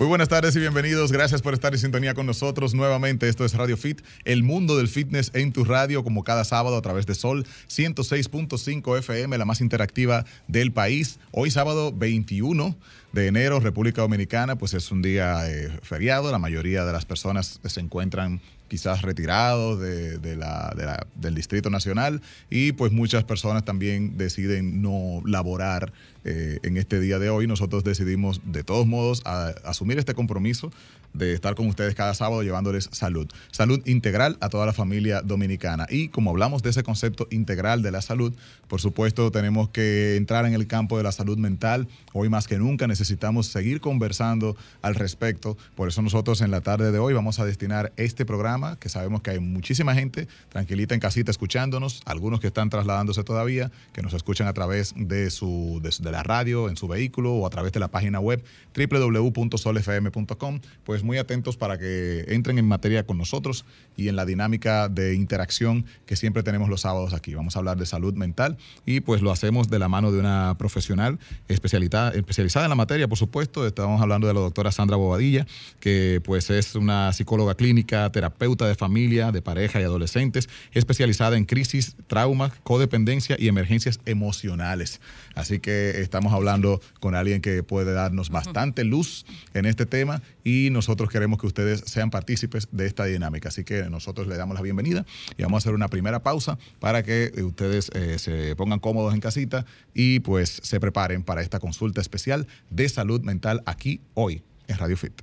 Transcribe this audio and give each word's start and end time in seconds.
Muy 0.00 0.08
buenas 0.08 0.30
tardes 0.30 0.56
y 0.56 0.60
bienvenidos. 0.60 1.12
Gracias 1.12 1.42
por 1.42 1.52
estar 1.52 1.74
en 1.74 1.78
sintonía 1.78 2.14
con 2.14 2.24
nosotros 2.24 2.72
nuevamente. 2.72 3.28
Esto 3.28 3.44
es 3.44 3.52
Radio 3.52 3.76
Fit, 3.76 4.00
el 4.24 4.42
mundo 4.42 4.78
del 4.78 4.88
fitness 4.88 5.30
en 5.34 5.52
tu 5.52 5.62
radio, 5.62 6.02
como 6.02 6.24
cada 6.24 6.44
sábado 6.44 6.78
a 6.78 6.80
través 6.80 7.04
de 7.04 7.14
Sol 7.14 7.44
106.5 7.68 8.98
FM, 8.98 9.36
la 9.36 9.44
más 9.44 9.60
interactiva 9.60 10.24
del 10.48 10.72
país. 10.72 11.18
Hoy 11.32 11.50
sábado 11.50 11.92
21 11.92 12.76
de 13.12 13.26
enero, 13.26 13.60
República 13.60 14.00
Dominicana, 14.00 14.56
pues 14.56 14.72
es 14.72 14.90
un 14.90 15.02
día 15.02 15.46
eh, 15.50 15.68
feriado. 15.82 16.32
La 16.32 16.38
mayoría 16.38 16.86
de 16.86 16.94
las 16.94 17.04
personas 17.04 17.60
se 17.62 17.80
encuentran 17.80 18.40
quizás 18.70 19.02
retirados 19.02 19.78
de, 19.80 20.36
la- 20.36 20.72
de 20.76 20.86
la- 20.86 21.06
del 21.16 21.34
Distrito 21.34 21.68
Nacional 21.68 22.22
y 22.48 22.72
pues 22.72 22.92
muchas 22.92 23.24
personas 23.24 23.64
también 23.64 24.16
deciden 24.16 24.80
no 24.80 25.20
laborar 25.26 25.92
eh, 26.24 26.58
en 26.62 26.76
este 26.76 27.00
día 27.00 27.18
de 27.18 27.28
hoy. 27.30 27.46
Nosotros 27.46 27.82
decidimos 27.84 28.40
de 28.44 28.62
todos 28.62 28.86
modos 28.86 29.22
asumir 29.64 29.98
este 29.98 30.14
compromiso 30.14 30.70
de 31.12 31.32
estar 31.32 31.56
con 31.56 31.66
ustedes 31.66 31.96
cada 31.96 32.14
sábado 32.14 32.44
llevándoles 32.44 32.88
salud. 32.92 33.26
Salud 33.50 33.80
integral 33.84 34.36
a 34.40 34.48
toda 34.48 34.64
la 34.64 34.72
familia 34.72 35.22
dominicana. 35.22 35.86
Y 35.90 36.06
como 36.08 36.30
hablamos 36.30 36.62
de 36.62 36.70
ese 36.70 36.84
concepto 36.84 37.26
integral 37.32 37.82
de 37.82 37.90
la 37.90 38.00
salud, 38.00 38.32
por 38.68 38.80
supuesto 38.80 39.32
tenemos 39.32 39.70
que 39.70 40.14
entrar 40.14 40.46
en 40.46 40.54
el 40.54 40.68
campo 40.68 40.96
de 40.98 41.02
la 41.02 41.10
salud 41.10 41.36
mental. 41.36 41.88
Hoy 42.12 42.28
más 42.28 42.46
que 42.46 42.58
nunca 42.58 42.86
necesitamos 42.86 43.48
seguir 43.48 43.80
conversando 43.80 44.56
al 44.82 44.94
respecto. 44.94 45.56
Por 45.74 45.88
eso 45.88 46.00
nosotros 46.00 46.42
en 46.42 46.52
la 46.52 46.60
tarde 46.60 46.92
de 46.92 46.98
hoy 47.00 47.12
vamos 47.12 47.40
a 47.40 47.44
destinar 47.44 47.92
este 47.96 48.24
programa, 48.24 48.59
que 48.78 48.88
sabemos 48.88 49.22
que 49.22 49.30
hay 49.30 49.40
muchísima 49.40 49.94
gente 49.94 50.28
tranquilita 50.48 50.94
en 50.94 51.00
casita 51.00 51.30
escuchándonos, 51.30 52.02
algunos 52.04 52.40
que 52.40 52.48
están 52.48 52.70
trasladándose 52.70 53.24
todavía, 53.24 53.70
que 53.92 54.02
nos 54.02 54.12
escuchan 54.14 54.46
a 54.46 54.52
través 54.52 54.94
de, 54.96 55.30
su, 55.30 55.80
de, 55.82 56.10
la 56.10 56.22
radio, 56.22 56.68
en 56.68 56.76
su 56.76 56.88
vehículo 56.88 57.32
o 57.34 57.46
a 57.46 57.50
través 57.50 57.72
de 57.72 57.80
la 57.80 57.88
página 57.88 58.20
web 58.20 58.44
www.solfm.com. 58.76 60.60
Pues 60.84 61.02
muy 61.02 61.18
atentos 61.18 61.56
para 61.56 61.78
que 61.78 62.24
entren 62.28 62.58
en 62.58 62.66
materia 62.66 63.06
con 63.06 63.18
nosotros 63.18 63.64
y 63.96 64.08
en 64.08 64.16
la 64.16 64.24
dinámica 64.24 64.88
de 64.88 65.14
interacción 65.14 65.86
que 66.06 66.16
siempre 66.16 66.42
tenemos 66.42 66.68
los 66.68 66.82
sábados 66.82 67.14
aquí. 67.14 67.34
Vamos 67.34 67.56
a 67.56 67.60
hablar 67.60 67.76
de 67.76 67.86
salud 67.86 68.14
mental 68.14 68.56
y 68.86 69.00
pues 69.00 69.22
lo 69.22 69.32
hacemos 69.32 69.68
de 69.68 69.78
la 69.78 69.88
mano 69.88 70.12
de 70.12 70.18
una 70.18 70.56
profesional 70.58 71.18
especializada, 71.48 72.10
especializada 72.10 72.66
en 72.66 72.70
la 72.70 72.76
materia, 72.76 73.08
por 73.08 73.18
supuesto. 73.18 73.66
Estamos 73.66 74.00
hablando 74.00 74.26
de 74.26 74.34
la 74.34 74.40
doctora 74.40 74.72
Sandra 74.72 74.96
Bobadilla, 74.96 75.46
que 75.80 76.20
pues 76.24 76.50
es 76.50 76.74
una 76.74 77.12
psicóloga 77.12 77.54
clínica, 77.54 78.10
terapeuta 78.10 78.49
de 78.56 78.74
familia, 78.74 79.32
de 79.32 79.42
pareja 79.42 79.80
y 79.80 79.84
adolescentes, 79.84 80.48
especializada 80.72 81.36
en 81.36 81.44
crisis, 81.44 81.96
traumas, 82.06 82.52
codependencia 82.62 83.36
y 83.38 83.48
emergencias 83.48 84.00
emocionales. 84.06 85.00
Así 85.34 85.60
que 85.60 86.00
estamos 86.00 86.32
hablando 86.32 86.80
con 87.00 87.14
alguien 87.14 87.40
que 87.40 87.62
puede 87.62 87.92
darnos 87.92 88.30
bastante 88.30 88.84
luz 88.84 89.24
en 89.54 89.66
este 89.66 89.86
tema 89.86 90.22
y 90.44 90.68
nosotros 90.70 91.10
queremos 91.10 91.38
que 91.38 91.46
ustedes 91.46 91.82
sean 91.86 92.10
partícipes 92.10 92.68
de 92.72 92.86
esta 92.86 93.04
dinámica. 93.04 93.48
Así 93.48 93.64
que 93.64 93.88
nosotros 93.90 94.26
le 94.26 94.36
damos 94.36 94.54
la 94.54 94.62
bienvenida 94.62 95.06
y 95.36 95.42
vamos 95.42 95.58
a 95.58 95.60
hacer 95.60 95.74
una 95.74 95.88
primera 95.88 96.22
pausa 96.22 96.58
para 96.78 97.02
que 97.02 97.32
eh, 97.34 97.42
ustedes 97.42 97.90
eh, 97.94 98.18
se 98.18 98.56
pongan 98.56 98.80
cómodos 98.80 99.14
en 99.14 99.20
casita 99.20 99.64
y 99.94 100.20
pues 100.20 100.60
se 100.62 100.80
preparen 100.80 101.22
para 101.22 101.42
esta 101.42 101.58
consulta 101.58 102.00
especial 102.00 102.46
de 102.70 102.88
salud 102.88 103.20
mental 103.22 103.62
aquí 103.66 104.00
hoy 104.14 104.42
en 104.66 104.78
Radio 104.78 104.96
Fit. 104.96 105.22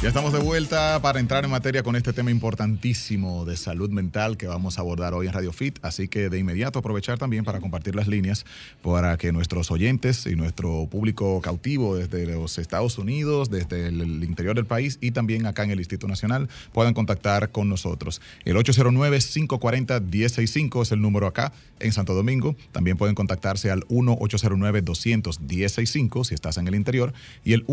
Ya 0.00 0.10
estamos 0.10 0.32
de 0.32 0.38
vuelta 0.38 1.02
para 1.02 1.18
entrar 1.18 1.44
en 1.44 1.50
materia 1.50 1.82
con 1.82 1.96
este 1.96 2.12
tema 2.12 2.30
importantísimo 2.30 3.44
de 3.44 3.56
salud 3.56 3.90
mental 3.90 4.36
que 4.36 4.46
vamos 4.46 4.78
a 4.78 4.82
abordar 4.82 5.12
hoy 5.12 5.26
en 5.26 5.32
Radio 5.32 5.52
Fit. 5.52 5.80
Así 5.82 6.06
que 6.06 6.28
de 6.28 6.38
inmediato 6.38 6.78
aprovechar 6.78 7.18
también 7.18 7.44
para 7.44 7.58
compartir 7.58 7.96
las 7.96 8.06
líneas 8.06 8.46
para 8.80 9.16
que 9.16 9.32
nuestros 9.32 9.72
oyentes 9.72 10.24
y 10.26 10.36
nuestro 10.36 10.86
público 10.88 11.40
cautivo 11.40 11.96
desde 11.96 12.26
los 12.26 12.58
Estados 12.58 12.96
Unidos, 12.96 13.50
desde 13.50 13.88
el, 13.88 14.22
interior 14.22 14.54
del 14.54 14.66
país 14.66 14.98
y 15.00 15.10
también 15.10 15.46
acá 15.46 15.64
en 15.64 15.72
el 15.72 15.80
Instituto 15.80 16.06
Nacional 16.06 16.48
puedan 16.72 16.94
contactar 16.94 17.50
con 17.50 17.68
nosotros. 17.68 18.20
El 18.44 18.54
809-540-1065 18.54 20.82
es 20.82 20.92
el 20.92 21.00
número 21.00 21.26
acá 21.26 21.52
en 21.80 21.90
Santo 21.90 22.14
Domingo. 22.14 22.54
También 22.70 22.98
pueden 22.98 23.16
contactarse 23.16 23.72
al 23.72 23.80
1-809-200-1065 23.88 26.24
si 26.24 26.34
estás 26.34 26.56
en 26.56 26.68
el 26.68 26.76
interior 26.76 27.12
y 27.44 27.54
el 27.54 27.66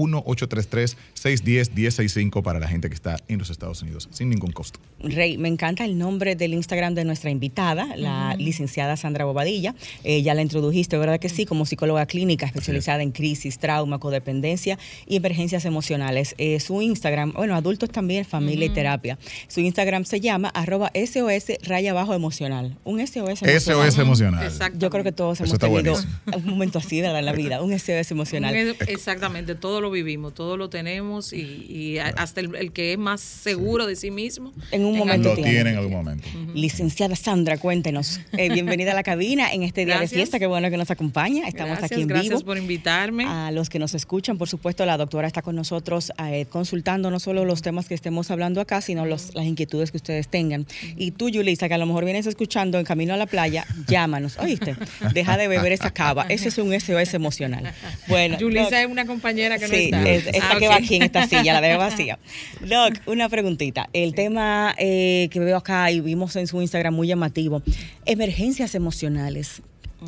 1-833-610-1065 2.15 2.43
para 2.43 2.59
la 2.59 2.67
gente 2.67 2.89
que 2.89 2.95
está 2.95 3.17
en 3.27 3.39
los 3.39 3.49
Estados 3.49 3.81
Unidos 3.81 4.07
sin 4.11 4.29
ningún 4.29 4.51
costo. 4.51 4.79
Rey, 4.99 5.37
me 5.37 5.49
encanta 5.49 5.85
el 5.85 5.97
nombre 5.97 6.35
del 6.35 6.53
Instagram 6.53 6.95
de 6.95 7.05
nuestra 7.05 7.29
invitada, 7.29 7.95
la 7.95 8.35
licenciada 8.37 8.97
Sandra 8.97 9.25
Bobadilla. 9.25 9.75
Eh, 10.03 10.21
ya 10.21 10.33
la 10.33 10.41
introdujiste, 10.41 10.97
¿verdad 10.97 11.19
que 11.19 11.29
sí? 11.29 11.45
Como 11.45 11.65
psicóloga 11.65 12.05
clínica 12.05 12.45
especializada 12.45 13.03
en 13.03 13.11
crisis, 13.11 13.59
trauma, 13.59 13.99
codependencia 13.99 14.79
y 15.05 15.17
emergencias 15.17 15.65
emocionales. 15.65 16.35
Eh, 16.37 16.59
su 16.59 16.81
Instagram, 16.81 17.33
bueno, 17.33 17.55
adultos 17.55 17.89
también, 17.89 18.25
familia 18.25 18.65
y 18.65 18.69
terapia. 18.69 19.17
Su 19.47 19.59
Instagram 19.59 20.05
se 20.05 20.21
llama 20.21 20.49
arroba 20.49 20.91
SOS 20.95 21.59
raya 21.63 21.93
bajo 21.93 22.13
emocional. 22.13 22.77
Un 22.83 23.05
SOS 23.05 23.41
emocional. 23.43 23.61
SOS 23.61 23.97
emocional. 23.99 24.43
Exacto. 24.45 24.79
Yo 24.79 24.89
creo 24.89 25.03
que 25.03 25.11
todos 25.11 25.39
hemos 25.41 25.59
tenido 25.59 25.81
buenísimo. 25.81 26.13
un 26.35 26.45
momento 26.45 26.79
así 26.79 27.01
¿verdad? 27.01 27.19
en 27.19 27.25
la 27.25 27.33
vida, 27.33 27.61
un 27.61 27.77
SOS 27.77 28.11
emocional. 28.11 28.55
Exactamente, 28.87 29.55
todo 29.55 29.81
lo 29.81 29.91
vivimos, 29.91 30.33
todo 30.33 30.57
lo 30.57 30.69
tenemos 30.69 31.33
y, 31.33 31.97
hasta 32.17 32.41
el, 32.41 32.55
el 32.55 32.71
que 32.71 32.93
es 32.93 32.97
más 32.97 33.21
seguro 33.21 33.85
de 33.87 33.95
sí 33.95 34.11
mismo. 34.11 34.53
En 34.71 34.85
un 34.85 34.97
momento 34.97 35.29
Lo 35.29 35.35
tiene. 35.35 35.71
en 35.71 35.77
algún 35.77 35.91
momento. 35.93 36.27
Licenciada 36.53 37.15
Sandra, 37.15 37.57
cuéntenos. 37.57 38.19
Eh, 38.37 38.49
bienvenida 38.53 38.91
a 38.91 38.95
la 38.95 39.03
cabina 39.03 39.51
en 39.51 39.63
este 39.63 39.81
día 39.85 39.95
Gracias. 39.95 40.11
de 40.11 40.17
fiesta. 40.17 40.39
Qué 40.39 40.47
bueno 40.47 40.69
que 40.69 40.77
nos 40.77 40.91
acompaña. 40.91 41.47
Estamos 41.47 41.77
Gracias, 41.77 41.91
aquí 41.91 42.01
en 42.01 42.07
gracias 42.07 42.29
vivo. 42.35 42.45
por 42.45 42.57
invitarme. 42.57 43.25
A 43.25 43.51
los 43.51 43.69
que 43.69 43.79
nos 43.79 43.93
escuchan, 43.93 44.37
por 44.37 44.47
supuesto, 44.49 44.85
la 44.85 44.97
doctora 44.97 45.27
está 45.27 45.41
con 45.41 45.55
nosotros 45.55 46.11
eh, 46.29 46.45
consultando 46.49 47.11
no 47.11 47.19
solo 47.19 47.45
los 47.45 47.61
temas 47.61 47.87
que 47.87 47.93
estemos 47.95 48.31
hablando 48.31 48.61
acá, 48.61 48.81
sino 48.81 49.05
los, 49.05 49.33
las 49.35 49.45
inquietudes 49.45 49.91
que 49.91 49.97
ustedes 49.97 50.27
tengan. 50.27 50.65
Y 50.97 51.11
tú, 51.11 51.29
Yulisa, 51.29 51.67
que 51.67 51.73
a 51.73 51.77
lo 51.77 51.85
mejor 51.85 52.05
vienes 52.05 52.25
escuchando 52.27 52.79
en 52.79 52.85
camino 52.85 53.13
a 53.13 53.17
la 53.17 53.25
playa, 53.25 53.65
llámanos. 53.87 54.37
¿Oíste? 54.39 54.75
Deja 55.13 55.37
de 55.37 55.47
beber 55.47 55.71
esa 55.71 55.91
cava. 55.91 56.25
Ese 56.29 56.49
es 56.49 56.57
un 56.57 56.77
SOS 56.79 57.13
emocional. 57.13 57.73
Bueno, 58.07 58.37
Yulisa 58.37 58.81
es 58.81 58.87
una 58.89 59.05
compañera 59.05 59.57
que 59.57 59.67
no 59.67 59.73
sí, 59.73 59.85
está. 59.85 60.09
es- 60.09 60.27
esta 60.27 60.51
Ah, 60.51 60.59
que 60.59 60.67
va 60.67 60.75
aquí 60.75 60.95
en 60.95 61.03
esta 61.03 61.27
silla, 61.27 61.53
la 61.53 61.61
debe 61.61 61.77
Doc, 62.61 62.95
una 63.05 63.29
preguntita. 63.29 63.89
El 63.93 64.13
tema 64.13 64.75
eh, 64.77 65.29
que 65.31 65.39
veo 65.39 65.57
acá 65.57 65.91
y 65.91 66.01
vimos 66.01 66.35
en 66.35 66.47
su 66.47 66.61
Instagram 66.61 66.93
muy 66.93 67.07
llamativo, 67.07 67.61
emergencias 68.05 68.75
emocionales. 68.75 69.61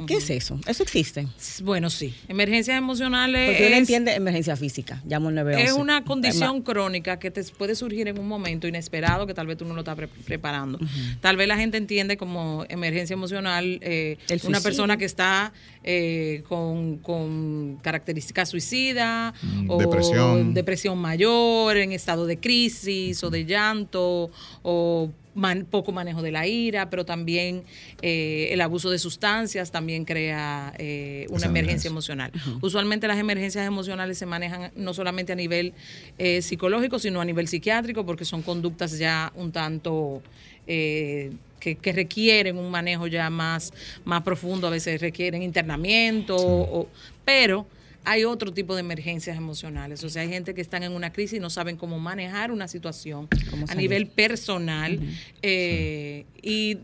¿Qué 0.06 0.16
es 0.16 0.30
eso? 0.30 0.60
¿Eso 0.68 0.84
existe? 0.84 1.28
Bueno, 1.64 1.90
sí. 1.90 2.14
Emergencias 2.28 2.78
emocionales 2.78 3.50
Porque 3.50 3.66
uno 3.68 3.76
es, 3.76 3.80
entiende 3.82 4.14
emergencia 4.16 4.56
física, 4.56 5.02
llamo 5.08 5.30
el 5.30 5.36
911. 5.36 5.72
es 5.72 5.78
una 5.82 6.04
condición 6.04 6.62
crónica 6.62 7.18
que 7.20 7.32
te 7.32 7.44
puede 7.46 7.76
surgir 7.76 8.08
en 8.08 8.20
un 8.20 8.28
momento 8.28 8.68
inesperado 8.68 9.26
que 9.28 9.34
tal 9.34 9.48
vez 9.48 9.58
tú 9.58 9.66
no 9.66 9.74
lo 9.74 9.80
estás 9.82 9.96
pre- 9.96 10.08
preparando. 10.08 10.80
Tal 11.22 11.38
vez 11.38 11.48
la 11.48 11.58
gente 11.58 11.78
entiende 11.78 12.18
como 12.18 12.66
emergencia 12.70 13.14
emocional 13.14 13.80
eh, 13.82 14.18
una 14.44 14.62
persona 14.62 14.98
que 14.98 15.06
está 15.06 15.54
eh, 15.84 16.44
con, 16.48 16.98
con 16.98 17.78
características 17.82 18.50
suicidas 18.50 19.34
Mm, 19.42 19.70
o 19.70 19.78
depresión. 19.78 20.54
depresión 20.54 20.98
mayor, 20.98 21.78
en 21.78 21.92
estado 21.92 22.26
de 22.26 22.38
crisis 22.40 23.24
o 23.24 23.30
de 23.30 23.46
llanto 23.46 24.30
o 24.64 25.12
man- 25.38 25.66
poco 25.66 25.92
manejo 25.92 26.22
de 26.22 26.32
la 26.32 26.48
ira, 26.48 26.90
pero 26.90 27.06
también 27.06 27.64
eh, 28.02 28.50
el 28.52 28.60
abuso 28.62 28.90
de 28.90 29.00
sustancias 29.00 29.72
también 29.72 30.04
crea 30.04 30.74
eh, 30.78 31.26
una 31.30 31.38
Esa 31.38 31.46
emergencia 31.48 31.88
emocional. 31.90 32.32
Usualmente 32.62 33.08
las 33.08 33.20
emergencias 33.20 33.66
emocionales 33.66 34.18
se 34.18 34.26
manejan 34.26 34.72
no 34.76 34.94
solamente 34.94 35.32
a 35.32 35.36
nivel 35.36 35.74
eh, 36.18 36.42
psicológico, 36.42 37.00
sino 37.00 37.22
a 37.22 37.26
nivel 37.26 37.48
psiquiátrico, 37.48 38.06
porque 38.06 38.26
son 38.26 38.42
conductas 38.42 38.98
ya 38.98 39.32
un 39.36 39.52
tanto 39.52 40.22
que, 40.66 41.76
que 41.78 41.92
requieren 41.94 42.58
un 42.58 42.70
manejo 42.70 43.08
ya 43.08 43.30
más, 43.30 43.72
más 44.04 44.24
profundo, 44.24 44.68
a 44.68 44.70
veces 44.72 45.00
requieren 45.00 45.42
internamiento, 45.44 46.36
o- 46.38 46.90
pero 47.24 47.68
hay 48.04 48.24
otro 48.24 48.54
tipo 48.54 48.74
de 48.76 48.82
emergencias 48.82 49.38
emocionales. 49.38 50.04
O 50.04 50.10
sea, 50.10 50.22
hay 50.22 50.30
gente 50.30 50.54
que 50.54 50.62
están 50.62 50.84
en 50.84 50.94
una 50.94 51.12
crisis 51.12 51.38
y 51.38 51.40
no 51.40 51.50
saben 51.50 51.78
cómo 51.78 52.00
manejar 52.00 52.52
una 52.52 52.68
situación 52.68 53.28
a 53.68 53.76
nivel 53.76 54.08
personal 54.08 55.00
eh, 55.42 56.26
y 56.42 56.78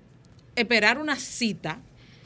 esperar 0.55 0.97
una 0.97 1.15
cita 1.15 1.79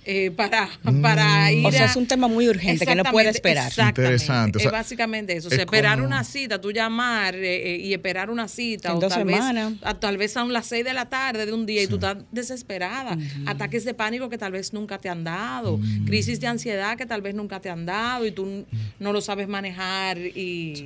eh, 0.10 0.32
para, 0.32 0.70
para 1.02 1.52
ir 1.52 1.66
O 1.66 1.72
sea, 1.72 1.84
a- 1.84 1.86
es 1.86 1.96
un 1.98 2.08
tema 2.08 2.28
muy 2.30 2.48
urgente 2.48 2.86
que 2.86 2.96
no 2.96 3.04
puede 3.04 3.30
esperar. 3.30 3.72
Interesante, 3.78 4.58
o 4.58 4.60
sea, 4.62 4.70
es 4.70 4.72
básicamente 4.72 5.36
eso. 5.36 5.50
O 5.50 5.52
es 5.52 5.56
sea, 5.56 5.66
esperar 5.66 5.96
como- 5.98 6.08
una 6.08 6.24
cita, 6.24 6.62
tú 6.62 6.72
llamar 6.72 7.36
eh, 7.36 7.76
eh, 7.76 7.78
y 7.82 7.94
esperar 7.94 8.30
una 8.30 8.48
cita. 8.48 8.90
En 8.92 8.96
o 8.98 9.00
dos 9.02 9.10
tal 9.14 9.28
semanas. 9.28 9.72
Vez, 9.74 9.80
a- 9.84 9.94
tal 10.00 10.18
vez 10.18 10.32
son 10.32 10.54
las 10.54 10.66
seis 10.66 10.86
de 10.86 10.94
la 10.94 11.10
tarde 11.10 11.46
de 11.46 11.52
un 11.54 11.66
día 11.66 11.84
y 11.84 11.88
tú 11.88 11.96
estás 11.96 12.18
desesperada. 12.32 13.18
Ataques 13.46 13.84
de 13.86 13.94
pánico 13.94 14.30
que 14.30 14.38
tal 14.38 14.54
vez 14.54 14.72
nunca 14.74 14.98
te 14.98 15.10
han 15.10 15.24
dado. 15.24 15.78
Mm. 15.78 16.06
Crisis 16.06 16.40
de 16.40 16.48
ansiedad 16.48 16.98
que 16.98 17.06
tal 17.06 17.22
vez 17.22 17.36
nunca 17.36 17.60
te 17.60 17.70
han 17.70 17.86
dado 17.86 18.26
y 18.26 18.32
tú 18.32 18.46
n- 18.46 18.66
no 19.00 19.12
lo 19.14 19.20
sabes 19.22 19.48
manejar. 19.48 20.18
y 20.18 20.86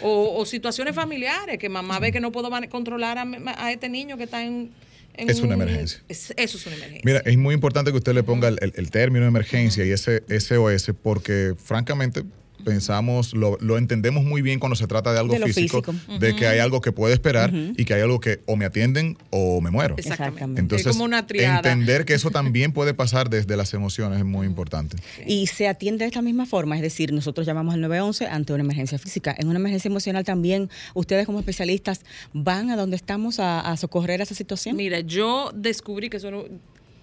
o, 0.00 0.38
o 0.40 0.44
situaciones 0.46 0.94
familiares 0.94 1.56
que 1.58 1.68
mamá 1.68 2.00
ve 2.00 2.10
que 2.10 2.18
no 2.20 2.32
puedo 2.32 2.50
mane- 2.50 2.68
controlar 2.68 3.18
a, 3.18 3.26
a 3.58 3.70
este 3.72 3.88
niño 3.88 4.16
que 4.16 4.24
está 4.24 4.42
en... 4.42 4.70
Es 5.16 5.40
una 5.40 5.54
un- 5.56 5.62
emergencia. 5.62 6.00
es- 6.08 6.32
eso 6.36 6.58
es 6.58 6.66
una 6.66 6.76
emergencia. 6.76 7.02
Mira, 7.04 7.22
es 7.24 7.36
muy 7.36 7.54
importante 7.54 7.90
que 7.90 7.96
usted 7.98 8.14
le 8.14 8.22
ponga 8.22 8.48
el, 8.48 8.58
el- 8.60 8.72
el 8.76 8.90
término 8.90 9.22
de 9.24 9.28
emergencia 9.28 9.84
y 9.84 9.90
ese 9.90 10.22
SOS 10.28 10.92
porque 11.02 11.54
francamente 11.62 12.22
pensamos, 12.64 13.34
lo, 13.34 13.56
lo 13.60 13.78
entendemos 13.78 14.24
muy 14.24 14.42
bien 14.42 14.58
cuando 14.58 14.76
se 14.76 14.86
trata 14.86 15.12
de 15.12 15.18
algo 15.20 15.34
De 15.34 15.40
físico, 15.52 15.82
físico. 15.82 16.18
de 16.18 16.34
que 16.34 16.46
hay 16.46 16.58
algo 16.58 16.80
que 16.80 16.92
puede 16.92 17.14
esperar 17.14 17.52
y 17.54 17.84
que 17.84 17.94
hay 17.94 18.00
algo 18.02 18.20
que 18.20 18.40
o 18.46 18.56
me 18.56 18.64
atienden 18.64 19.16
o 19.30 19.60
me 19.60 19.70
muero. 19.70 19.94
Exactamente. 19.98 20.60
Entonces, 20.60 20.86
es 20.88 20.92
como 20.92 21.04
una 21.04 21.26
triada. 21.26 21.56
entender 21.56 22.04
que 22.04 22.14
eso 22.14 22.30
también 22.30 22.72
puede 22.72 22.94
pasar 22.94 23.30
desde 23.30 23.56
las 23.56 23.72
emociones 23.74 24.18
es 24.18 24.24
muy 24.24 24.46
importante. 24.46 24.96
Y 25.26 25.46
se 25.46 25.68
atiende 25.68 26.04
de 26.04 26.06
esta 26.08 26.22
misma 26.22 26.46
forma, 26.46 26.76
es 26.76 26.82
decir, 26.82 27.12
nosotros 27.12 27.46
llamamos 27.46 27.74
al 27.74 27.80
911 27.82 28.26
ante 28.26 28.52
una 28.52 28.62
emergencia 28.64 28.98
física. 28.98 29.34
En 29.38 29.48
una 29.48 29.58
emergencia 29.58 29.88
emocional 29.88 30.24
también, 30.24 30.70
ustedes 30.94 31.26
como 31.26 31.38
especialistas 31.38 32.00
van 32.32 32.70
a 32.70 32.76
donde 32.76 32.96
estamos 32.96 33.38
a, 33.40 33.60
a 33.60 33.76
socorrer 33.76 34.20
esa 34.20 34.34
situación. 34.34 34.76
Mira, 34.76 35.00
yo 35.00 35.50
descubrí 35.54 36.08
que 36.08 36.18
solo 36.20 36.48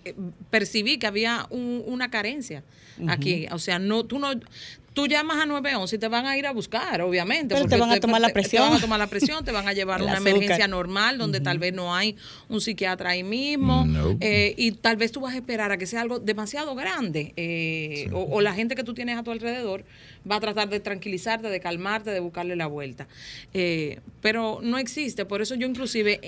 eh, 0.03 0.15
percibí 0.49 0.97
que 0.97 1.05
había 1.07 1.45
un- 1.51 1.83
una 1.85 2.09
carencia 2.09 2.63
aquí. 3.07 3.45
O 3.51 3.59
sea, 3.59 3.77
no, 3.79 4.03
tú 4.05 4.17
no, 4.19 4.31
tú 4.93 5.07
llamas 5.07 5.37
a 5.37 5.45
911 5.45 5.95
y 5.95 5.99
te 5.99 6.07
van 6.07 6.25
a 6.25 6.37
ir 6.37 6.45
a 6.45 6.51
buscar, 6.51 7.01
obviamente. 7.01 7.55
Pero 7.55 7.67
te 7.67 7.77
van 7.77 7.91
a 7.91 7.99
tomar 7.99 8.19
la 8.21 8.27
Te 8.27 8.33
presión. 8.33 8.63
van 8.69 8.77
a 8.77 8.81
tomar 8.81 8.99
la 8.99 9.07
presión, 9.07 9.43
te 9.45 9.51
van 9.51 9.67
a 9.67 9.73
llevar 9.73 10.01
a 10.01 10.03
una 10.03 10.13
azúcar. 10.13 10.33
emergencia 10.33 10.67
normal 10.67 11.17
donde 11.17 11.39
tal 11.39 11.59
vez 11.59 11.73
no 11.73 11.95
hay 11.95 12.15
un 12.49 12.59
psiquiatra 12.61 13.11
ahí 13.11 13.23
mismo. 13.23 13.85
No. 13.85 14.17
eh, 14.19 14.53
y 14.57 14.71
tal 14.73 14.97
vez 14.97 15.11
tú 15.11 15.21
vas 15.21 15.33
a 15.33 15.37
esperar 15.37 15.71
a 15.71 15.77
que 15.77 15.85
sea 15.85 16.01
algo 16.01 16.19
demasiado 16.19 16.75
grande. 16.75 17.33
eh, 17.37 18.09
o, 18.11 18.19
o 18.23 18.41
la 18.41 18.53
gente 18.53 18.75
que 18.75 18.83
tú 18.83 18.93
tienes 18.93 19.17
a 19.17 19.23
tu 19.23 19.31
alrededor 19.31 19.83
va 20.29 20.35
a 20.35 20.39
tratar 20.39 20.69
de 20.69 20.79
tranquilizarte, 20.79 21.47
de 21.49 21.59
calmarte, 21.59 22.11
de 22.11 22.19
buscarle 22.19 22.55
la 22.55 22.67
vuelta. 22.67 23.07
Eh, 23.53 23.99
pero 24.21 24.59
no 24.61 24.77
existe. 24.77 25.25
Por 25.25 25.41
eso 25.41 25.55
yo 25.55 25.67
inclusive... 25.67 26.19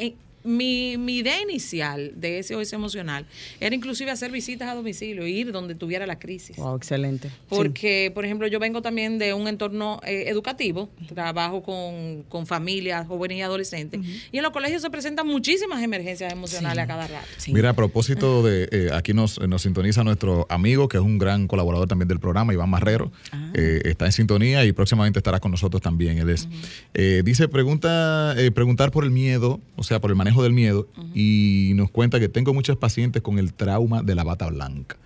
mi, 0.44 0.98
mi 0.98 1.18
idea 1.18 1.42
inicial 1.42 2.14
de 2.16 2.42
SOS 2.42 2.74
emocional 2.74 3.26
era 3.60 3.76
inclusive 3.76 4.12
hacer 4.12 4.32
visitas 4.32 4.70
a 4.70 4.76
domicilio, 4.76 5.26
ir 5.28 5.52
donde 5.52 5.76
tuviera 5.76 6.06
la 6.06 6.20
crisis. 6.20 6.58
Wow, 6.58 6.76
excelente. 6.76 7.30
Sí. 7.30 7.36
Porque, 7.50 8.12
por 8.14 8.26
ejemplo, 8.26 8.48
yo 8.48 8.60
vengo 8.60 8.82
también 8.82 9.20
de 9.20 9.34
un 9.34 9.48
entorno 9.48 10.00
eh, 10.06 10.26
educativo, 10.28 10.90
trabajo 11.14 11.64
con, 11.64 12.24
con 12.30 12.46
familias, 12.46 13.08
jóvenes 13.08 13.38
y 13.38 13.42
adolescentes, 13.42 14.02
y 14.32 14.38
en 14.38 14.44
los 14.44 14.52
colegios 14.52 14.82
se 14.82 14.90
presentan 14.90 15.28
muchísimas 15.28 15.82
emergencias 15.82 16.32
emocionales 16.32 16.84
a 16.84 16.88
cada 16.88 17.08
rato. 17.08 17.28
Sí. 17.38 17.54
Mira, 17.54 17.70
a 17.70 17.76
propósito 17.76 18.44
de, 18.44 18.68
eh, 18.72 18.90
aquí 18.94 19.14
nos, 19.14 19.40
nos 19.48 19.62
sintoniza 19.62 20.04
nuestro 20.04 20.46
amigo, 20.50 20.88
que 20.88 20.98
es 20.98 21.04
un 21.04 21.18
gran 21.18 21.48
colaborador 21.48 21.88
también 21.88 22.08
del 22.08 22.20
programa, 22.20 22.54
Iván 22.54 22.70
Marrero. 22.70 23.12
Eh, 23.54 23.82
está 23.86 24.06
en 24.06 24.12
sintonía 24.12 24.66
y 24.66 24.72
próximamente 24.72 25.20
estará 25.20 25.40
con 25.40 25.52
nosotros 25.52 25.82
también. 25.82 26.18
Él 26.18 26.30
es. 26.30 26.48
Eh, 26.94 27.22
dice, 27.24 27.48
pregunta, 27.48 28.34
eh, 28.38 28.52
preguntar 28.52 28.92
por 28.92 29.04
el 29.04 29.12
miedo, 29.12 29.60
o 29.76 29.84
sea, 29.84 30.02
por 30.02 30.10
el 30.10 30.16
manejo 30.16 30.33
del 30.42 30.54
miedo, 30.54 30.88
y 31.14 31.74
nos 31.76 31.92
cuenta 31.92 32.20
que 32.20 32.30
tengo 32.30 32.54
muchos 32.54 32.78
pacientes 32.78 33.22
con 33.22 33.38
el 33.38 33.54
trauma 33.54 34.02
de 34.02 34.16
la 34.16 34.24
bata 34.24 34.48
blanca. 34.50 34.98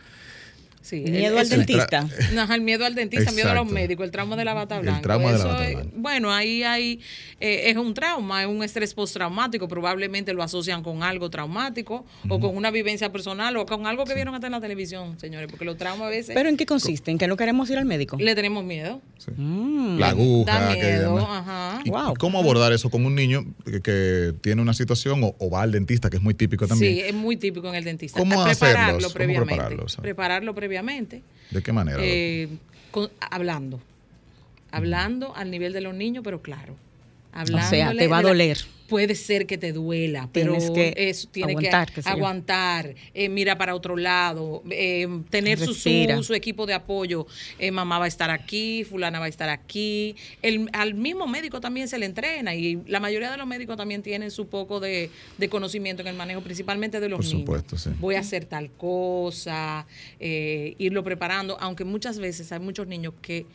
Sí, 0.87 1.01
Miedo 1.01 1.33
el- 1.33 1.37
al 1.39 1.45
eso- 1.47 1.57
dentista. 1.57 2.07
Ajá, 2.39 2.55
el 2.55 2.61
miedo 2.61 2.85
al 2.85 2.95
dentista, 2.95 3.31
miedo 3.33 3.49
a 3.49 3.55
los 3.55 3.63
Exacto. 3.63 3.73
médicos, 3.73 4.05
el 4.05 4.11
trauma 4.11 4.37
de 4.37 4.45
la 4.45 4.53
bata 4.53 4.77
El 4.77 4.83
blanca. 4.83 5.01
trauma 5.01 5.25
de 5.25 5.31
la 5.33 5.37
Eso 5.39 5.47
bata 5.49 5.69
es- 5.69 5.77
bueno, 5.95 6.31
ahí 6.33 6.63
hay, 6.63 7.01
eh, 7.41 7.63
es 7.69 7.75
un 7.75 7.93
trauma, 7.93 8.43
es 8.43 8.47
un 8.47 8.63
estrés 8.63 8.93
postraumático, 8.93 9.67
probablemente 9.67 10.33
lo 10.33 10.43
asocian 10.43 10.83
con 10.83 11.03
algo 11.03 11.29
traumático 11.29 12.05
o 12.29 12.39
con 12.39 12.55
una 12.55 12.71
vivencia 12.71 13.11
personal 13.11 13.57
o 13.57 13.65
con 13.65 13.85
algo 13.85 14.05
que 14.05 14.13
vieron 14.13 14.33
hasta 14.33 14.47
en 14.47 14.53
la 14.53 14.61
televisión, 14.61 15.19
señores, 15.19 15.47
porque 15.49 15.65
los 15.65 15.75
traumas 15.75 16.07
a 16.07 16.09
veces 16.09 16.33
¿Pero 16.33 16.47
en 16.47 16.55
qué 16.55 16.65
consiste? 16.65 17.11
¿En 17.11 17.17
que 17.17 17.27
no 17.27 17.35
queremos 17.35 17.69
ir 17.69 17.77
al 17.77 17.85
médico? 17.85 18.15
le 18.17 18.33
tenemos 18.33 18.63
miedo. 18.63 19.01
Sí. 19.17 19.31
Mm. 19.35 19.97
La 19.99 20.09
aguja. 20.09 20.59
Da 20.59 20.73
miedo, 20.73 21.17
ajá. 21.19 21.81
¿Y 21.83 21.89
Wow. 21.89 22.13
cómo 22.17 22.39
abordar 22.39 22.71
eso 22.71 22.89
con 22.89 23.05
un 23.05 23.13
niño 23.13 23.45
que, 23.65 23.81
que 23.81 24.33
tiene 24.39 24.61
una 24.61 24.73
situación 24.73 25.21
o, 25.23 25.35
o 25.37 25.49
va 25.49 25.63
al 25.63 25.71
dentista, 25.73 26.09
que 26.09 26.15
es 26.17 26.23
muy 26.23 26.33
típico 26.33 26.65
también? 26.65 26.93
Sí, 26.93 27.01
es 27.01 27.13
muy 27.13 27.35
típico 27.35 27.67
en 27.67 27.75
el 27.75 27.83
dentista. 27.83 28.17
¿Cómo 28.19 28.41
hacerlos? 28.43 29.11
prepararlo 29.13 29.77
¿Cómo? 29.87 30.01
Prepararlo 30.01 30.55
previamente. 30.55 30.76
¿De 31.51 31.61
qué 31.63 31.71
manera? 31.73 31.97
Eh, 32.01 32.49
con- 32.91 33.09
hablando. 33.19 33.79
Hablando 34.71 35.35
al 35.35 35.49
nivel 35.49 35.73
de 35.73 35.81
los 35.81 35.93
niños, 35.95 36.23
pero 36.23 36.41
claro. 36.41 36.75
Hablando 37.31 37.69
sea, 37.69 37.93
te 37.93 38.07
va 38.07 38.17
a 38.19 38.21
doler. 38.21 38.57
Puede 38.87 39.15
ser 39.15 39.45
que 39.45 39.57
te 39.57 39.73
duela, 39.73 40.29
pero 40.31 40.53
Tienes 40.53 40.71
que 40.71 41.13
tiene 41.31 41.51
aguantar, 41.51 41.91
que 41.91 42.01
aguantar, 42.05 42.95
eh, 43.13 43.27
mira 43.29 43.57
para 43.57 43.75
otro 43.75 43.97
lado, 43.97 44.63
eh, 44.69 45.07
tener 45.29 45.59
su, 45.59 45.73
su, 45.73 46.23
su 46.23 46.33
equipo 46.33 46.65
de 46.65 46.73
apoyo. 46.73 47.27
Eh, 47.59 47.71
mamá 47.71 47.99
va 47.99 48.05
a 48.05 48.07
estar 48.07 48.29
aquí, 48.29 48.85
fulana 48.85 49.19
va 49.19 49.25
a 49.25 49.27
estar 49.29 49.49
aquí. 49.49 50.15
El, 50.41 50.69
al 50.71 50.93
mismo 50.93 51.27
médico 51.27 51.59
también 51.59 51.87
se 51.87 51.99
le 51.99 52.05
entrena 52.05 52.55
y 52.55 52.81
la 52.87 52.99
mayoría 52.99 53.29
de 53.29 53.37
los 53.37 53.45
médicos 53.47 53.75
también 53.75 54.01
tienen 54.01 54.31
su 54.31 54.47
poco 54.47 54.79
de, 54.79 55.09
de 55.37 55.49
conocimiento 55.49 56.01
en 56.01 56.07
el 56.07 56.15
manejo, 56.15 56.41
principalmente 56.41 56.99
de 56.99 57.09
los 57.09 57.17
Por 57.17 57.25
niños. 57.25 57.41
supuesto, 57.41 57.77
sí. 57.77 57.89
Voy 57.99 58.15
a 58.15 58.21
hacer 58.21 58.45
tal 58.45 58.69
cosa, 58.71 59.85
eh, 60.19 60.75
irlo 60.77 61.03
preparando, 61.03 61.57
aunque 61.59 61.83
muchas 61.83 62.19
veces 62.19 62.51
hay 62.51 62.59
muchos 62.59 62.87
niños 62.87 63.13
que 63.21 63.45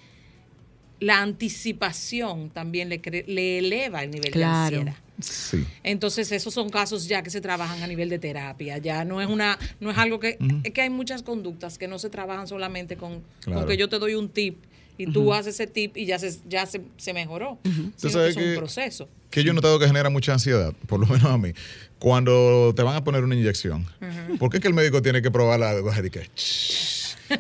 la 1.02 1.20
anticipación 1.22 2.50
también 2.50 2.88
le, 2.88 3.00
le 3.26 3.58
eleva 3.58 4.02
el 4.02 4.10
nivel 4.10 4.30
Claro. 4.30 4.70
de 4.70 4.76
ansiedad. 4.82 4.96
Sí. 5.20 5.64
Entonces 5.84 6.32
esos 6.32 6.52
son 6.54 6.68
casos 6.70 7.06
ya 7.06 7.22
que 7.22 7.30
se 7.30 7.40
trabajan 7.40 7.82
a 7.82 7.86
nivel 7.86 8.08
de 8.08 8.18
terapia, 8.18 8.78
ya 8.78 9.04
no 9.04 9.20
es 9.20 9.28
una, 9.28 9.58
no 9.78 9.90
es 9.90 9.98
algo 9.98 10.18
que, 10.18 10.36
es 10.64 10.72
que 10.72 10.82
hay 10.82 10.90
muchas 10.90 11.22
conductas 11.22 11.78
que 11.78 11.86
no 11.86 11.98
se 11.98 12.10
trabajan 12.10 12.46
solamente 12.48 12.96
con, 12.96 13.22
con 13.44 13.66
que 13.66 13.76
yo 13.76 13.88
te 13.88 13.98
doy 13.98 14.14
un 14.14 14.28
tip 14.28 14.56
y 14.98 15.06
tú 15.06 15.32
haces 15.32 15.54
ese 15.54 15.66
tip 15.66 15.96
y 15.96 16.06
ya 16.06 16.18
se, 16.18 16.36
ya 16.48 16.66
se, 16.66 16.80
se 16.96 17.12
mejoró, 17.12 17.58
sino 17.64 17.92
que 18.00 18.10
sabes 18.10 18.30
es 18.30 18.36
un 18.36 18.42
que- 18.42 18.56
proceso. 18.56 19.08
que 19.30 19.44
yo 19.44 19.52
he 19.52 19.54
notado 19.54 19.78
que 19.78 19.86
genera 19.86 20.10
mucha 20.10 20.32
ansiedad, 20.32 20.72
por 20.86 20.98
lo 21.00 21.06
menos 21.12 21.24
a 21.30 21.38
mí, 21.38 21.52
cuando 21.98 22.72
te 22.74 22.82
van 22.82 22.96
a 22.96 23.04
poner 23.04 23.22
una 23.22 23.34
inyección. 23.36 23.86
¿Por 24.38 24.50
qué 24.50 24.56
es 24.56 24.60
que 24.60 24.68
el 24.68 24.74
médico 24.74 25.02
tiene 25.02 25.22
que 25.22 25.30
probar 25.30 25.60
la 25.60 25.72
que 26.10 26.20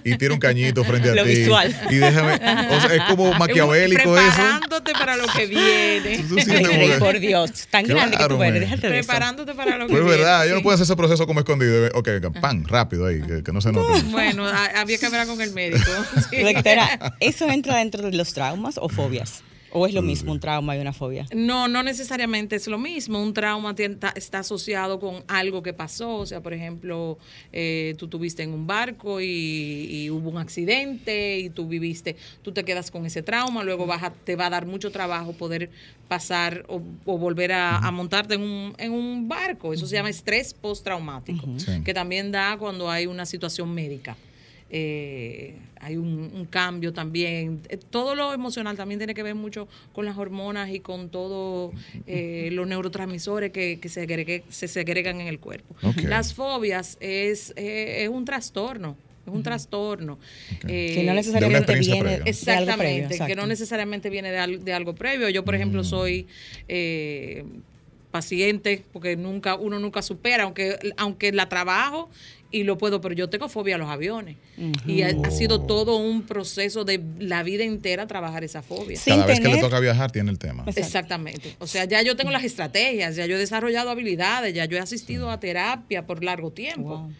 y 0.04 0.16
tira 0.16 0.32
un 0.34 0.40
cañito 0.40 0.84
frente 0.84 1.10
a 1.10 1.14
Lo 1.14 1.24
ti? 1.24 1.30
visual. 1.30 1.76
Y 1.90 1.96
déjame, 1.96 2.34
o 2.34 2.80
sea, 2.80 2.94
es 2.94 3.02
como 3.08 3.32
maquiavélico 3.38 4.16
eso. 4.16 4.26
Preparándote 4.32 4.92
para 4.92 5.16
lo 5.16 5.26
que 5.26 5.46
viene. 5.46 6.24
Ay, 6.38 6.88
que- 6.90 6.96
por 6.98 7.18
Dios, 7.20 7.50
tan 7.70 7.84
grande 7.84 8.12
que 8.12 8.16
Claro, 8.18 8.36
tú 8.36 8.42
eres, 8.42 8.60
déjate 8.60 8.86
de. 8.88 8.92
Preparándote 8.98 9.54
para 9.54 9.76
lo 9.78 9.86
que 9.86 9.92
Pues 9.92 10.00
es 10.00 10.04
viene. 10.06 10.18
verdad, 10.22 10.44
yo 10.46 10.50
no 10.52 10.56
sí. 10.58 10.62
puedo 10.62 10.74
hacer 10.74 10.84
ese 10.84 10.96
proceso 10.96 11.26
como 11.26 11.40
escondido. 11.40 11.88
Ok, 11.94 12.08
pan, 12.40 12.64
rápido 12.66 13.06
ahí, 13.06 13.20
que, 13.22 13.42
que 13.42 13.52
no 13.52 13.60
se 13.60 13.72
note. 13.72 14.02
Bueno, 14.04 14.46
ha- 14.48 14.80
había 14.80 14.98
que 14.98 15.06
hablar 15.06 15.26
con 15.26 15.40
el 15.40 15.52
médico. 15.52 15.90
Sí. 16.30 16.42
Doctora, 16.42 17.16
¿eso 17.20 17.48
entra 17.50 17.76
dentro 17.76 18.02
de 18.02 18.12
los 18.16 18.32
traumas 18.32 18.76
o 18.78 18.88
fobias? 18.88 19.42
¿O 19.74 19.86
es 19.86 19.94
lo 19.94 20.02
mismo 20.02 20.32
un 20.32 20.38
trauma 20.40 20.76
y 20.76 20.80
una 20.80 20.92
fobia? 20.92 21.26
No, 21.34 21.66
no 21.66 21.82
necesariamente 21.82 22.56
es 22.56 22.66
lo 22.66 22.76
mismo. 22.78 23.22
Un 23.22 23.32
trauma 23.32 23.74
está 24.14 24.38
asociado 24.40 25.00
con 25.00 25.24
algo 25.28 25.62
que 25.62 25.72
pasó. 25.72 26.16
O 26.16 26.26
sea, 26.26 26.42
por 26.42 26.52
ejemplo, 26.52 27.18
eh, 27.52 27.94
tú 27.96 28.06
tuviste 28.08 28.42
en 28.42 28.52
un 28.52 28.66
barco 28.66 29.20
y, 29.20 29.26
y 29.90 30.10
hubo 30.10 30.28
un 30.28 30.36
accidente 30.38 31.38
y 31.38 31.48
tú 31.48 31.66
viviste, 31.66 32.16
tú 32.42 32.52
te 32.52 32.64
quedas 32.64 32.90
con 32.90 33.06
ese 33.06 33.22
trauma, 33.22 33.64
luego 33.64 33.86
vas 33.86 34.02
a- 34.02 34.10
te 34.12 34.36
va 34.36 34.46
a 34.46 34.50
dar 34.50 34.66
mucho 34.66 34.90
trabajo 34.90 35.32
poder 35.32 35.70
pasar 36.08 36.64
o, 36.68 36.82
o 37.06 37.16
volver 37.16 37.52
a, 37.52 37.78
a 37.78 37.90
montarte 37.90 38.34
en 38.34 38.42
un, 38.42 38.74
en 38.76 38.92
un 38.92 39.26
barco. 39.28 39.72
Eso 39.72 39.86
se 39.86 39.94
llama 39.94 40.10
estrés 40.10 40.52
postraumático, 40.52 41.46
Sí. 41.56 41.82
que 41.82 41.94
también 41.94 42.30
da 42.30 42.56
cuando 42.58 42.90
hay 42.90 43.06
una 43.06 43.24
situación 43.24 43.72
médica. 43.72 44.16
Eh, 44.74 45.54
hay 45.80 45.96
un, 45.98 46.30
un 46.34 46.46
cambio 46.46 46.92
también. 46.94 47.60
Eh, 47.68 47.76
Todo 47.76 48.14
lo 48.14 48.32
emocional 48.32 48.74
también 48.76 48.98
tiene 48.98 49.12
que 49.14 49.22
ver 49.22 49.34
mucho 49.34 49.68
con 49.92 50.06
las 50.06 50.16
hormonas 50.16 50.70
y 50.70 50.80
con 50.80 51.10
todo 51.10 51.72
eh, 52.06 52.48
los 52.52 52.66
neurotransmisores 52.66 53.50
que, 53.52 53.78
que 53.80 53.88
se, 53.90 54.02
agregue- 54.08 54.44
se 54.48 54.68
segregan 54.68 55.20
en 55.20 55.26
el 55.26 55.38
cuerpo. 55.40 55.74
Las 56.04 56.32
fobias 56.34 56.96
es, 57.00 57.52
eh, 57.56 58.02
es 58.04 58.08
un 58.08 58.24
trastorno. 58.24 58.96
Es 59.26 59.32
un 59.32 59.42
trastorno. 59.42 60.18
Eh, 60.66 60.92
Que 60.94 61.02
no 61.04 61.14
necesariamente 61.14 61.74
viene 61.78 62.00
previa. 62.00 62.08
de 62.08 62.14
algo 62.16 62.26
Exactamente, 62.28 63.06
previo. 63.08 63.08
que 63.08 63.16
no 63.18 63.42
exacto. 63.42 63.46
necesariamente 63.46 64.10
viene 64.10 64.30
de, 64.32 64.38
al- 64.38 64.64
de 64.64 64.72
algo 64.72 64.94
previo. 64.94 65.28
Yo, 65.28 65.44
por 65.44 65.54
ejemplo, 65.54 65.84
soy 65.84 66.26
eh, 66.66 67.44
paciente, 68.10 68.84
porque 68.92 69.16
nunca, 69.16 69.54
uno 69.54 69.78
nunca 69.78 70.02
supera, 70.02 70.44
aunque, 70.44 70.78
aunque 70.96 71.32
la 71.32 71.48
trabajo 71.48 72.10
y 72.52 72.64
lo 72.64 72.78
puedo, 72.78 73.00
pero 73.00 73.14
yo 73.14 73.28
tengo 73.28 73.48
fobia 73.48 73.74
a 73.74 73.78
los 73.78 73.88
aviones. 73.88 74.36
Y 74.86 75.02
ha, 75.02 75.08
ha 75.24 75.30
sido 75.30 75.62
todo 75.62 75.96
un 75.96 76.22
proceso 76.22 76.84
de 76.84 77.02
la 77.18 77.42
vida 77.42 77.64
entera 77.64 78.06
trabajar 78.06 78.44
esa 78.44 78.62
fobia. 78.62 79.00
Cada 79.04 79.26
vez 79.26 79.40
que 79.40 79.48
le 79.48 79.58
toca 79.58 79.80
viajar 79.80 80.12
tiene 80.12 80.30
el 80.30 80.38
tema. 80.38 80.62
Exacto. 80.66 80.80
Exactamente. 80.80 81.56
O 81.58 81.66
sea, 81.66 81.84
ya 81.86 82.02
yo 82.02 82.16
tengo 82.16 82.30
las 82.30 82.44
estrategias, 82.44 83.16
ya 83.16 83.26
yo 83.26 83.36
he 83.36 83.38
desarrollado 83.38 83.90
habilidades, 83.90 84.54
ya 84.54 84.66
yo 84.66 84.76
he 84.76 84.80
asistido 84.80 85.30
a 85.30 85.40
terapia 85.40 86.06
por 86.06 86.22
largo 86.22 86.52
tiempo. 86.52 86.98
Wow. 86.98 87.12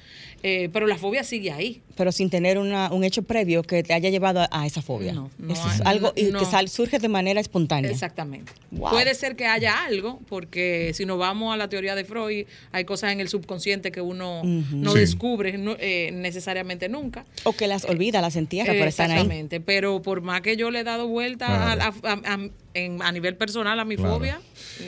Eh, 0.44 0.68
pero 0.72 0.86
la 0.88 0.96
fobia 0.98 1.22
sigue 1.22 1.52
ahí. 1.52 1.82
Pero 1.96 2.10
sin 2.10 2.28
tener 2.28 2.58
una, 2.58 2.90
un 2.92 3.04
hecho 3.04 3.22
previo 3.22 3.62
que 3.62 3.82
te 3.84 3.92
haya 3.94 4.10
llevado 4.10 4.40
a, 4.40 4.48
a 4.50 4.66
esa 4.66 4.82
fobia. 4.82 5.12
No, 5.12 5.30
no 5.38 5.52
Eso 5.52 5.68
es 5.70 5.80
algo 5.82 6.12
no. 6.32 6.38
que 6.40 6.44
sal- 6.46 6.68
surge 6.68 6.98
de 6.98 7.08
manera 7.08 7.40
espontánea. 7.40 7.90
Exactamente. 7.90 8.50
Wow. 8.72 8.90
Puede 8.90 9.14
ser 9.14 9.36
que 9.36 9.46
haya 9.46 9.84
algo, 9.84 10.18
porque 10.28 10.90
si 10.94 11.06
nos 11.06 11.18
vamos 11.18 11.54
a 11.54 11.56
la 11.56 11.68
teoría 11.68 11.94
de 11.94 12.04
Freud, 12.04 12.46
hay 12.72 12.84
cosas 12.84 13.12
en 13.12 13.20
el 13.20 13.28
subconsciente 13.28 13.92
que 13.92 14.00
uno 14.00 14.42
no 14.44 14.92
Sí. 14.94 14.98
descubre 14.98 15.56
no, 15.58 15.76
eh, 15.78 16.10
necesariamente 16.12 16.88
nunca. 16.88 17.24
O 17.44 17.52
que 17.52 17.68
las 17.68 17.84
olvida, 17.84 18.20
las 18.20 18.34
entierra 18.34 18.72
por 18.76 18.88
estar 18.88 19.06
ahí. 19.10 19.16
Exactamente, 19.18 19.60
pero 19.60 20.02
por 20.02 20.22
más 20.22 20.40
que 20.40 20.56
yo 20.56 20.70
le 20.72 20.80
he 20.80 20.84
dado 20.84 21.06
vuelta 21.06 21.46
a, 21.72 21.76
Claro. 21.76 21.94
a- 22.02 22.10
a- 22.10 22.34
a- 22.34 22.48
en- 22.74 23.00
a 23.02 23.12
nivel 23.12 23.36
personal 23.36 23.78
a 23.78 23.84
mi 23.84 23.94
Claro. 23.96 24.14
fobia, 24.14 24.40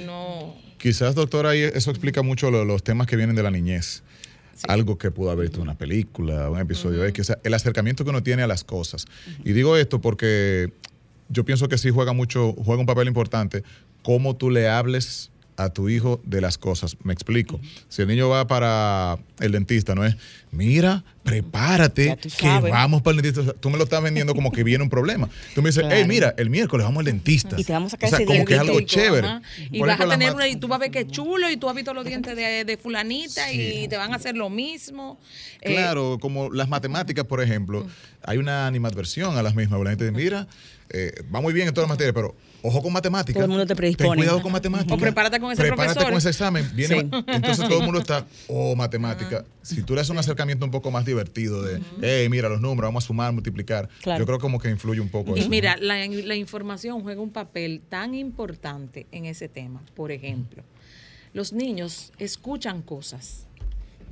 no. 0.04 0.54
Quizás, 0.78 1.14
doctora, 1.14 1.54
eso 1.54 1.90
explica 1.90 2.22
mucho 2.22 2.50
lo- 2.50 2.64
los 2.64 2.82
temas 2.82 3.06
que 3.06 3.16
vienen 3.16 3.36
de 3.36 3.42
la 3.42 3.50
niñez. 3.50 4.02
Algo 4.68 4.98
que 4.98 5.10
pudo 5.10 5.30
haber 5.30 5.46
visto 5.46 5.58
en 5.58 5.64
una 5.64 5.76
película, 5.76 6.50
un 6.50 6.60
episodio 6.60 7.04
X, 7.04 7.20
o 7.20 7.24
sea, 7.24 7.38
el 7.42 7.54
acercamiento 7.54 8.04
que 8.04 8.10
uno 8.10 8.22
tiene 8.22 8.42
a 8.42 8.46
las 8.46 8.64
cosas. 8.64 9.06
Y 9.44 9.52
digo 9.52 9.76
esto 9.76 10.00
porque 10.00 10.72
yo 11.28 11.44
pienso 11.44 11.68
que 11.68 11.78
sí 11.78 11.90
juega 11.90 12.12
mucho, 12.12 12.52
juega 12.52 12.80
un 12.80 12.86
papel 12.86 13.08
importante 13.08 13.64
cómo 14.02 14.36
tú 14.36 14.50
le 14.50 14.68
hables 14.68 15.30
a 15.56 15.68
tu 15.70 15.88
hijo 15.88 16.20
de 16.24 16.40
las 16.40 16.58
cosas. 16.58 16.96
Me 17.04 17.12
explico. 17.12 17.60
Si 17.88 18.02
el 18.02 18.08
niño 18.08 18.28
va 18.28 18.46
para 18.46 19.18
el 19.40 19.52
dentista, 19.52 19.94
no 19.94 20.04
es, 20.04 20.16
mira, 20.50 21.04
prepárate, 21.22 22.16
que 22.38 22.48
vamos 22.70 23.02
para 23.02 23.16
el 23.16 23.22
dentista. 23.22 23.52
Tú 23.54 23.70
me 23.70 23.76
lo 23.78 23.84
estás 23.84 24.02
vendiendo 24.02 24.34
como 24.34 24.50
que 24.50 24.64
viene 24.64 24.82
un 24.82 24.90
problema. 24.90 25.28
Tú 25.54 25.62
me 25.62 25.68
dices, 25.68 25.82
hey, 25.84 25.90
Claro. 25.98 26.08
mira, 26.08 26.34
el 26.38 26.50
miércoles 26.50 26.84
vamos 26.84 27.00
al 27.00 27.04
dentista. 27.06 27.56
Y 27.58 27.64
te 27.64 27.72
vamos 27.72 27.88
a 27.88 27.90
sacar 27.92 28.08
O 28.08 28.10
sea, 28.10 28.18
ese 28.18 28.26
como 28.26 28.44
que 28.44 28.54
es 28.54 28.60
algo 28.60 28.80
chévere. 28.80 29.26
Ajá. 29.28 29.42
Y 29.70 29.78
Por 29.78 29.88
vas 29.88 29.94
ejemplo, 29.96 30.14
a 30.14 30.18
tener 30.18 30.34
una, 30.34 30.48
y 30.48 30.56
tú 30.56 30.68
vas 30.68 30.76
a 30.76 30.80
ver 30.80 30.90
que 30.90 31.06
chulo 31.06 31.50
y 31.50 31.56
tú 31.56 31.68
has 31.68 31.74
visto 31.76 31.94
los 31.94 32.04
dientes 32.04 32.34
de, 32.36 32.64
de 32.64 32.76
fulanita 32.76 33.48
Sí. 33.48 33.82
y 33.84 33.88
te 33.88 33.96
van 33.96 34.12
a 34.12 34.16
hacer 34.16 34.36
lo 34.36 34.50
mismo. 34.50 35.20
Eh, 35.60 35.72
Claro, 35.74 36.18
como 36.20 36.50
las 36.50 36.68
matemáticas, 36.68 37.24
por 37.26 37.40
ejemplo, 37.42 37.86
hay 38.22 38.38
una 38.38 38.66
animadversión 38.66 39.36
a 39.36 39.42
las 39.42 39.54
mismas. 39.54 39.80
La 39.82 39.90
gente 39.90 40.04
dice, 40.10 40.16
mira, 40.16 40.46
eh, 40.90 41.12
va 41.34 41.40
muy 41.40 41.52
bien 41.54 41.68
en 41.68 41.74
todas 41.74 41.88
las 41.88 41.94
materias, 41.94 42.14
pero 42.14 42.34
ojo 42.66 42.82
con 42.82 42.92
matemáticas. 42.92 43.34
Todo 43.34 43.44
el 43.44 43.50
mundo 43.50 43.66
te 43.66 43.76
predispone. 43.76 44.08
Ten 44.10 44.16
cuidado 44.16 44.42
con 44.42 44.50
matemáticas. 44.50 44.96
O 44.96 45.00
prepárate 45.00 45.38
con 45.38 45.52
ese 45.52 45.60
Prepárate 45.62 45.94
profesor. 45.94 46.10
con 46.10 46.18
ese 46.18 46.28
examen. 46.30 46.70
Viene, 46.74 47.00
Sí. 47.02 47.10
Entonces 47.28 47.68
todo 47.68 47.78
el 47.78 47.84
mundo 47.84 48.00
está, 48.00 48.26
oh, 48.48 48.74
matemática. 48.74 49.44
Si 49.62 49.82
tú 49.82 49.94
le 49.94 50.00
haces 50.00 50.10
un 50.10 50.18
acercamiento 50.18 50.64
un 50.64 50.70
poco 50.70 50.90
más 50.90 51.04
divertido 51.04 51.62
de, 51.62 51.80
hey, 52.02 52.28
mira 52.28 52.48
los 52.48 52.60
números, 52.60 52.88
vamos 52.88 53.04
a 53.04 53.06
sumar, 53.06 53.32
multiplicar. 53.32 53.88
Claro. 54.02 54.18
Yo 54.20 54.26
creo 54.26 54.38
como 54.38 54.58
que 54.58 54.70
influye 54.70 55.00
un 55.00 55.08
poco 55.10 55.36
Y 55.36 55.40
eso. 55.40 55.48
mira, 55.48 55.76
la, 55.78 56.06
la 56.06 56.34
información 56.36 57.02
juega 57.02 57.20
un 57.20 57.30
papel 57.30 57.82
tan 57.88 58.14
importante 58.14 59.06
en 59.12 59.26
ese 59.26 59.48
tema. 59.48 59.82
Por 59.94 60.10
ejemplo, 60.10 60.62
los 61.32 61.52
niños 61.52 62.12
escuchan 62.18 62.82
cosas 62.82 63.46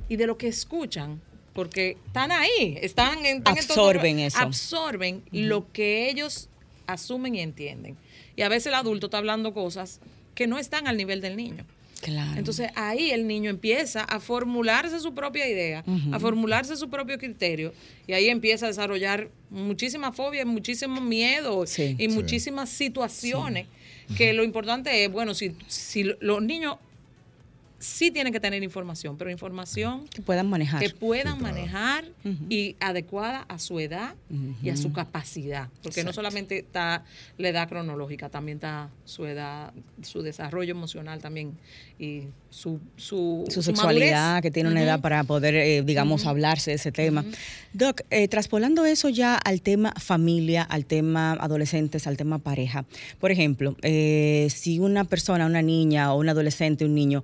y 0.09 0.15
de 0.15 0.27
lo 0.27 0.37
que 0.37 0.47
escuchan, 0.47 1.21
porque 1.53 1.97
están 2.07 2.31
ahí, 2.31 2.77
están 2.81 3.19
en, 3.25 3.37
están 3.37 3.57
en 3.57 3.67
todo- 3.67 3.87
Absorben 3.89 4.19
eso. 4.19 4.37
absorben 4.39 5.23
lo 5.31 5.71
que 5.71 6.09
ellos 6.09 6.49
asumen 6.87 7.35
y 7.35 7.39
entienden. 7.39 7.95
Y 8.35 8.41
a 8.41 8.49
veces 8.49 8.67
el 8.67 8.73
adulto 8.75 9.07
está 9.07 9.17
hablando 9.19 9.53
cosas 9.53 9.99
que 10.35 10.47
no 10.47 10.57
están 10.57 10.87
al 10.87 10.97
nivel 10.97 11.21
del 11.21 11.35
niño. 11.35 11.65
Claro. 12.01 12.37
Entonces 12.37 12.69
ahí 12.75 13.11
el 13.11 13.27
niño 13.27 13.49
empieza 13.49 14.03
a 14.03 14.19
formularse 14.19 14.99
su 14.99 15.13
propia 15.13 15.47
idea, 15.47 15.85
a 16.11 16.19
formularse 16.19 16.75
su 16.75 16.89
propio 16.89 17.17
criterio 17.17 17.73
y 18.07 18.11
ahí 18.13 18.27
empieza 18.27 18.65
a 18.65 18.69
desarrollar 18.69 19.29
muchísima 19.49 20.11
fobia, 20.11 20.45
muchísimo 20.45 20.99
miedo 20.99 21.65
Sí. 21.65 21.95
y 21.97 22.09
Sí. 22.09 22.15
muchísimas 22.15 22.69
situaciones 22.69 23.67
que 24.17 24.33
lo 24.33 24.43
importante 24.43 25.05
es, 25.05 25.09
bueno, 25.11 25.33
si, 25.33 25.55
si 25.67 26.03
los 26.19 26.41
niños 26.41 26.75
sí 27.83 28.11
tienen 28.11 28.31
que 28.33 28.39
tener 28.39 28.63
información, 28.63 29.17
pero 29.17 29.29
información 29.29 30.07
que 30.07 30.21
puedan 30.21 30.49
manejar. 30.49 30.81
que 30.81 30.89
puedan 30.89 31.33
Sí, 31.33 31.39
claro. 31.39 31.55
manejar 31.55 32.05
y 32.49 32.75
adecuada 32.79 33.41
a 33.47 33.59
su 33.59 33.79
edad 33.79 34.15
y 34.61 34.69
a 34.69 34.77
su 34.77 34.91
capacidad, 34.93 35.69
porque 35.83 36.03
no 36.03 36.13
solamente 36.13 36.59
está 36.59 37.03
la 37.37 37.49
edad 37.49 37.67
cronológica, 37.69 38.29
también 38.29 38.57
está 38.57 38.89
su 39.05 39.25
edad, 39.25 39.73
su 40.01 40.21
desarrollo 40.21 40.71
emocional 40.71 41.19
también 41.21 41.57
y 41.99 42.23
su 42.49 42.79
su, 42.95 43.43
su 43.47 43.51
su 43.51 43.61
sexualidad, 43.63 44.21
madurez. 44.25 44.41
que 44.43 44.51
tiene 44.51 44.69
una 44.69 44.81
edad 44.83 45.01
para 45.01 45.23
poder, 45.23 45.55
eh, 45.55 45.81
digamos, 45.83 46.25
hablarse 46.25 46.71
de 46.71 46.75
ese 46.75 46.91
tema. 46.91 47.25
Doc, 47.73 48.01
eh, 48.11 48.27
traspolando 48.27 48.85
eso 48.85 49.09
ya 49.09 49.35
al 49.35 49.61
tema 49.61 49.91
familia, 49.99 50.61
al 50.63 50.85
tema 50.85 51.33
adolescentes, 51.33 52.07
al 52.07 52.15
tema 52.17 52.39
pareja. 52.39 52.85
Por 53.19 53.31
ejemplo, 53.31 53.75
eh, 53.81 54.47
si 54.49 54.79
una 54.79 55.03
persona, 55.03 55.45
una 55.45 55.61
niña 55.61 56.13
o 56.13 56.19
un 56.19 56.29
adolescente, 56.29 56.85
un 56.85 56.95
niño, 56.95 57.23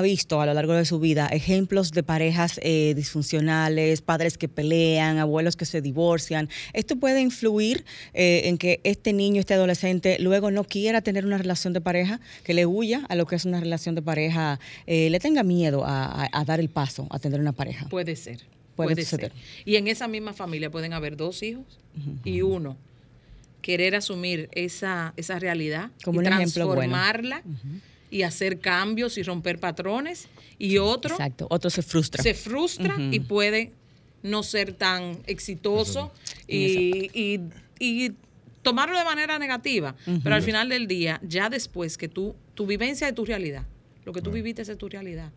ha 0.00 0.02
visto 0.02 0.40
a 0.40 0.46
lo 0.46 0.54
largo 0.54 0.72
de 0.74 0.84
su 0.84 0.98
vida 0.98 1.26
ejemplos 1.28 1.92
de 1.92 2.02
parejas 2.02 2.58
eh, 2.62 2.94
disfuncionales, 2.96 4.00
padres 4.00 4.36
que 4.38 4.48
pelean, 4.48 5.18
abuelos 5.18 5.56
que 5.56 5.66
se 5.66 5.80
divorcian, 5.82 6.48
esto 6.72 6.96
puede 6.96 7.20
influir 7.20 7.84
eh, 8.14 8.42
en 8.46 8.58
que 8.58 8.80
este 8.84 9.12
niño, 9.12 9.40
este 9.40 9.54
adolescente, 9.54 10.16
luego 10.18 10.50
no 10.50 10.64
quiera 10.64 11.00
tener 11.02 11.24
una 11.26 11.38
relación 11.38 11.72
de 11.72 11.80
pareja, 11.80 12.20
que 12.44 12.54
le 12.54 12.66
huya 12.66 13.04
a 13.08 13.14
lo 13.14 13.26
que 13.26 13.36
es 13.36 13.44
una 13.44 13.60
relación 13.60 13.94
de 13.94 14.02
pareja, 14.02 14.58
eh, 14.86 15.10
le 15.10 15.20
tenga 15.20 15.42
miedo 15.42 15.84
a, 15.84 16.24
a- 16.24 16.28
a 16.32 16.44
dar 16.44 16.60
el 16.60 16.68
paso 16.70 17.06
a 17.10 17.18
tener 17.18 17.40
una 17.40 17.52
pareja. 17.52 17.86
Puede 17.88 18.16
ser. 18.16 18.38
Puede 18.76 18.94
Puede, 18.94 19.04
ser. 19.04 19.32
Y 19.66 19.76
en 19.76 19.88
esa 19.88 20.08
misma 20.08 20.32
familia 20.32 20.70
pueden 20.70 20.92
haber 20.94 21.16
dos 21.16 21.42
hijos 21.42 21.64
y 22.24 22.40
uno 22.40 22.76
querer 23.60 23.94
asumir 23.94 24.48
esa, 24.52 25.12
esa 25.18 25.38
realidad 25.38 25.90
Como 26.02 26.22
y 26.22 26.26
un 26.26 26.32
ejemplo 26.32 26.66
bueno. 26.66 26.80
transformarla 26.80 27.42
y 28.10 28.22
hacer 28.22 28.58
cambios 28.60 29.16
y 29.18 29.22
romper 29.22 29.58
patrones 29.60 30.28
y 30.58 30.78
otro 30.78 31.12
Exacto. 31.14 31.46
Otro 31.50 31.70
se 31.70 31.82
frustra. 31.82 32.22
se 32.22 32.34
frustra 32.34 32.96
y 33.10 33.20
puede 33.20 33.72
no 34.22 34.42
ser 34.42 34.72
tan 34.72 35.18
exitoso 35.26 36.12
y, 36.46 37.10
y- 37.14 37.40
y 37.78 38.12
tomarlo 38.62 38.98
de 38.98 39.04
manera 39.04 39.38
negativa. 39.38 39.94
Pero 40.22 40.34
al 40.34 40.42
final 40.42 40.68
del 40.68 40.86
día, 40.86 41.20
ya 41.26 41.48
después 41.48 41.96
que 41.96 42.08
tú, 42.08 42.34
tu 42.54 42.66
vivencia 42.66 43.08
es 43.08 43.14
tu 43.14 43.24
realidad, 43.24 43.64
lo 44.10 44.14
que 44.14 44.22
tú 44.22 44.32
viviste 44.32 44.62
es 44.62 44.76
tu 44.76 44.88
realidad. 44.88 45.30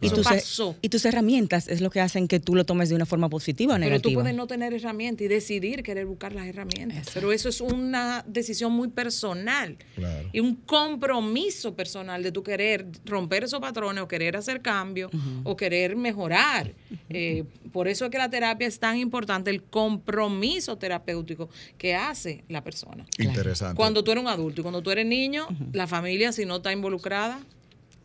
y, 0.00 0.06
Eso 0.06 0.14
tus, 0.16 0.24
pasó. 0.28 0.76
y 0.80 0.88
tus 0.88 1.04
herramientas 1.04 1.66
es 1.66 1.80
lo 1.80 1.90
que 1.90 2.00
hacen 2.00 2.28
que 2.28 2.38
tú 2.38 2.54
lo 2.54 2.64
tomes 2.64 2.88
de 2.88 2.94
una 2.94 3.06
forma 3.06 3.28
positiva 3.28 3.74
o 3.74 3.76
Pero 3.76 3.86
tú 3.86 3.90
negativa. 3.90 4.22
puedes 4.22 4.36
no 4.36 4.46
tener 4.46 4.72
herramientas 4.72 5.24
y 5.24 5.28
decidir 5.28 5.82
querer 5.82 6.06
buscar 6.06 6.32
las 6.32 6.46
herramientas. 6.46 7.08
Pero 7.12 7.32
eso 7.32 7.48
es 7.48 7.60
una 7.60 8.24
decisión 8.28 8.72
muy 8.72 8.86
personal. 8.88 9.76
Claro. 9.96 10.28
Y 10.32 10.38
un 10.38 10.54
compromiso 10.54 11.74
personal 11.74 12.22
de 12.22 12.30
tu 12.30 12.44
querer 12.44 12.86
romper 13.04 13.42
esos 13.44 13.58
patrones 13.58 14.02
o 14.04 14.06
querer 14.06 14.36
hacer 14.36 14.62
cambios 14.62 15.10
o 15.42 15.56
querer 15.56 15.96
mejorar. 15.96 16.72
Eh, 17.08 17.42
por 17.72 17.88
eso 17.88 18.04
es 18.04 18.10
que 18.12 18.18
la 18.18 18.30
terapia 18.30 18.68
es 18.68 18.78
tan 18.78 18.96
importante, 18.96 19.50
el 19.50 19.62
compromiso 19.64 20.78
terapéutico 20.78 21.48
que 21.78 21.96
hace 21.96 22.44
la 22.48 22.62
persona. 22.62 23.04
Interesante. 23.18 23.74
Cuando 23.76 24.04
tú 24.04 24.12
eres 24.12 24.22
un 24.22 24.28
adulto 24.28 24.60
y 24.60 24.62
cuando 24.62 24.82
tú 24.82 24.92
eres 24.92 25.06
niño, 25.06 25.48
la 25.72 25.88
familia, 25.88 26.30
si 26.30 26.44
no 26.46 26.56
está 26.56 26.72
involucrada, 26.72 27.40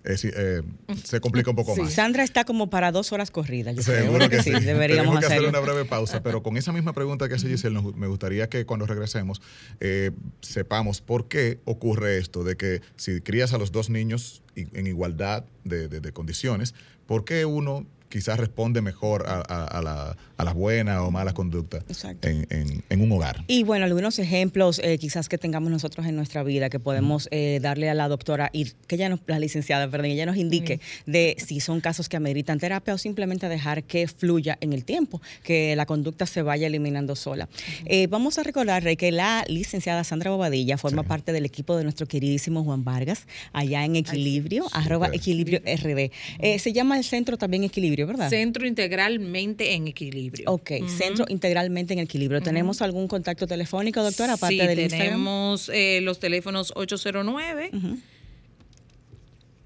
Eh, 0.06 0.18
sí, 0.18 0.30
eh, 0.36 0.62
se 1.04 1.20
complica 1.20 1.50
un 1.50 1.56
poco 1.56 1.74
Sí. 1.76 1.82
más. 1.82 1.94
Sandra 1.94 2.24
está 2.24 2.44
como 2.46 2.70
para 2.70 2.92
dos 2.92 3.12
horas 3.12 3.32
corridas. 3.32 3.76
Yo 3.76 3.82
creo. 3.84 4.04
Seguro 4.04 4.30
que 4.30 4.44
sí. 4.44 4.52
Deberíamos 4.52 4.88
Tenemos 5.06 5.20
que 5.20 5.26
hacerlo. 5.26 5.50
una 5.50 5.60
breve 5.60 5.86
pausa, 5.86 6.22
pero 6.22 6.44
con 6.44 6.58
esa 6.58 6.72
misma 6.72 6.94
pregunta 6.94 7.28
que 7.28 7.34
hace 7.36 7.48
Giselle, 7.48 7.74
nos- 7.74 7.96
me 7.96 8.06
gustaría 8.08 8.48
que 8.48 8.66
cuando 8.66 8.86
regresemos 8.86 9.42
eh, 9.80 10.12
sepamos 10.42 11.02
por 11.02 11.28
qué 11.28 11.60
ocurre 11.66 12.18
esto, 12.20 12.44
de 12.44 12.56
que 12.56 12.82
si 12.98 13.20
crías 13.22 13.54
a 13.54 13.58
los 13.58 13.72
dos 13.72 13.90
niños 13.90 14.44
en 14.56 14.88
igualdad 14.88 15.44
de, 15.64 15.88
de- 15.88 16.00
de 16.00 16.12
condiciones, 16.14 16.76
¿por 17.08 17.26
qué 17.26 17.46
uno 17.46 17.86
quizás 18.08 18.40
responde 18.40 18.82
mejor 18.82 19.28
a, 19.28 19.44
a- 19.48 19.66
a 19.66 19.82
la- 19.82 20.18
a 20.38 20.44
las 20.44 20.54
buenas 20.54 21.00
o 21.02 21.12
malas 21.12 21.34
conductas 21.34 21.84
Exacto. 21.88 22.28
en, 22.28 22.46
en- 22.50 22.84
en 22.90 23.02
un 23.02 23.12
hogar? 23.12 23.44
Y 23.48 23.64
bueno, 23.64 23.86
algunos 23.86 24.20
ejemplos 24.20 24.80
eh, 24.84 24.98
quizás 24.98 25.30
que 25.30 25.38
tengamos 25.38 25.72
nosotros 25.72 26.06
en 26.08 26.16
nuestra 26.16 26.44
vida 26.44 26.70
que 26.70 26.80
podemos 26.80 27.28
eh, 27.32 27.60
darle 27.62 27.90
a 27.90 27.94
la 27.94 28.08
doctora 28.08 28.50
y 28.54 28.66
que 28.88 28.96
ella 28.96 29.10
nos, 29.10 29.20
la 29.28 29.40
licenciada, 29.40 29.90
perdón, 29.90 30.08
ella 30.08 30.26
nos 30.26 30.38
indique 30.38 30.80
de 31.06 31.36
si 31.46 31.60
son 31.60 31.82
casos 31.82 32.10
que 32.10 32.18
ameritan 32.18 32.60
terapia 32.60 32.94
o 32.94 32.98
simplemente 32.98 33.48
dejar 33.50 33.84
que 33.84 34.08
fluya 34.08 34.58
en 34.62 34.74
el 34.74 34.84
tiempo, 34.86 35.22
que 35.44 35.76
la 35.76 35.86
conducta 35.86 36.26
se 36.26 36.42
vaya 36.42 36.68
eliminando 36.68 37.16
sola. 37.16 37.48
Eh, 37.86 38.08
vamos 38.08 38.38
a 38.38 38.44
recordar, 38.44 38.84
Rey, 38.84 38.96
que 38.96 39.12
la 39.12 39.44
licenciada 39.48 40.04
Sandra 40.04 40.32
Bobadilla 40.32 40.78
forma 40.78 41.02
Sí. 41.04 41.08
parte 41.10 41.32
del 41.32 41.46
equipo 41.46 41.76
de 41.78 41.84
nuestro 41.84 42.08
queridísimo 42.08 42.64
Juan 42.64 42.84
Vargas, 42.84 43.28
allá 43.54 43.84
en 43.86 43.96
Equilibrio, 43.96 44.66
arroba. 44.72 45.10
Equilibrio 45.14 45.60
RD. 45.66 46.12
Eh, 46.40 46.60
se 46.60 46.74
llama 46.74 46.98
el 46.98 47.04
centro 47.04 47.38
también 47.38 47.64
Equilibrio, 47.64 48.08
¿verdad? 48.08 48.30
centro 48.30 48.66
integralmente 48.66 49.74
en 49.74 49.88
equilibrio. 49.88 50.25
Ok, 50.48 50.72
centro 50.88 51.26
integralmente 51.30 51.94
en 51.94 52.00
equilibrio. 52.00 52.42
¿Tenemos 52.42 52.82
algún 52.82 53.08
contacto 53.08 53.48
telefónico, 53.48 54.04
doctora, 54.04 54.34
aparte 54.34 54.56
sí, 54.60 54.68
del 54.68 54.80
Instagram? 54.80 55.08
tenemos 55.10 55.70
eh, 55.74 56.00
los 56.02 56.20
teléfonos 56.20 56.74
809 56.76 57.70
Ujú. 57.74 57.98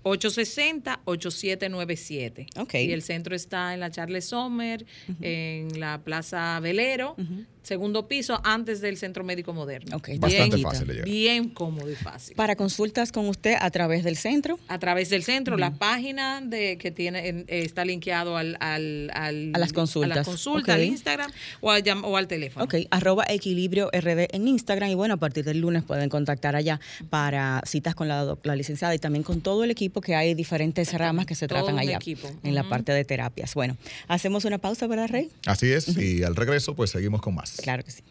860-8797. 0.03 2.47
Ok. 2.57 2.73
Y 2.75 2.91
el 2.91 3.01
centro 3.01 3.35
está 3.35 3.73
en 3.73 3.79
la 3.81 3.91
Charles 3.91 4.25
Sommer, 4.25 4.85
en 5.21 5.79
la 5.79 6.01
Plaza 6.03 6.59
Velero, 6.61 7.15
segundo 7.63 8.07
piso 8.07 8.39
antes 8.43 8.81
del 8.81 8.97
Centro 8.97 9.23
Médico 9.23 9.53
Moderno. 9.53 9.97
Ok, 9.97 10.09
Bastante 10.17 10.55
bien. 10.55 10.67
fácil 10.67 10.87
de 10.87 10.93
llegar. 10.93 11.09
Bien 11.09 11.49
cómodo 11.49 11.89
y 11.91 11.95
fácil. 11.95 12.35
Para 12.35 12.55
consultas 12.55 13.11
con 13.11 13.27
usted 13.27 13.55
a 13.59 13.69
través 13.71 14.03
del 14.03 14.15
centro. 14.17 14.59
a 14.67 14.79
través 14.79 15.09
del 15.09 15.23
centro, 15.23 15.57
la 15.57 15.71
página 15.75 16.41
de 16.41 16.77
que 16.77 16.91
tiene 16.91 17.27
en- 17.27 17.39
eh, 17.47 17.63
está 17.63 17.85
linkeado 17.85 18.37
al, 18.37 18.57
al, 18.59 19.11
al- 19.13 19.51
A 19.53 19.59
las 19.59 19.73
consultas. 19.73 20.11
a 20.11 20.15
las 20.15 20.27
consultas, 20.27 20.75
al 20.75 20.83
Instagram 20.83 21.31
o 21.61 21.71
al, 21.71 21.83
llam- 21.83 22.01
o 22.03 22.17
al 22.17 22.27
teléfono. 22.27 22.65
Ok, 22.65 22.75
arroba 22.91 23.25
equilibrio 23.27 23.89
RD 23.91 24.27
en 24.31 24.47
Instagram 24.47 24.89
y 24.89 24.95
bueno, 24.95 25.15
a 25.15 25.17
partir 25.17 25.43
del 25.45 25.59
lunes 25.59 25.83
pueden 25.83 26.09
contactar 26.09 26.55
allá 26.55 26.79
para 27.09 27.61
citas 27.65 27.95
con 27.95 28.07
la, 28.07 28.37
la 28.43 28.55
licenciada 28.55 28.95
y 28.95 28.99
también 28.99 29.23
con 29.23 29.41
todo 29.41 29.63
el 29.63 29.71
equipo 29.71 30.01
que 30.01 30.15
hay 30.15 30.33
diferentes 30.33 30.93
ramas 30.93 31.25
que 31.25 31.35
se 31.35 31.47
Todo 31.47 31.59
tratan 31.59 31.79
allá 31.79 31.97
equipo. 31.97 32.29
en 32.43 32.55
la 32.55 32.63
parte 32.67 32.91
de 32.91 33.03
terapias. 33.05 33.53
Bueno, 33.53 33.77
hacemos 34.07 34.45
una 34.45 34.57
pausa, 34.57 34.87
¿verdad, 34.87 35.09
Rey? 35.09 35.29
Así 35.45 35.71
es, 35.71 35.97
y 35.97 36.23
al 36.23 36.35
regreso, 36.35 36.75
pues 36.75 36.91
seguimos 36.91 37.21
con 37.21 37.35
más. 37.35 37.48
Claro 37.57 37.83
que 37.83 37.91
sí. 37.91 38.03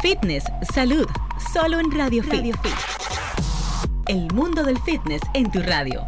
Fitness, 0.00 0.44
salud, 0.72 1.06
solo 1.52 1.78
en 1.78 1.90
Radio 1.90 2.22
Fit. 2.22 2.54
El 4.08 4.32
mundo 4.32 4.64
del 4.64 4.78
fitness 4.80 5.20
en 5.34 5.50
tu 5.50 5.60
radio. 5.60 6.06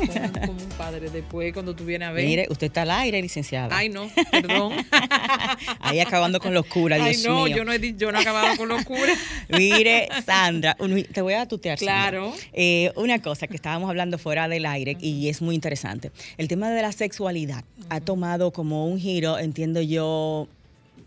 Como, 0.80 0.90
como 0.90 0.96
un 0.96 1.00
padre 1.00 1.10
después 1.10 1.52
cuando 1.52 1.74
tú 1.76 1.84
vienes 1.84 2.08
a 2.08 2.12
ver. 2.12 2.24
Mire, 2.24 2.46
usted 2.50 2.66
está 2.68 2.82
al 2.82 2.90
aire, 2.90 3.20
licenciada. 3.20 3.76
Ay, 3.76 3.88
no, 3.88 4.10
perdón. 4.30 4.72
Ahí 5.80 6.00
acabando 6.00 6.40
con 6.40 6.54
locura, 6.54 6.96
Dios 6.96 7.08
Ay, 7.08 7.22
no, 7.26 7.44
mío. 7.44 7.56
yo 7.56 7.64
no, 7.64 7.72
he, 7.72 7.94
yo 7.96 8.12
no 8.12 8.18
he 8.18 8.22
acabado 8.22 8.56
con 8.56 8.68
locura. 8.68 9.12
Mire, 9.48 10.08
Sandra, 10.24 10.76
un- 10.78 11.04
te 11.04 11.22
voy 11.22 11.34
a 11.34 11.46
tutear. 11.46 11.78
Claro. 11.78 12.32
Eh, 12.52 12.92
una 12.96 13.20
cosa 13.20 13.46
que 13.46 13.56
estábamos 13.56 13.88
hablando 13.90 14.18
fuera 14.18 14.48
del 14.48 14.66
aire 14.66 14.96
y 15.00 15.28
es 15.28 15.42
muy 15.42 15.54
interesante. 15.54 16.10
El 16.38 16.48
tema 16.48 16.70
de 16.70 16.82
la 16.82 16.92
sexualidad 16.92 17.64
ha 17.88 18.00
tomado 18.00 18.52
como 18.52 18.86
un 18.86 18.98
giro, 18.98 19.38
entiendo 19.38 19.80
yo, 19.80 20.48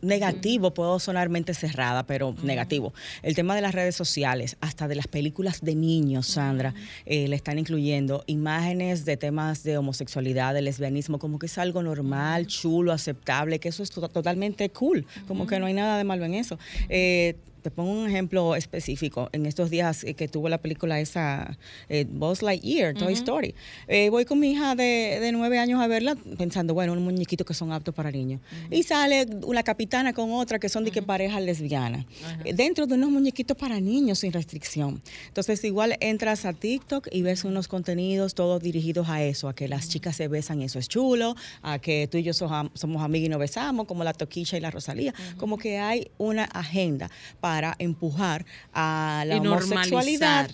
negativo, 0.03 0.73
puedo 0.73 0.99
sonar 0.99 1.29
mente 1.29 1.53
cerrada, 1.53 2.05
pero 2.05 2.35
negativo. 2.43 2.93
El 3.21 3.35
tema 3.35 3.55
de 3.55 3.61
las 3.61 3.73
redes 3.73 3.95
sociales, 3.95 4.57
hasta 4.61 4.87
de 4.87 4.95
las 4.95 5.07
películas 5.07 5.61
de 5.61 5.75
niños, 5.75 6.27
Sandra, 6.27 6.73
eh, 7.05 7.27
le 7.27 7.35
están 7.35 7.57
incluyendo 7.57 8.23
imágenes 8.27 9.05
de 9.05 9.17
temas 9.17 9.63
de 9.63 9.77
homosexualidad, 9.77 10.53
de 10.53 10.61
lesbianismo, 10.61 11.19
como 11.19 11.39
que 11.39 11.45
es 11.47 11.57
algo 11.57 11.81
normal, 11.81 12.47
chulo, 12.47 12.91
aceptable, 12.91 13.59
que 13.59 13.69
eso 13.69 13.81
es 13.83 13.89
to- 13.89 14.07
totalmente 14.09 14.69
cool, 14.69 15.05
como 15.27 15.47
que 15.47 15.59
no 15.59 15.65
hay 15.65 15.73
nada 15.73 15.97
de 15.97 16.03
malo 16.03 16.25
en 16.25 16.33
eso. 16.35 16.59
Eh, 16.89 17.35
te 17.63 17.71
pongo 17.71 17.91
un 17.91 18.07
ejemplo 18.07 18.55
específico. 18.55 19.29
En 19.31 19.45
estos 19.45 19.69
días 19.69 20.03
eh, 20.03 20.13
que 20.13 20.27
tuvo 20.27 20.49
la 20.49 20.57
película 20.59 20.99
esa, 20.99 21.57
eh, 21.89 22.05
Buzz 22.07 22.41
Lightyear, 22.41 22.93
Toy 22.93 23.13
Story, 23.13 23.55
eh, 23.87 24.09
voy 24.09 24.25
con 24.25 24.39
mi 24.39 24.51
hija 24.51 24.75
de, 24.75 25.17
de 25.21 25.31
nueve 25.31 25.57
años 25.57 25.81
a 25.81 25.87
verla 25.87 26.15
pensando, 26.37 26.73
bueno, 26.73 26.93
un 26.93 27.03
muñequito 27.03 27.45
que 27.45 27.53
son 27.53 27.71
aptos 27.71 27.95
para 27.95 28.11
niños. 28.11 28.41
Y 28.69 28.83
sale 28.83 29.25
una 29.45 29.63
capitana 29.63 30.13
con 30.13 30.31
otra 30.33 30.59
que 30.59 30.67
son 30.69 30.83
de 30.83 30.91
que 30.91 31.01
parejas 31.01 31.41
lesbianas. 31.41 32.05
Eh, 32.43 32.53
Dentro 32.53 32.85
de 32.85 32.95
unos 32.95 33.09
muñequitos 33.11 33.55
para 33.57 33.79
niños 33.79 34.19
sin 34.19 34.33
restricción. 34.33 35.01
Entonces, 35.27 35.63
igual 35.63 35.95
entras 36.01 36.43
a 36.45 36.51
TikTok 36.53 37.07
y 37.11 37.21
ves 37.21 37.45
unos 37.45 37.67
contenidos 37.69 38.33
todos 38.35 38.61
dirigidos 38.61 39.07
a 39.09 39.23
eso, 39.23 39.47
a 39.47 39.55
que 39.55 39.67
las 39.69 39.87
chicas 39.87 40.15
se 40.17 40.27
besan 40.27 40.61
y 40.61 40.65
eso 40.65 40.79
es 40.79 40.89
chulo, 40.89 41.35
a 41.61 41.79
que 41.79 42.07
tú 42.11 42.17
y 42.17 42.23
yo 42.23 42.33
soja- 42.33 42.69
somos 42.73 43.01
amigas 43.01 43.27
y 43.27 43.29
nos 43.29 43.39
besamos, 43.39 43.87
como 43.87 44.03
la 44.03 44.13
Toquilla 44.13 44.57
y 44.57 44.61
la 44.61 44.69
Rosalía. 44.71 45.13
Como 45.37 45.57
que 45.57 45.77
hay 45.79 46.09
una 46.17 46.43
agenda 46.45 47.09
para 47.39 47.52
empujar 47.79 48.45
a 48.73 49.23
la 49.27 49.35
Y 49.35 49.39
homosexualidad 49.39 50.49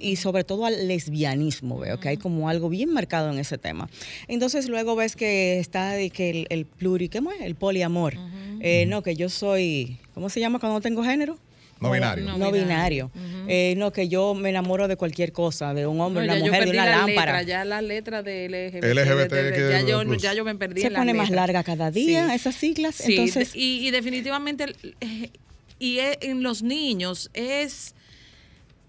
y 0.00 0.16
sobre 0.16 0.44
todo 0.44 0.66
al 0.66 0.88
lesbianismo, 0.88 1.78
veo 1.78 2.00
que 2.00 2.08
hay 2.08 2.16
como 2.16 2.48
algo 2.48 2.68
bien 2.68 2.92
marcado 2.92 3.30
en 3.32 3.38
ese 3.38 3.58
tema. 3.58 3.88
Entonces 4.28 4.68
luego 4.68 4.96
ves 4.96 5.16
que 5.16 5.58
está 5.58 5.90
de 5.92 6.10
que 6.10 6.30
el, 6.30 6.46
el 6.50 6.66
pluri, 6.66 7.08
¿qué 7.08 7.20
más? 7.20 7.34
El 7.40 7.54
poliamor. 7.54 8.14
Eh, 8.60 8.84
no, 8.86 9.02
que 9.02 9.14
yo 9.16 9.28
soy, 9.28 9.96
¿cómo 10.14 10.28
se 10.28 10.40
llama 10.40 10.58
cuando 10.58 10.78
no 10.78 10.80
tengo 10.82 11.02
género? 11.02 11.38
No 11.80 11.90
binario. 11.90 12.26
No, 12.26 12.36
No 12.36 12.52
binario. 12.52 13.10
Eh, 13.48 13.72
no, 13.78 13.90
que 13.90 14.06
yo 14.06 14.34
me 14.34 14.50
enamoro 14.50 14.86
de 14.86 14.96
cualquier 14.96 15.32
cosa, 15.32 15.72
de 15.72 15.86
un 15.86 15.98
hombre, 15.98 16.26
No, 16.26 16.34
una 16.34 16.44
mujer, 16.44 16.64
de 16.66 16.70
una 16.72 16.84
la 16.84 16.90
lámpara. 16.98 17.38
letra, 17.38 17.42
ya 17.42 17.64
la 17.64 17.80
letra 17.80 18.22
de 18.22 18.48
LGBT. 18.50 18.84
LGBT, 18.84 19.32
de- 19.34 19.42
de- 19.44 19.52
que- 19.56 19.70
ya, 19.70 19.80
yo, 19.88 20.14
ya 20.14 20.34
yo 20.34 20.44
me 20.44 20.54
perdí 20.56 20.82
Se 20.82 20.88
en 20.88 20.92
pone 20.94 21.14
más 21.14 21.30
larga 21.30 21.64
cada 21.64 21.90
día 21.90 22.28
Sí. 22.28 22.34
esas 22.34 22.54
siglas. 22.54 22.96
Sí, 22.96 23.12
Entonces, 23.16 23.54
de- 23.54 23.58
y, 23.58 23.88
y 23.88 23.90
definitivamente, 23.92 24.66
eh, 25.00 25.30
y 25.80 25.98
e- 25.98 26.18
en 26.20 26.44
los 26.44 26.62
niños 26.62 27.30
es, 27.34 27.96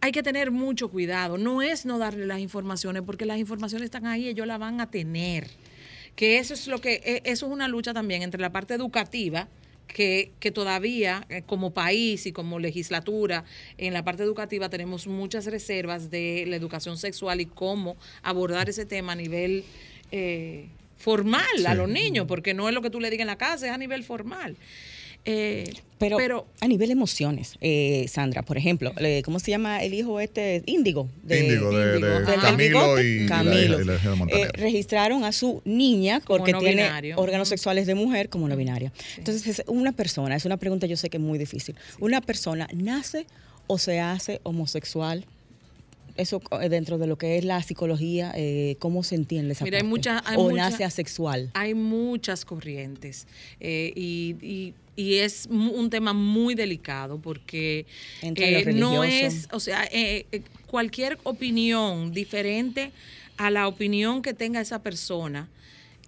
hay 0.02 0.12
que 0.12 0.22
tener 0.22 0.52
mucho 0.52 0.90
cuidado. 0.90 1.40
No 1.40 1.64
es 1.64 1.88
no 1.88 1.98
darle 1.98 2.28
las 2.28 2.40
informaciones, 2.40 3.02
porque 3.02 3.26
las 3.26 3.40
informaciones 3.40 3.86
están 3.86 4.06
ahí, 4.06 4.28
ellos 4.28 4.46
las 4.46 4.60
van 4.60 4.80
a 4.80 4.92
tener. 4.92 5.48
Que 6.16 6.38
eso 6.38 6.54
es 6.54 6.68
lo 6.68 6.80
que, 6.80 7.02
e- 7.04 7.22
eso 7.26 7.48
es 7.48 7.52
una 7.52 7.68
lucha 7.68 7.94
también 7.94 8.22
entre 8.22 8.40
la 8.40 8.52
parte 8.52 8.76
educativa, 8.76 9.48
que, 9.88 10.32
que 10.40 10.52
todavía 10.52 11.26
eh, 11.30 11.42
como 11.46 11.72
país 11.72 12.26
y 12.26 12.32
como 12.32 12.60
legislatura 12.60 13.44
en 13.78 13.94
la 13.94 14.06
parte 14.06 14.24
educativa 14.24 14.70
tenemos 14.70 15.06
muchas 15.08 15.46
reservas 15.46 16.10
de 16.10 16.46
la 16.48 16.56
educación 16.56 16.98
sexual 16.98 17.42
y 17.42 17.46
cómo 17.46 17.98
abordar 18.24 18.70
ese 18.70 18.86
tema 18.86 19.14
a 19.14 19.16
nivel 19.16 19.66
eh, 20.12 20.68
formal 20.98 21.66
a 21.66 21.74
los 21.74 21.90
niños, 21.90 22.26
porque 22.28 22.54
no 22.54 22.70
es 22.70 22.76
lo 22.76 22.82
que 22.82 22.90
tú 22.90 23.00
le 23.02 23.10
digas 23.10 23.24
en 23.24 23.28
la 23.28 23.38
casa, 23.38 23.66
es 23.68 23.72
a 23.74 23.78
nivel 23.78 24.04
formal. 24.04 24.56
Eh, 25.26 25.72
pero, 26.00 26.18
pero 26.18 26.48
a 26.62 26.68
nivel 26.68 26.90
emociones, 26.90 27.56
eh, 27.62 28.08
Sandra, 28.10 28.42
por 28.42 28.58
ejemplo, 28.58 28.92
eh, 28.98 29.22
¿cómo 29.24 29.40
se 29.40 29.52
llama 29.52 29.84
el 29.84 29.94
hijo 29.94 30.20
este? 30.20 30.64
Índigo. 30.66 31.08
Índigo, 31.30 31.72
de, 31.78 31.96
Índigo, 32.00 32.20
de 32.22 32.36
Camilo 32.38 33.00
y, 33.02 33.06
y 33.06 33.20
la 33.20 33.28
Camilo. 33.38 33.82
y 33.82 33.86
la 33.86 33.94
de 33.98 34.10
Montaner. 34.16 34.48
Eh, 34.48 34.50
registraron 34.56 35.24
a 35.24 35.32
su 35.32 35.62
niña 35.64 36.20
porque 36.26 36.54
no 36.54 36.60
tiene 36.60 36.84
binario. 36.86 37.18
órganos 37.20 37.50
sexuales 37.50 37.86
de 37.86 37.94
mujer 37.94 38.30
como 38.30 38.48
no 38.48 38.56
binaria. 38.58 38.92
Entonces, 39.18 39.46
es 39.60 39.64
una 39.68 39.92
persona, 39.92 40.36
es 40.36 40.46
una 40.46 40.58
pregunta 40.58 40.88
yo 40.88 40.98
sé 40.98 41.12
que 41.12 41.18
es 41.18 41.24
muy 41.24 41.38
difícil. 41.38 41.76
¿Una 42.00 42.20
persona 42.22 42.68
nace 42.74 43.28
o 43.68 43.78
se 43.78 44.00
hace 44.00 44.40
homosexual? 44.42 45.24
Eso 46.18 46.42
dentro 46.70 46.98
de 46.98 47.08
lo 47.08 47.18
que 47.18 47.38
es 47.38 47.46
la 47.46 47.62
psicología, 47.64 48.34
eh, 48.36 48.76
¿cómo 48.80 49.02
se 49.04 49.16
entiende 49.16 49.54
esa 49.54 49.64
Mira, 49.64 49.78
hay 49.78 49.84
parte? 49.84 49.90
mucha- 49.90 50.24
hay 50.26 50.36
o 50.38 50.50
mucha- 50.50 50.70
nace 50.70 50.84
asexual. 50.84 51.52
hay 51.54 51.74
muchas 51.74 52.44
corrientes 52.44 53.28
eh, 53.62 53.94
y, 53.96 54.36
y- 54.42 54.74
y 54.96 55.16
es 55.16 55.50
mu- 55.50 55.72
un 55.72 55.90
tema 55.90 56.14
muy 56.14 56.54
delicado 56.56 57.20
porque 57.20 57.86
eh, 58.22 58.74
no 58.74 59.04
es, 59.04 59.48
o 59.52 59.60
sea, 59.60 59.86
eh, 59.92 60.26
eh, 60.32 60.42
cualquier 60.68 61.18
opinión 61.24 62.12
diferente 62.12 62.92
a 63.38 63.50
la 63.50 63.68
opinión 63.68 64.22
que 64.22 64.34
tenga 64.34 64.60
esa 64.62 64.84
persona 64.84 65.48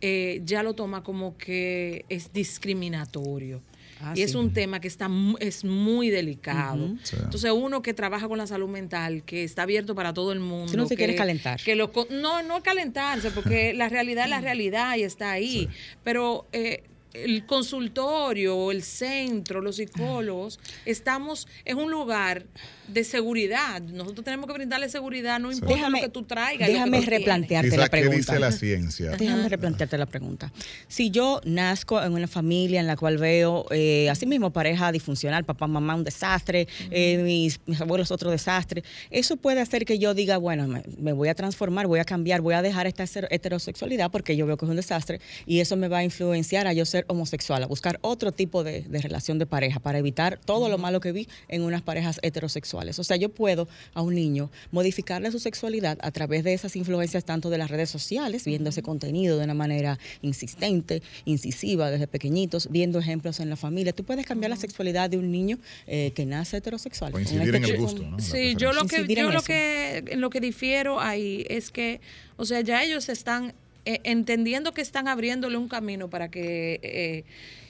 eh, 0.01 0.41
ya 0.45 0.63
lo 0.63 0.73
toma 0.73 1.01
como 1.03 1.37
que 1.37 2.03
es 2.09 2.33
discriminatorio. 2.33 3.61
Ah, 4.01 4.13
y 4.17 4.21
es 4.21 4.35
un 4.35 4.51
tema 4.51 4.81
que 4.81 4.89
está 4.89 5.07
mu- 5.07 5.37
es 5.39 5.63
muy 5.63 6.09
delicado. 6.09 6.93
Sí. 7.03 7.15
Entonces, 7.17 7.49
uno 7.53 7.81
que 7.81 7.93
trabaja 7.93 8.27
con 8.27 8.37
la 8.37 8.45
salud 8.47 8.67
mental, 8.67 9.23
que 9.23 9.45
está 9.45 9.61
abierto 9.61 9.95
para 9.95 10.13
todo 10.13 10.33
el 10.33 10.41
mundo. 10.41 10.67
Si 10.69 10.75
no 10.75 10.85
se 10.87 10.95
que- 10.95 11.05
quiere 11.05 11.15
calentar. 11.15 11.61
que 11.61 11.75
lo 11.77 11.89
no, 12.09 12.43
no 12.43 12.61
calentarse, 12.61 13.31
porque 13.31 13.73
la 13.73 13.87
realidad 13.87 14.25
es 14.25 14.29
la 14.29 14.41
realidad 14.41 14.97
y 14.97 15.03
está 15.03 15.31
ahí. 15.31 15.69
Pero 16.03 16.47
eh, 16.51 16.83
el 17.13 17.45
consultorio, 17.45 18.71
el 18.71 18.83
centro, 18.83 19.61
los 19.61 19.75
psicólogos, 19.77 20.59
estamos, 20.85 21.47
es 21.65 21.75
un 21.75 21.91
lugar 21.91 22.45
de 22.87 23.03
seguridad. 23.03 23.81
Nosotros 23.81 24.25
tenemos 24.25 24.47
que 24.47 24.53
brindarle 24.53 24.89
seguridad, 24.89 25.39
no 25.39 25.51
importa 25.51 25.75
Déjame- 25.75 26.01
lo 26.01 26.07
que 26.07 26.11
tú 26.11 26.23
traigas. 26.23 26.67
déjame 26.67 26.99
tú 27.01 27.09
replantearte 27.09 27.69
Quizá, 27.69 27.77
la 27.81 27.85
¿qué 27.85 27.89
pregunta. 27.91 28.17
dice 28.17 28.39
la 28.39 28.51
ciencia? 28.51 29.11
Déjame 29.11 29.47
replantearte 29.47 29.97
la 29.97 30.05
pregunta. 30.05 30.51
Si 30.87 31.09
yo 31.09 31.39
nazco 31.45 32.01
en 32.03 32.13
una 32.13 32.27
familia 32.27 32.79
en 32.81 32.87
la 32.87 32.95
cual 32.97 33.17
veo, 33.17 33.65
eh, 33.71 34.09
así 34.09 34.25
mismo, 34.25 34.51
pareja 34.51 34.91
disfuncional, 34.91 35.45
papá, 35.45 35.67
mamá, 35.67 35.95
un 35.95 36.03
desastre, 36.03 36.67
eh, 36.91 37.17
mis, 37.23 37.59
mis 37.67 37.79
abuelos 37.79 38.11
otro 38.11 38.31
desastre, 38.31 38.83
eso 39.11 39.37
puede 39.37 39.61
hacer 39.61 39.85
que 39.85 39.97
yo 39.99 40.13
diga, 40.13 40.37
bueno, 40.37 40.67
me, 40.67 40.83
me 40.97 41.13
voy 41.13 41.29
a 41.29 41.35
transformar, 41.35 41.87
voy 41.87 41.99
a 41.99 42.05
cambiar, 42.05 42.41
voy 42.41 42.53
a 42.55 42.61
dejar 42.61 42.85
esta 42.87 43.03
heter- 43.03 43.27
heterosexualidad 43.31 44.11
porque 44.11 44.35
yo 44.35 44.45
veo 44.45 44.57
que 44.57 44.65
es 44.65 44.69
un 44.69 44.75
desastre 44.75 45.21
y 45.45 45.59
eso 45.59 45.77
me 45.77 45.87
va 45.87 45.99
a 45.99 46.03
influenciar 46.03 46.67
a 46.67 46.73
yo 46.73 46.85
ser 46.85 47.02
homosexual, 47.07 47.63
a 47.63 47.67
buscar 47.67 47.99
otro 48.01 48.31
tipo 48.31 48.63
de, 48.63 48.81
de 48.81 49.01
relación 49.01 49.39
de 49.39 49.45
pareja 49.45 49.79
para 49.79 49.97
evitar 49.97 50.39
todo 50.43 50.69
lo 50.69 50.77
malo 50.77 50.99
que 50.99 51.11
vi 51.11 51.27
en 51.47 51.61
unas 51.63 51.81
parejas 51.81 52.19
heterosexuales. 52.21 52.99
O 52.99 53.03
sea, 53.03 53.17
yo 53.17 53.29
puedo 53.29 53.67
a 53.93 54.01
un 54.01 54.15
niño 54.15 54.49
modificarle 54.71 55.31
su 55.31 55.39
sexualidad 55.39 55.97
a 56.01 56.11
través 56.11 56.43
de 56.43 56.53
esas 56.53 56.75
influencias 56.75 57.25
tanto 57.25 57.49
de 57.49 57.57
las 57.57 57.69
redes 57.69 57.89
sociales, 57.89 58.45
viendo 58.45 58.69
ese 58.69 58.81
contenido 58.81 59.37
de 59.37 59.43
una 59.45 59.53
manera 59.53 59.99
insistente, 60.21 61.01
incisiva 61.25 61.89
desde 61.91 62.07
pequeñitos, 62.07 62.69
viendo 62.71 62.99
ejemplos 62.99 63.39
en 63.39 63.49
la 63.49 63.55
familia. 63.55 63.93
Tú 63.93 64.03
puedes 64.03 64.25
cambiar 64.25 64.49
la 64.49 64.55
sexualidad 64.57 65.09
de 65.09 65.17
un 65.17 65.31
niño 65.31 65.59
eh, 65.87 66.11
que 66.15 66.25
nace 66.25 66.57
heterosexual. 66.57 67.13
O 67.13 67.19
incidir 67.19 67.43
este 67.55 67.57
en 67.57 67.63
el 67.65 67.77
gusto, 67.77 68.03
Sí, 68.19 68.55
yo 68.55 68.73
lo 68.73 68.85
que 68.85 68.97
en 68.97 69.07
yo 69.07 69.29
lo 69.29 69.37
eso. 69.39 69.45
que 69.45 70.03
en 70.07 70.21
lo 70.21 70.29
que 70.29 70.39
difiero 70.39 70.99
ahí 70.99 71.45
es 71.49 71.71
que, 71.71 72.01
o 72.37 72.45
sea, 72.45 72.61
ya 72.61 72.83
ellos 72.83 73.09
están 73.09 73.53
eh, 73.85 73.99
entendiendo 74.03 74.73
que 74.73 74.81
están 74.81 75.07
abriéndole 75.07 75.57
un 75.57 75.67
camino 75.67 76.09
para 76.09 76.29
que 76.29 76.79
eh, 76.83 77.23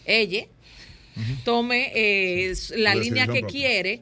ella 0.06 0.46
tome 1.44 1.92
eh, 1.96 2.54
la 2.76 2.96
línea 2.96 3.26
que 3.28 3.40
propia. 3.42 3.48
quiere. 3.48 4.02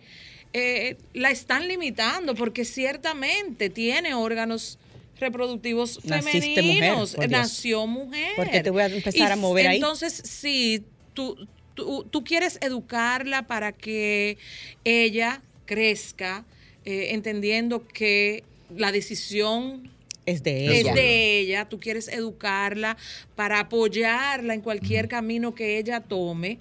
eh, 0.54 0.97
la 1.13 1.30
están 1.32 1.67
limitando 1.67 2.36
porque 2.36 2.65
ciertamente 2.65 3.69
tiene 3.69 4.13
órganos 4.13 4.78
reproductivos 5.19 6.04
Naciste 6.04 6.56
femeninos, 6.56 7.15
mujer, 7.15 7.32
nació 7.32 7.88
mujer. 7.88 8.32
Porque 8.36 8.62
te 8.62 8.69
voy 8.69 8.82
a 8.82 8.88
empezar 8.88 9.32
a 9.32 9.36
mover 9.36 9.67
ahí. 9.67 9.76
Entonces, 9.78 10.13
sí, 10.26 10.84
tú, 11.13 11.38
tú, 11.76 12.06
tú 12.10 12.24
quieres 12.24 12.58
educarla 12.62 13.43
para 13.47 13.71
que 13.71 14.38
ella 14.84 15.41
crezca 15.65 16.43
eh, 16.86 17.10
entendiendo 17.12 17.88
que 17.88 18.43
la 18.76 18.91
decisión 18.91 19.89
Es 20.32 20.44
de 20.44 20.65
es 20.65 20.80
ella. 20.82 20.94
de 20.94 21.39
ella, 21.39 21.70
tú 21.70 21.80
quieres 21.80 22.08
educarla 22.08 22.98
para 23.36 23.60
apoyarla 23.60 24.54
en 24.54 24.62
cualquier 24.62 25.08
camino 25.08 25.54
que 25.56 25.78
ella 25.78 26.00
tome. 26.00 26.58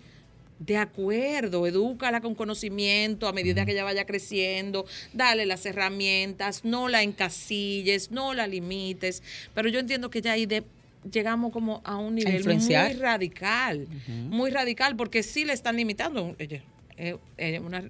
De 0.59 0.77
acuerdo, 0.77 1.67
edúcala 1.67 2.21
con 2.21 2.35
conocimiento 2.35 3.27
a 3.27 3.33
medida 3.33 3.65
que 3.65 3.73
ella 3.73 3.85
vaya 3.85 4.05
creciendo, 4.05 4.85
dale 5.15 5.47
las 5.47 5.65
herramientas, 5.65 6.65
no 6.67 6.89
la 6.89 7.03
encasilles, 7.03 8.11
no 8.11 8.35
la 8.35 8.47
limites, 8.47 9.23
pero 9.55 9.71
yo 9.71 9.79
entiendo 9.79 10.11
que 10.11 10.21
ya 10.21 10.33
ahí 10.33 10.45
de- 10.45 10.65
llegamos 11.11 11.51
como 11.53 11.81
a 11.83 11.97
un 11.97 12.15
nivel 12.17 12.43
muy 12.45 12.93
radical, 12.99 13.89
muy 14.29 14.51
radical, 14.51 14.97
porque 14.97 15.23
sí 15.23 15.47
le 15.47 15.55
están 15.55 15.77
limitando. 15.77 16.37
Ella, 16.39 16.63
eh, 16.99 17.17
ella 17.39 17.61
una, 17.63 17.83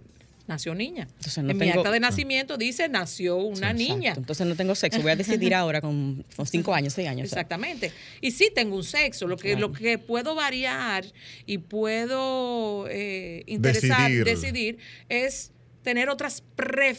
nació 0.50 0.74
niña. 0.74 1.08
Entonces 1.16 1.42
no 1.42 1.50
en 1.50 1.56
mi 1.56 1.64
tengo- 1.66 1.78
acta 1.80 1.90
de 1.90 2.00
nacimiento 2.00 2.58
dice 2.58 2.88
nació 2.88 3.36
una 3.38 3.72
niña. 3.72 4.12
Entonces 4.16 4.46
no 4.46 4.54
tengo 4.54 4.74
sexo. 4.74 5.00
Voy 5.00 5.12
a 5.12 5.16
decidir 5.16 5.54
ahora 5.54 5.80
con, 5.80 6.24
con 6.36 6.46
cinco 6.46 6.74
años, 6.74 6.92
seis 6.92 7.08
años. 7.08 7.26
o 7.26 7.30
sea. 7.30 7.40
Exactamente. 7.40 7.92
Y 8.20 8.32
sí 8.32 8.50
tengo 8.54 8.76
un 8.76 8.84
sexo, 8.84 9.26
lo 9.26 9.36
que, 9.38 9.52
Claro. 9.52 9.68
lo 9.68 9.72
que 9.72 9.96
puedo 9.96 10.34
variar 10.34 11.04
y 11.46 11.56
puedo 11.58 12.86
eh, 12.90 13.42
interesar, 13.46 14.10
Decidir. 14.10 14.24
decidir. 14.24 14.78
es 15.08 15.52
tener 15.82 16.10
otras 16.10 16.42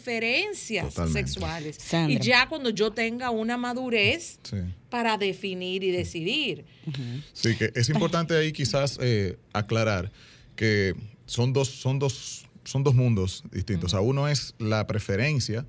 preferencias 0.01 0.87
Totalmente. 0.89 1.19
sexuales. 1.29 1.75
Sandra. 1.79 2.13
Y 2.13 2.19
ya 2.19 2.47
cuando 2.49 2.69
yo 2.71 2.91
tenga 2.91 3.29
una 3.29 3.57
madurez 3.57 4.39
Sí. 4.43 4.57
para 4.89 5.17
definir 5.17 5.83
y 5.83 5.91
decidir. 5.91 6.65
Sí, 7.33 7.55
que 7.57 7.71
es 7.75 7.89
importante 7.89 8.35
ahí 8.35 8.51
quizás 8.51 8.97
eh, 9.01 9.37
aclarar 9.53 10.11
que 10.55 10.95
son 11.25 11.53
dos, 11.53 11.67
son 11.69 11.99
dos, 11.99 12.45
son 12.63 12.83
dos 12.83 12.95
mundos 12.95 13.43
distintos. 13.51 13.87
O 13.87 13.89
sea, 13.89 14.01
uno 14.01 14.27
es 14.27 14.55
la 14.59 14.85
preferencia, 14.87 15.65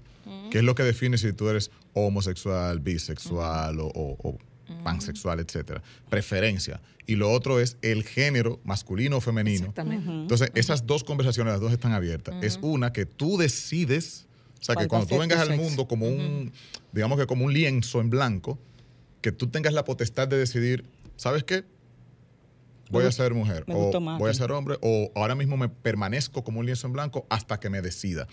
que 0.50 0.58
es 0.58 0.64
lo 0.64 0.74
que 0.74 0.82
define 0.82 1.18
si 1.18 1.32
tú 1.32 1.48
eres 1.48 1.70
homosexual, 1.94 2.80
bisexual 2.80 3.80
o, 3.80 3.86
o- 3.86 4.16
o 4.22 4.38
pansexual, 4.84 5.40
etcétera. 5.40 5.82
Preferencia. 6.08 6.80
Y 7.06 7.16
lo 7.16 7.30
otro 7.32 7.58
es 7.60 7.76
el 7.82 8.04
género 8.04 8.60
masculino 8.64 9.16
o 9.16 9.20
femenino. 9.20 9.56
Exactamente. 9.60 10.10
Entonces, 10.10 10.50
esas 10.54 10.86
dos 10.86 11.04
conversaciones, 11.04 11.52
las 11.52 11.60
dos 11.60 11.72
están 11.72 11.92
abiertas. 11.92 12.34
Es 12.42 12.58
una 12.62 12.92
que 12.92 13.04
tú 13.06 13.36
decides, 13.38 14.26
o 14.60 14.64
sea, 14.64 14.74
que 14.76 14.86
¿Cuál 14.86 15.02
va 15.02 15.06
cuando 15.06 15.06
tú 15.08 15.18
vengas 15.20 15.40
al 15.40 15.48
mundo 15.64 15.88
como 15.88 16.06
un, 16.06 16.52
digamos 16.92 17.18
que 17.18 17.26
como 17.26 17.44
un 17.44 17.52
lienzo 17.52 18.00
en 18.00 18.08
blanco, 18.10 18.58
que 19.20 19.32
tú 19.32 19.48
tengas 19.48 19.72
la 19.72 19.84
potestad 19.84 20.28
de 20.28 20.36
decidir, 20.38 20.84
¿sabes 21.16 21.42
qué? 21.44 21.64
Voy 22.92 23.04
a 23.04 23.12
ser 23.12 23.34
mujer, 23.34 23.64
me 23.66 23.74
o 23.74 23.78
gustó 23.78 24.00
más 24.00 24.18
voy 24.18 24.30
a 24.30 24.34
ser 24.34 24.52
hombre, 24.52 24.76
o 24.82 25.10
ahora 25.14 25.34
mismo 25.34 25.56
me 25.56 25.68
permanezco 25.68 26.44
como 26.44 26.60
un 26.60 26.66
lienzo 26.66 26.86
en 26.86 26.92
blanco 26.92 27.26
hasta 27.30 27.58
que 27.58 27.70
me 27.70 27.82
decida. 27.82 28.26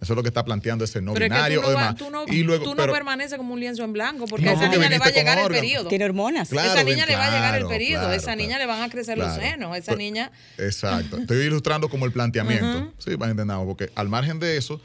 Eso 0.00 0.14
es 0.14 0.16
lo 0.16 0.22
que 0.24 0.30
está 0.30 0.44
planteando 0.44 0.84
ese 0.84 1.00
no 1.00 1.12
Pero 1.14 1.26
es 1.26 1.30
que 1.30 1.36
binario 1.36 1.60
tú 1.60 1.66
o 1.66 1.70
no, 1.70 1.74
va- 1.76 1.80
demás. 1.82 1.96
tú 1.96 2.10
no, 2.10 2.24
y 2.26 2.42
luego, 2.42 2.64
tú 2.64 2.70
no 2.70 2.76
pero- 2.76 2.92
permaneces 2.92 3.38
como 3.38 3.54
un 3.54 3.60
lienzo 3.60 3.84
en 3.84 3.92
blanco 3.92 4.24
porque 4.26 4.46
No, 4.46 4.50
a 4.50 4.54
esa 4.54 4.62
porque 4.62 4.78
niña 4.78 4.88
le 4.90 4.98
va 4.98 5.06
a 5.06 5.10
llegar 5.10 5.38
el 5.38 5.46
periodo. 5.48 5.88
Tiene 5.88 6.04
hormonas. 6.06 6.48
Claro, 6.48 6.72
esa 6.72 6.82
niña 6.82 7.06
le 7.06 7.14
va 7.14 7.26
a 7.28 7.30
llegar 7.30 7.54
el 7.60 7.66
periodo, 7.68 8.00
claro, 8.06 8.14
esa 8.14 8.34
niña 8.34 8.56
claro. 8.56 8.62
le 8.62 8.66
van 8.78 8.82
a 8.82 8.90
crecer 8.90 9.16
los 9.16 9.32
senos, 9.36 9.76
esa 9.76 9.92
Pues, 9.92 9.98
niña... 9.98 10.32
Exacto. 10.58 11.18
Estoy 11.18 11.36
ilustrando 11.46 11.88
como 11.88 12.04
el 12.06 12.10
planteamiento. 12.12 12.78
Ujú. 12.78 12.92
Sí, 12.98 13.16
para 13.16 13.30
entendernos, 13.30 13.64
porque 13.66 13.90
al 13.94 14.08
margen 14.08 14.40
de 14.40 14.56
eso, 14.56 14.80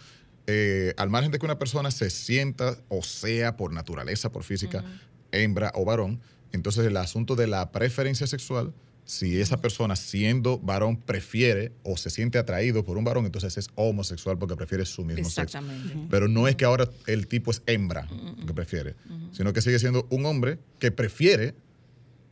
eh, 0.45 0.93
al 0.97 1.09
margen 1.09 1.31
de 1.31 1.39
que 1.39 1.45
una 1.45 1.57
persona 1.57 1.89
se 1.89 2.11
sienta 2.11 2.77
o 2.89 3.01
sea 3.01 3.57
por 3.57 3.73
naturaleza, 3.73 4.31
por 4.31 4.43
física, 4.43 4.83
hembra 5.31 5.71
o 5.73 5.83
varón, 5.83 6.21
entonces 6.51 6.85
el 6.85 6.95
asunto 6.95 7.35
de 7.35 7.47
la 7.47 7.71
preferencia 7.71 8.27
sexual, 8.27 8.71
si 9.09 9.39
esa 9.39 9.61
persona 9.61 9.95
siendo 9.95 10.59
varón 10.59 10.97
prefiere 10.97 11.71
o 11.83 11.95
se 11.95 12.09
siente 12.09 12.37
atraído 12.37 12.83
por 12.83 12.97
un 12.97 13.05
varón, 13.05 13.25
entonces 13.25 13.57
es 13.57 13.69
homosexual 13.75 14.37
porque 14.37 14.57
prefiere 14.57 14.85
su 14.85 15.05
mismo 15.05 15.23
sexo. 15.23 15.41
Exactamente. 15.57 15.95
Pero 16.09 16.27
no 16.27 16.45
es 16.49 16.57
que 16.57 16.65
ahora 16.65 16.89
el 17.05 17.25
tipo 17.27 17.49
es 17.51 17.61
hembra 17.67 18.05
que 18.45 18.53
prefiere, 18.53 18.95
sino 19.31 19.53
que 19.53 19.61
sigue 19.61 19.79
siendo 19.79 20.05
un 20.09 20.25
hombre 20.25 20.59
que 20.79 20.91
prefiere 20.91 21.55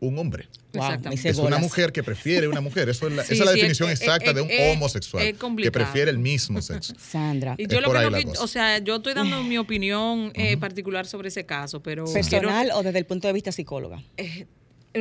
un 0.02 0.20
hombre. 0.20 0.50
Wow, 0.74 0.92
Es 1.14 1.38
una 1.38 1.58
mujer 1.58 1.94
que 1.94 2.04
prefiere 2.04 2.50
una 2.50 2.60
mujer. 2.60 2.90
Eso 2.90 3.08
es 3.08 3.14
la, 3.14 3.24
Sí, 3.26 3.36
esa 3.36 3.44
es 3.44 3.48
la 3.48 3.54
sí, 3.54 3.60
definición 3.60 3.90
es- 3.90 4.02
exacta 4.02 4.32
es- 4.32 4.36
de 4.36 4.42
un 4.42 4.52
es- 4.52 4.76
homosexual. 4.76 5.26
es 5.26 5.36
que 5.64 5.72
prefiere 5.72 6.12
el 6.12 6.20
mismo 6.20 6.62
sexo. 6.62 6.94
Sandra. 7.00 7.56
Y 7.58 7.64
Es 7.64 7.70
yo 7.70 7.80
lo 7.80 7.88
por 7.88 7.98
que 8.22 8.28
o 8.38 8.48
sea, 8.48 8.80
yo 8.80 8.98
estoy 8.98 9.14
dando 9.14 9.42
mi 9.44 9.58
opinión 9.58 10.34
eh, 10.36 10.58
particular 10.58 11.08
sobre 11.08 11.30
ese 11.30 11.46
caso, 11.46 11.82
pero 11.82 12.04
¿Personal 12.04 12.66
quiero- 12.66 12.78
o 12.80 12.84
desde 12.84 13.00
el 13.00 13.06
punto 13.06 13.28
de 13.28 13.34
vista 13.34 13.54
psicóloga? 13.54 14.04
eh, 14.18 14.46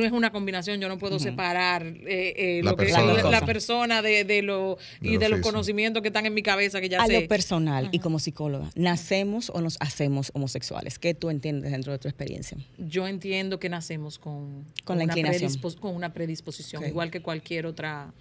es 0.03 0.11
una 0.11 0.31
combinación, 0.31 0.81
yo 0.81 0.89
no 0.89 0.97
puedo 0.97 1.19
separar 1.19 1.85
eh, 1.85 2.33
eh, 2.35 2.61
La 2.63 2.71
lo 2.71 2.77
que 2.77 2.85
persona. 2.85 3.29
la, 3.29 3.45
persona 3.45 4.01
de, 4.01 4.23
de 4.25 4.41
lo 4.41 4.77
De 4.99 5.09
y 5.09 5.13
lo 5.13 5.19
de 5.19 5.29
los 5.29 5.39
conocimientos 5.41 6.01
que 6.01 6.09
están 6.09 6.25
en 6.25 6.33
mi 6.33 6.41
cabeza 6.43 6.81
que 6.81 6.89
ya 6.89 7.01
a 7.01 7.05
sé. 7.07 7.21
lo 7.21 7.27
personal 7.27 7.89
y 7.91 7.99
como 7.99 8.19
psicóloga, 8.19 8.69
¿nacemos 8.75 9.49
o 9.53 9.61
nos 9.61 9.77
hacemos 9.79 10.31
homosexuales? 10.33 10.99
¿Qué 10.99 11.13
tú 11.13 11.29
entiendes 11.29 11.71
dentro 11.71 11.91
de 11.91 11.99
tu 11.99 12.07
experiencia? 12.07 12.57
yo 12.77 13.07
entiendo 13.07 13.59
que 13.59 13.69
nacemos 13.69 14.19
con, 14.19 14.65
Con 14.83 14.97
la 14.97 15.03
una 15.05 15.13
inclinación. 15.13 15.51
predispos- 15.51 15.79
con 15.79 15.95
una 15.95 16.13
predisposición, 16.13 16.85
igual 16.85 17.11
que 17.11 17.21
cualquier 17.21 17.65
otra 17.65 18.13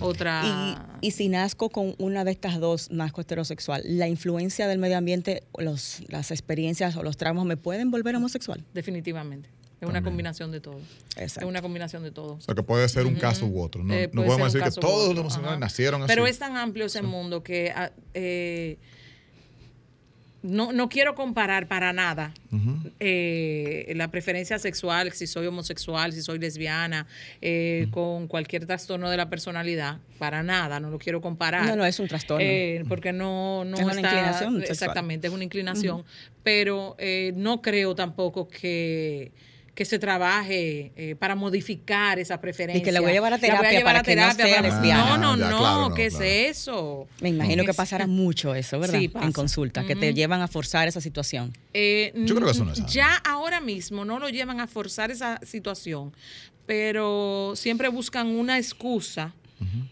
otra 0.00 0.88
Y, 1.02 1.08
y 1.08 1.10
si 1.12 1.28
nazco 1.28 1.70
con 1.70 1.94
una 1.98 2.24
de 2.24 2.32
estas 2.32 2.58
dos, 2.58 2.90
nazco 2.90 3.20
heterosexual, 3.20 3.82
¿la 3.84 4.08
influencia 4.08 4.66
del 4.66 4.78
medio 4.78 4.96
ambiente, 4.98 5.44
los, 5.56 6.02
las 6.08 6.30
experiencias 6.30 6.96
o 6.96 7.02
los 7.02 7.16
traumas 7.16 7.44
me 7.44 7.56
pueden 7.56 7.90
volver 7.90 8.16
homosexual? 8.16 8.64
definitivamente. 8.74 9.48
Es 9.80 9.88
una 9.88 10.02
combinación 10.02 10.50
de 10.50 10.60
todo. 10.60 10.80
Exacto. 11.16 11.40
Es 11.40 11.46
una 11.46 11.62
combinación 11.62 12.02
de 12.02 12.10
todo. 12.10 12.34
O 12.34 12.40
sea, 12.40 12.54
que 12.54 12.62
puede 12.62 12.88
ser 12.88 13.06
un 13.06 13.14
caso 13.14 13.46
u 13.46 13.60
otro. 13.60 13.84
No, 13.84 13.94
Eh, 13.94 14.10
no 14.12 14.24
podemos 14.24 14.52
decir 14.52 14.68
que 14.68 14.80
todos 14.80 15.10
los 15.10 15.18
homosexuales 15.20 15.50
ajá. 15.52 15.60
nacieron 15.60 16.02
así. 16.02 16.08
Pero 16.08 16.26
es 16.26 16.38
tan 16.38 16.56
amplio 16.56 16.86
ese 16.86 17.02
mundo 17.02 17.42
que 17.42 17.72
ah, 17.74 17.92
eh, 18.14 18.78
no, 20.42 20.72
no 20.72 20.88
quiero 20.88 21.14
comparar 21.14 21.66
para 21.66 21.92
nada 21.92 22.32
eh, 23.00 23.92
la 23.96 24.08
preferencia 24.10 24.58
sexual, 24.58 25.12
si 25.12 25.26
soy 25.26 25.46
homosexual, 25.46 26.12
si 26.12 26.22
soy 26.22 26.38
lesbiana, 26.38 27.06
eh, 27.40 27.88
con 27.90 28.28
cualquier 28.28 28.66
trastorno 28.66 29.10
de 29.10 29.16
la 29.16 29.28
personalidad. 29.28 29.98
Para 30.18 30.42
nada, 30.42 30.80
no 30.80 30.90
lo 30.90 30.98
quiero 30.98 31.20
comparar. 31.20 31.66
No, 31.66 31.76
no, 31.76 31.84
es 31.84 31.98
un 31.98 32.08
trastorno. 32.08 32.44
Eh, 32.44 32.84
porque 32.88 33.12
no, 33.12 33.64
no 33.64 33.76
Es 33.76 33.82
una 33.82 34.00
inclinación 34.00 34.54
sexual. 34.54 34.70
Exactamente, 34.70 35.26
es 35.26 35.32
una 35.32 35.44
inclinación. 35.44 36.04
Pero 36.42 36.94
eh, 36.98 37.32
no 37.36 37.60
creo 37.60 37.94
tampoco 37.94 38.48
que 38.48 39.32
que 39.78 39.84
se 39.84 40.00
trabaje 40.00 40.90
eh, 40.96 41.14
para 41.16 41.36
modificar 41.36 42.18
esa 42.18 42.40
preferencia. 42.40 42.80
Y 42.80 42.84
que 42.84 42.90
la 42.90 42.98
voy 43.00 43.10
a 43.10 43.12
llevar 43.12 43.32
a 43.32 43.36
La 43.36 43.40
voy 43.40 43.48
terapia 43.48 43.70
llevar 43.70 43.84
para 43.84 43.98
a 44.00 44.02
que 44.02 44.16
no 44.16 44.22
terapia 44.22 44.44
sea 44.46 44.56
para- 44.56 44.68
lesbiana. 44.74 45.04
No, 45.04 45.16
no, 45.18 45.32
Ah, 45.34 45.36
ya, 45.38 45.50
no, 45.50 45.58
claro, 45.60 45.88
no, 45.90 45.94
¿qué 45.94 46.08
claro. 46.08 46.24
es 46.24 46.58
eso? 46.58 47.06
Me 47.20 47.28
imagino 47.28 47.62
que 47.62 47.70
Es- 47.70 47.76
pasará 47.76 48.08
mucho 48.08 48.56
eso, 48.56 48.80
¿verdad? 48.80 48.98
Sí, 48.98 49.06
pasa. 49.06 49.24
En 49.26 49.30
consulta, 49.30 49.84
que 49.86 49.94
te 49.94 50.12
llevan 50.14 50.40
a 50.42 50.48
forzar 50.48 50.88
esa 50.88 51.00
situación. 51.00 51.52
Eh, 51.72 52.12
Yo 52.16 52.34
creo 52.34 52.46
que 52.46 52.52
eso 52.54 52.64
no 52.64 52.72
es. 52.72 52.84
Ya 52.86 53.14
ahora 53.24 53.60
mismo 53.60 54.04
no 54.04 54.18
lo 54.18 54.28
llevan 54.30 54.58
a 54.58 54.66
forzar 54.66 55.12
esa 55.12 55.38
situación, 55.46 56.12
pero 56.66 57.52
siempre 57.54 57.86
buscan 57.88 58.26
una 58.26 58.58
excusa, 58.58 59.32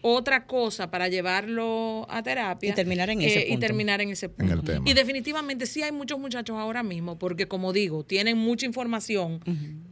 otra 0.01 0.45
cosa 0.45 0.89
para 0.91 1.07
llevarlo 1.09 2.05
a 2.09 2.23
terapia. 2.23 2.69
Y 2.71 2.73
terminar 2.73 3.09
en 3.09 3.21
ese 3.21 3.41
Y 3.41 3.51
punto. 3.51 3.59
terminar 3.67 4.01
en 4.01 4.09
ese 4.09 4.25
En 4.27 4.31
punto. 4.33 4.53
el 4.53 4.61
tema. 4.63 4.89
Y 4.89 4.93
definitivamente 4.93 5.65
sí 5.65 5.81
hay 5.83 5.91
muchos 5.91 6.19
muchachos 6.19 6.55
ahora 6.57 6.83
mismo, 6.83 7.17
porque 7.19 7.47
como 7.47 7.73
digo, 7.73 8.03
tienen 8.03 8.37
mucha 8.37 8.65
información 8.65 9.39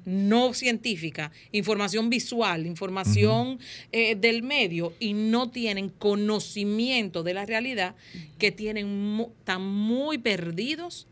no 0.06 0.54
científica, 0.54 1.32
información 1.52 2.10
visual, 2.10 2.66
información 2.68 3.60
eh, 3.92 4.16
del 4.16 4.44
medio 4.44 4.94
y 5.00 5.14
no 5.14 5.50
tienen 5.50 5.90
conocimiento 5.90 7.24
de 7.24 7.34
la 7.34 7.46
realidad 7.46 7.96
que 8.38 8.52
tienen 8.52 9.16
mu- 9.16 9.30
están 9.40 9.64
muy 9.66 10.18
perdidos 10.20 11.08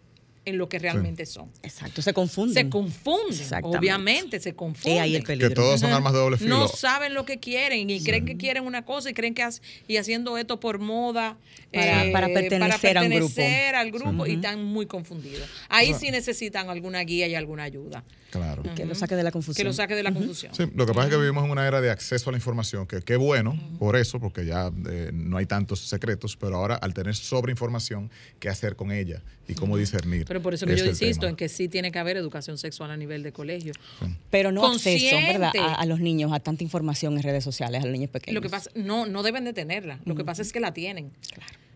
en 0.46 0.58
lo 0.58 0.68
que 0.70 0.78
realmente 0.80 1.26
son. 1.26 1.50
Exacto, 1.64 2.02
se 2.02 2.14
confunden. 2.14 2.54
Se 2.66 2.70
confunden, 2.70 3.48
obviamente 3.64 4.40
se 4.40 4.54
confunden. 4.56 5.02
ahí 5.02 5.16
el 5.16 5.22
Que 5.22 5.28
peligro. 5.28 5.54
todos 5.54 5.80
son 5.80 5.92
armas 5.92 6.14
de 6.14 6.20
doble 6.20 6.38
filo. 6.38 6.58
No 6.58 6.68
saben 6.68 7.14
lo 7.14 7.26
que 7.26 7.40
quieren 7.40 7.90
y 7.90 8.04
creen 8.04 8.26
que 8.26 8.36
quieren 8.38 8.64
una 8.66 8.84
cosa 8.86 9.10
y 9.10 9.14
creen 9.14 9.34
que 9.34 9.44
y 9.88 9.98
haciendo 9.98 10.38
esto 10.38 10.60
por 10.60 10.80
moda 10.80 11.38
Para- 11.72 12.12
para 12.12 12.28
pertenecer 12.28 12.98
a 12.98 13.02
un 13.04 13.10
grupo. 13.10 13.34
pertenecer 13.36 13.76
al 13.76 13.92
grupo 13.92 14.26
y 14.28 14.34
están 14.36 14.64
muy 14.64 14.86
confundidos. 14.86 15.48
Ahí 15.70 15.94
sí 15.94 16.12
necesitan 16.12 16.70
alguna 16.70 17.00
guía 17.02 17.28
y 17.28 17.36
alguna 17.36 17.64
ayuda 17.64 18.04
Claro. 18.32 18.64
Que 18.76 18.84
lo 18.86 18.96
saque 18.96 19.16
de 19.16 19.22
la 19.22 19.30
confusión. 19.32 19.58
que 19.62 19.64
lo 19.64 19.74
saque 19.74 19.94
de 19.94 20.02
la 20.02 20.12
confusión. 20.12 20.56
Sí, 20.56 20.64
lo 20.74 20.88
que 20.88 20.94
pasa 20.94 21.08
es 21.08 21.14
que 21.14 21.20
vivimos 21.20 21.46
en 21.46 21.52
una 21.52 21.68
era 21.68 21.82
de 21.82 21.92
acceso 21.92 22.32
a 22.32 22.34
la 22.34 22.38
información, 22.38 22.88
que 22.88 23.02
qué 23.02 23.16
bueno 23.16 23.56
por 23.78 23.96
eso, 23.96 24.20
porque 24.20 24.44
ya 24.44 24.72
eh, 24.90 25.12
no 25.14 25.38
hay 25.38 25.46
tantos 25.46 25.82
secretos, 25.82 26.36
pero 26.36 26.56
ahora 26.56 26.74
al 26.76 26.96
tener 26.96 27.16
sobreinformación, 27.16 28.10
¿qué 28.40 28.50
hacer 28.50 28.76
con 28.76 28.92
ella 28.92 29.22
y 29.48 29.54
cómo 29.54 29.78
discernir? 29.78 30.26
Pero 30.34 30.42
por 30.42 30.56
eso 30.56 30.66
que 30.66 30.76
yo 30.76 30.86
insisto 30.86 31.22
tema. 31.22 31.30
en 31.30 31.36
que 31.36 31.48
sí 31.48 31.68
tiene 31.68 31.92
que 31.92 32.00
haber 32.00 32.18
educación 32.18 32.58
sexual 32.58 32.90
a 32.90 32.98
nivel 32.98 33.22
de 33.22 33.32
colegio. 33.32 33.72
Pero 34.32 34.52
no 34.52 34.66
acceso, 34.66 35.16
¿verdad? 35.16 35.52
Consciente. 35.52 35.60
A, 35.60 35.76
a 35.76 35.86
los 35.86 36.00
niños, 36.00 36.34
a 36.34 36.40
tanta 36.40 36.64
información 36.64 37.16
en 37.18 37.22
redes 37.22 37.44
sociales, 37.44 37.84
a 37.84 37.86
los 37.86 37.94
niños 37.94 38.10
pequeños. 38.10 38.34
Lo 38.34 38.42
que 38.42 38.50
pasa, 38.50 38.72
no, 38.74 39.06
no 39.06 39.22
deben 39.22 39.44
de 39.44 39.54
tenerla. 39.54 40.00
Lo 40.06 40.16
que 40.16 40.26
pasa 40.26 40.42
es 40.42 40.52
que 40.52 40.60
la 40.60 40.74
tienen. 40.74 41.12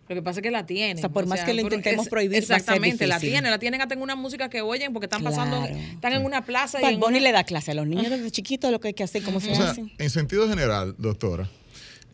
Lo 0.10 0.15
que 0.15 0.24
pasa 0.24 0.39
es 0.39 0.43
que 0.43 0.50
la 0.50 0.65
tienen. 0.65 0.98
O 0.98 1.00
sea, 1.02 1.10
por 1.10 1.28
más 1.28 1.43
que 1.43 1.54
lo 1.54 1.62
intentemos 1.62 2.08
prohibir, 2.10 2.38
va 2.38 2.39
a 2.39 2.48
ser 2.48 2.56
Exactamente, 2.58 3.06
la 3.06 3.20
tienen. 3.20 3.52
La 3.52 3.60
tienen 3.60 3.80
hasta 3.82 3.93
en 3.93 4.02
una 4.02 4.15
música 4.15 4.50
que 4.50 4.62
oyen 4.62 4.91
porque 4.91 5.06
están 5.06 5.22
pasando, 5.24 5.58
Claro. 5.58 5.76
están 5.76 6.13
en 6.13 6.26
una 6.26 6.43
plaza. 6.43 6.80
y 6.80 6.82
Bad 6.82 6.93
Bunny 7.00 7.17
una- 7.17 7.28
le 7.28 7.32
da 7.34 7.43
clase 7.43 7.72
a 7.72 7.74
los 7.76 7.86
niños 7.86 8.10
desde 8.10 8.32
chiquitos 8.32 8.72
lo 8.72 8.80
que 8.80 8.88
hay 8.88 8.93
que 8.96 9.04
hacer, 9.04 9.22
cómo 9.22 9.39
se 9.39 9.52
O 9.52 9.56
sea, 9.56 9.76
en 10.00 10.10
sentido 10.10 10.50
general, 10.50 10.96
doctora, 10.98 11.48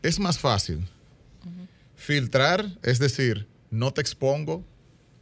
es 0.02 0.20
más 0.20 0.38
fácil 0.40 0.80
filtrar, 1.96 2.66
es 2.84 3.00
decir, 3.00 3.48
no 3.72 3.94
te 3.94 4.02
expongo 4.02 4.64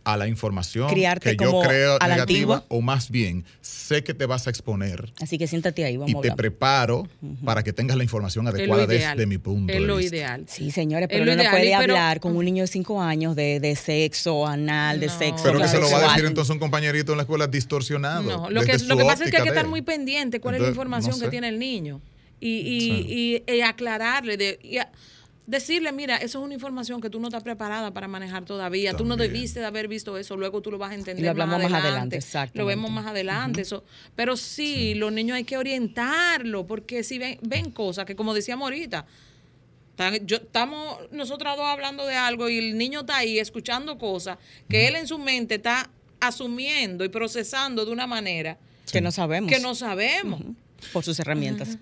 a 0.04 0.18
la 0.18 0.28
información 0.28 0.90
Criarte 0.90 1.38
que 1.38 1.44
yo 1.44 1.62
creo 1.62 1.98
a 2.02 2.08
negativa, 2.08 2.56
antigua. 2.56 2.66
o 2.70 2.82
más 2.82 3.12
bien, 3.12 3.46
sé 3.62 4.04
que 4.04 4.14
te 4.14 4.26
vas 4.26 4.48
a 4.48 4.50
exponer 4.50 5.14
Así 5.22 5.38
que 5.38 5.46
siéntate 5.48 5.86
ahí, 5.86 5.98
vamos 5.98 6.12
y 6.12 6.18
a 6.18 6.22
te 6.22 6.32
preparo 6.36 7.08
para 7.46 7.64
que 7.64 7.72
tengas 7.72 7.96
la 7.98 8.04
información 8.04 8.48
adecuada 8.48 8.88
desde 8.88 9.26
mi 9.28 9.38
punto 9.38 9.72
Es 9.72 9.80
de 9.80 9.86
lo 9.86 9.98
vista. 9.98 10.16
ideal. 10.16 10.46
Sí, 10.48 10.72
señores, 10.72 11.08
Es 11.10 11.14
pero 11.14 11.24
uno 11.24 11.36
no 11.36 11.42
ideal, 11.44 11.52
puede 11.52 11.78
pero- 11.78 11.94
hablar 11.94 12.20
con 12.20 12.36
un 12.36 12.46
niño 12.46 12.64
de 12.64 12.68
5 12.68 13.02
años 13.02 13.36
de, 13.36 13.60
de 13.60 13.76
sexo 13.76 14.48
anal, 14.48 15.00
de 15.00 15.08
No. 15.08 15.18
sexo 15.20 15.44
Pero 15.44 15.60
que 15.60 15.68
se 15.68 15.80
lo 15.80 15.90
va 15.92 16.00
a 16.00 16.08
decir 16.14 16.26
entonces 16.26 16.52
un 16.52 16.60
compañerito 16.60 17.12
en 17.14 17.18
la 17.18 17.24
escuela 17.24 17.46
distorsionado. 17.48 18.24
No, 18.24 18.50
lo 18.50 18.62
que, 18.62 18.78
lo 18.80 18.98
que 18.98 19.04
pasa 19.06 19.26
es 19.26 19.32
que 19.32 19.38
hay 19.38 19.44
que 19.44 19.50
estar 19.50 19.68
muy 19.68 19.82
pendiente 19.82 20.40
cuál 20.40 20.56
es 20.56 20.62
la 20.62 20.70
información 20.70 21.12
no 21.18 21.20
que 21.24 21.30
tiene 21.30 21.48
el 21.50 21.60
niño 21.60 22.02
y, 22.40 22.50
y, 22.58 22.80
Sí. 22.82 23.44
y- 23.48 23.54
y 23.54 23.62
aclararle, 23.62 24.36
de, 24.38 24.60
y 24.64 24.78
a- 24.78 24.90
decirle, 25.52 25.92
mira, 25.92 26.16
eso 26.16 26.40
es 26.40 26.46
una 26.46 26.54
información 26.54 27.02
que 27.02 27.10
tú 27.10 27.20
no 27.20 27.28
estás 27.28 27.44
preparada 27.44 27.92
para 27.92 28.08
manejar 28.08 28.46
todavía, 28.46 28.94
tú 28.96 29.04
no 29.04 29.18
debiste 29.18 29.60
de 29.60 29.66
haber 29.66 29.90
visto 29.90 30.18
eso, 30.18 30.38
luego 30.38 30.62
tú 30.62 30.72
lo 30.72 30.78
vas 30.78 30.92
a 30.92 30.96
entender 30.96 31.22
Y 31.22 31.26
lo 31.26 31.32
hablamos 31.32 31.58
más 31.58 31.64
más 31.64 31.72
adelante, 31.72 31.88
adelante, 31.90 32.16
exactamente. 32.16 32.60
lo 32.60 32.66
vemos 32.66 32.90
más 32.90 33.06
adelante, 33.06 33.62
eso, 33.62 33.84
pero 34.16 34.38
sí, 34.38 34.96
los 34.96 35.12
niños 35.12 35.36
hay 35.36 35.44
que 35.44 35.58
orientarlo, 35.58 36.66
porque 36.66 37.04
si 37.04 37.18
ven, 37.18 37.38
ven 37.42 37.70
cosas 37.72 38.06
que 38.06 38.16
como 38.16 38.34
decíamos 38.34 38.64
ahorita, 38.64 39.06
yo, 40.24 40.38
estamos 40.38 41.00
nosotros 41.12 41.58
dos 41.58 41.66
hablando 41.66 42.08
de 42.08 42.16
algo 42.16 42.50
y 42.50 42.58
el 42.58 42.78
niño 42.78 43.02
está 43.02 43.18
ahí 43.18 43.38
escuchando 43.38 43.98
cosas 43.98 44.38
que 44.70 44.88
él 44.88 44.96
en 44.96 45.06
su 45.06 45.20
mente 45.20 45.56
está 45.56 45.90
asumiendo 46.22 47.04
y 47.04 47.10
procesando 47.10 47.86
de 47.86 47.92
una 47.92 48.08
manera 48.08 48.58
Que 48.92 49.02
no 49.02 49.12
sabemos. 49.12 49.52
que 49.52 49.60
no 49.60 49.76
sabemos. 49.76 50.42
Por 50.94 51.04
sus 51.04 51.20
herramientas. 51.20 51.78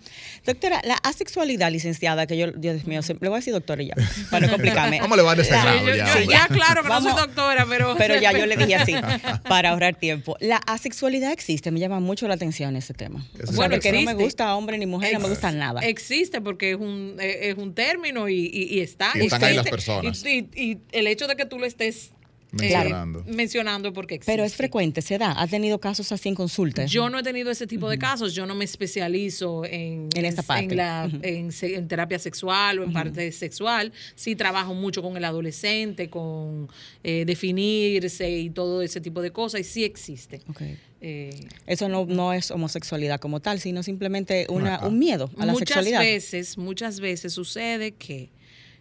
Doctora, 0.45 0.81
la 0.83 0.95
asexualidad, 1.03 1.71
licenciada, 1.71 2.27
que 2.27 2.37
yo, 2.37 2.51
Dios 2.51 2.85
mío, 2.85 3.01
se- 3.01 3.13
le 3.13 3.29
voy 3.29 3.33
a 3.35 3.39
decir 3.39 3.53
doctora 3.53 3.83
ya, 3.83 3.95
para 4.29 4.45
no 4.47 4.51
complicarme. 4.53 4.99
¿Cómo 4.99 5.15
le 5.15 5.21
va 5.21 5.35
de 5.35 5.41
ese 5.43 5.51
La- 5.51 5.61
grado 5.63 5.79
Sí, 5.79 5.85
yo- 5.87 5.95
ya, 5.95 6.21
ya, 6.23 6.47
claro 6.47 6.83
que 6.83 6.89
no 6.89 7.01
soy 7.01 7.11
doctora, 7.13 7.65
pero... 7.69 7.95
Pero 7.97 8.19
ya 8.19 8.31
yo 8.31 8.45
le 8.45 8.55
dije 8.57 8.75
así, 8.75 8.93
para 9.47 9.69
ahorrar 9.71 9.95
tiempo. 9.95 10.35
La 10.39 10.57
asexualidad 10.57 11.31
existe, 11.31 11.71
me 11.71 11.79
llama 11.79 11.99
mucho 11.99 12.27
la 12.27 12.33
atención 12.35 12.75
ese 12.75 12.93
tema. 12.93 13.25
O 13.35 13.47
sea, 13.47 13.55
Bueno, 13.55 13.75
porque 13.75 13.91
no 13.91 14.01
me 14.01 14.13
gusta 14.13 14.55
hombre 14.55 14.77
ni 14.77 14.85
mujer, 14.85 15.13
no 15.13 15.19
me 15.19 15.29
gusta 15.29 15.51
nada. 15.51 15.81
Existe 15.81 16.41
porque 16.41 16.71
es 16.71 16.77
un, 16.77 17.15
es 17.19 17.57
un 17.57 17.73
término 17.73 18.29
y, 18.29 18.49
y- 18.51 18.75
y 18.77 18.79
está. 18.81 19.11
Y 19.15 19.21
están 19.25 19.43
ahí 19.43 19.55
las 19.55 19.67
personas. 19.69 20.23
Y, 20.25 20.49
y- 20.55 20.61
y 20.71 20.77
el 20.91 21.07
hecho 21.07 21.27
de 21.27 21.35
que 21.35 21.45
tú 21.45 21.57
lo 21.59 21.65
estés 21.65 22.11
eh, 22.51 22.55
Mencionando. 22.55 23.23
mencionando 23.27 23.93
porque 23.93 24.15
existe. 24.15 24.31
Pero 24.31 24.43
es 24.43 24.55
frecuente, 24.55 25.01
se 25.03 25.17
da. 25.19 25.39
¿Ha 25.39 25.45
tenido 25.47 25.79
casos 25.79 26.11
así 26.11 26.29
en 26.29 26.35
consulta? 26.35 26.85
Yo 26.85 27.09
no 27.09 27.19
he 27.19 27.23
tenido 27.23 27.51
ese 27.51 27.67
tipo 27.67 27.87
de 27.89 27.97
casos. 27.99 28.33
Yo 28.33 28.45
no 28.47 28.55
me 28.55 28.65
especializo 28.65 29.65
en, 29.65 30.09
En 30.15 30.25
esta 30.25 30.41
parte. 30.41 30.73
la- 30.75 31.09
en 31.21 31.51
se- 31.51 31.75
en 31.75 31.87
terapia 31.87 32.17
sexual 32.17 32.79
o 32.79 32.83
en 32.83 32.91
parte 32.93 33.31
sexual. 33.31 33.93
Sí 34.15 34.35
trabajo 34.35 34.73
mucho 34.73 35.01
con 35.03 35.15
el 35.15 35.25
adolescente, 35.25 36.09
con 36.09 36.69
eh, 37.03 37.23
definirse 37.25 38.29
y 38.29 38.49
todo 38.49 38.81
ese 38.81 38.99
tipo 39.01 39.21
de 39.21 39.31
cosas. 39.31 39.61
Y 39.61 39.63
sí 39.63 39.83
existe. 39.83 40.41
Ok. 40.49 40.61
Eh, 41.01 41.29
Eso 41.65 41.87
no, 41.87 42.05
no 42.05 42.33
es 42.33 42.51
homosexualidad 42.51 43.19
como 43.21 43.39
tal, 43.39 43.59
sino 43.59 43.83
simplemente 43.83 44.47
una, 44.49 44.85
un 44.85 44.99
miedo 44.99 45.29
a 45.37 45.45
la 45.45 45.53
muchas 45.53 45.67
sexualidad. 45.69 46.01
veces, 46.01 46.57
muchas 46.57 46.99
veces 46.99 47.31
sucede 47.31 47.91
que 47.93 48.29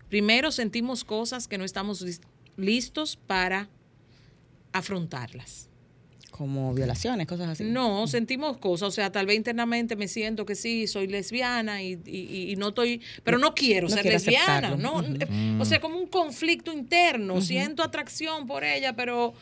primero 0.09 0.51
sentimos 0.51 1.05
cosas 1.05 1.47
que 1.47 1.59
no 1.59 1.65
estamos 1.65 2.03
listos 2.59 3.17
para 3.17 3.71
afrontarlas. 4.73 5.69
Como 6.31 6.73
violaciones, 6.75 7.27
cosas 7.27 7.49
así. 7.49 7.65
No, 7.65 8.07
sentimos 8.07 8.59
cosas, 8.59 8.89
o 8.89 8.91
sea, 8.93 9.11
tal 9.11 9.27
vez 9.27 9.37
internamente 9.37 9.97
me 9.97 10.07
siento 10.09 10.45
que 10.45 10.55
sí, 10.55 10.87
soy 10.87 11.07
lesbiana 11.09 11.83
y, 11.83 11.99
y- 12.07 12.53
y 12.53 12.57
no 12.57 12.69
estoy, 12.69 13.01
pero 13.25 13.39
no 13.39 13.55
quiero 13.55 13.89
no 13.89 13.95
ser 13.95 14.03
quiero 14.03 14.17
lesbiana, 14.19 14.69
aceptarlo. 14.69 14.77
¿no? 14.77 15.17
Eh, 15.21 15.57
O 15.59 15.65
sea, 15.65 15.81
como 15.81 15.97
un 15.99 16.07
conflicto 16.07 16.71
interno, 16.73 17.41
siento 17.41 17.83
atracción 17.83 18.47
por 18.47 18.63
ella, 18.63 18.95
pero 18.95 19.33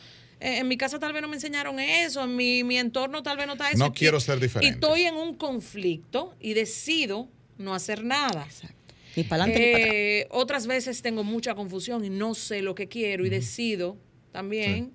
eh, 0.40 0.58
en 0.58 0.68
mi 0.68 0.76
casa 0.76 0.98
tal 0.98 1.12
vez 1.12 1.20
no 1.22 1.28
me 1.28 1.34
enseñaron 1.36 1.80
eso, 1.80 2.22
en 2.24 2.36
mi, 2.36 2.62
mi 2.64 2.78
entorno 2.78 3.22
tal 3.22 3.36
vez 3.36 3.46
no 3.46 3.54
está 3.54 3.68
eso. 3.70 3.78
No 3.78 3.88
y- 3.88 3.90
quiero 3.98 4.20
ser 4.20 4.38
Y 4.38 4.42
diferente. 4.42 4.74
estoy 4.76 5.02
en 5.02 5.16
un 5.16 5.34
conflicto 5.34 6.34
y 6.40 6.54
decido 6.54 7.28
no 7.58 7.74
hacer 7.74 8.04
nada. 8.04 8.44
Exacto. 8.44 8.75
Ni 9.16 9.24
para 9.24 9.44
adelante 9.44 9.58
ni 9.60 9.72
para 9.72 9.84
atrás. 9.84 9.94
Eh, 9.94 10.28
otras 10.30 10.66
veces 10.66 11.02
tengo 11.02 11.24
mucha 11.24 11.54
confusión 11.54 12.04
y 12.04 12.10
no 12.10 12.34
sé 12.34 12.62
lo 12.62 12.74
que 12.74 12.86
quiero 12.88 13.26
y 13.26 13.30
decido 13.30 13.96
también. 14.32 14.92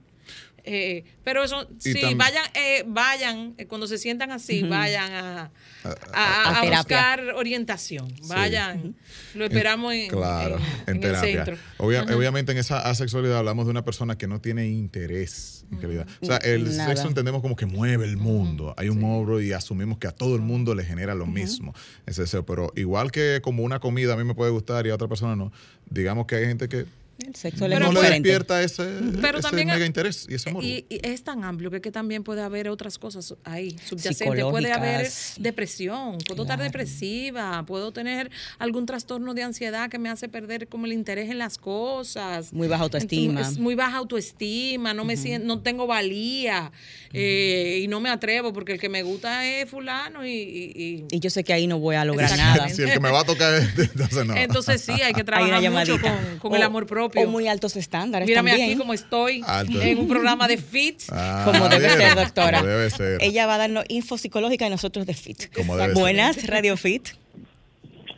Eh, 0.64 1.04
pero 1.24 1.44
eso, 1.44 1.68
Y 1.86 1.94
sí, 1.94 2.02
vayan, 2.16 2.46
eh, 2.54 2.84
vayan, 2.88 3.56
eh, 3.58 3.66
cuando 3.66 3.88
se 3.88 3.98
sientan 3.98 4.32
así, 4.32 4.64
vayan 4.64 5.12
a, 5.12 5.52
a- 5.84 5.90
a 6.14 6.58
a 6.60 6.62
terapia. 6.62 6.78
buscar 6.80 7.22
orientación. 7.36 8.14
Vayan, 8.28 8.96
lo 9.34 9.46
esperamos 9.46 9.94
en, 9.94 10.10
Claro, 10.10 10.58
en- 10.58 10.62
en, 10.64 10.70
en 10.88 10.96
el 10.96 11.02
terapia. 11.02 11.46
centro. 11.46 11.58
Obvia- 11.78 12.02
Ajá. 12.04 12.16
Obviamente 12.16 12.52
en 12.52 12.58
esa 12.60 12.80
asexualidad 12.90 13.38
hablamos 13.40 13.66
de 13.66 13.72
una 13.72 13.84
persona 13.84 14.18
que 14.18 14.28
no 14.28 14.40
tiene 14.42 14.68
interés 14.68 15.66
en 15.72 15.82
realidad. 15.82 16.08
O 16.22 16.26
sea, 16.26 16.38
el 16.38 16.66
Nada. 16.78 16.90
sexo 16.90 17.08
entendemos 17.08 17.42
como 17.42 17.56
que 17.56 17.66
mueve 17.66 18.06
el 18.06 18.18
mundo. 18.18 18.74
Hay 18.78 18.90
un 18.90 19.04
obro 19.04 19.42
y 19.42 19.54
asumimos 19.54 19.98
que 19.98 20.08
a 20.08 20.12
todo 20.12 20.36
el 20.36 20.42
mundo 20.42 20.76
le 20.76 20.84
genera 20.84 21.16
lo 21.16 21.26
mismo. 21.26 21.74
Ese 22.06 22.22
deseo. 22.24 22.46
Pero 22.46 22.72
igual 22.76 23.12
que 23.12 23.40
como 23.42 23.64
una 23.64 23.80
comida 23.80 24.14
a 24.14 24.18
mí 24.18 24.24
me 24.24 24.36
puede 24.36 24.52
gustar 24.52 24.86
y 24.86 24.90
a 24.90 24.96
otra 24.96 25.08
persona 25.08 25.36
no, 25.36 25.52
digamos 25.90 26.26
que 26.28 26.36
hay 26.36 26.46
gente 26.46 26.68
que 26.70 26.86
El 27.28 27.36
sexo 27.36 27.66
Pero 27.68 27.92
no 27.92 28.02
le 28.02 28.10
despierta 28.10 28.62
ese, 28.64 28.84
Pero 29.22 29.40
ese 29.40 29.48
también 29.48 29.68
mega 29.68 29.86
interés 29.86 30.26
y 30.30 30.36
ese 30.36 30.50
amor. 30.50 30.64
Y, 30.64 30.86
y 30.90 31.00
es 31.04 31.24
tan 31.24 31.44
amplio 31.44 31.70
que, 31.72 31.82
que 31.82 31.92
también 31.92 32.24
puede 32.24 32.42
haber 32.42 32.68
otras 32.70 32.98
cosas 32.98 33.34
ahí, 33.44 33.76
subyacentes. 33.86 34.44
Puede 34.46 34.72
haber 34.74 35.08
depresión, 35.38 36.18
puedo 36.28 36.44
estar 36.44 36.60
depresiva, 36.60 37.64
puedo 37.66 37.92
tener 37.92 38.30
algún 38.60 38.86
trastorno 38.86 39.34
de 39.34 39.44
ansiedad 39.44 39.90
que 39.90 40.00
me 40.00 40.10
hace 40.10 40.30
perder 40.30 40.68
como 40.68 40.86
el 40.86 40.94
interés 40.94 41.30
en 41.30 41.38
las 41.38 41.58
cosas. 41.58 42.54
Muy 42.54 42.68
baja 42.68 42.84
autoestima. 42.84 43.40
Entonces, 43.40 43.58
muy 43.60 43.76
baja 43.76 43.98
autoestima, 43.98 44.94
no 44.94 45.06
me 45.06 45.18
siento, 45.18 45.48
no 45.48 45.62
tengo 45.62 45.88
valía 45.88 46.72
eh, 47.14 47.80
y 47.84 47.88
no 47.88 48.00
me 48.00 48.10
atrevo 48.10 48.54
porque 48.54 48.74
el 48.74 48.80
que 48.80 48.90
me 48.90 49.04
gusta 49.04 49.46
es 49.48 49.70
fulano 49.70 50.26
y- 50.26 50.32
y- 50.32 51.06
y 51.12 51.16
Y 51.16 51.20
yo 51.20 51.30
sé 51.30 51.44
que 51.44 51.54
ahí 51.54 51.68
no 51.68 51.80
voy 51.80 51.96
a 51.96 52.06
lograr 52.06 52.36
nada. 52.38 52.70
si 52.70 52.82
el 52.84 52.92
que 52.94 53.00
me 53.00 53.12
va 53.12 53.22
a 53.22 53.24
tocar 53.26 53.54
es- 53.56 53.70
entonces 53.78 54.26
no. 54.26 54.36
entonces 54.36 54.82
sí, 54.82 54.94
hay 54.94 55.14
que 55.14 55.24
trabajar 55.32 55.62
mucho 55.72 55.98
con, 56.40 56.54
el 56.56 56.62
O- 56.62 56.66
amor 56.66 56.86
propio. 56.88 57.11
O 57.20 57.28
muy 57.28 57.48
altos 57.48 57.76
estándares 57.76 58.28
Mírame 58.28 58.52
también. 58.52 58.70
aquí 58.72 58.78
como 58.78 58.94
estoy 58.94 59.42
Alto. 59.46 59.82
en 59.82 59.98
un 60.00 60.08
programa 60.08 60.48
de 60.48 60.58
fit. 60.58 61.02
Ah, 61.12 61.44
como 61.46 61.68
debe 61.70 61.88
bien, 61.88 61.98
ser, 62.00 62.16
doctora. 62.16 62.60
Como 62.60 62.70
debe 62.72 62.90
ser. 62.90 63.18
Ella 63.22 63.46
va 63.48 63.56
a 63.56 63.58
darnos 63.60 63.86
info 63.90 64.18
psicológica 64.18 64.66
y 64.68 64.70
nosotros 64.70 65.06
de 65.06 65.14
FIT. 65.14 65.54
Como 65.56 65.76
debe 65.76 65.94
ser. 65.94 66.02
Buenas, 66.02 66.48
Radio 66.48 66.78
FIT. 66.78 67.10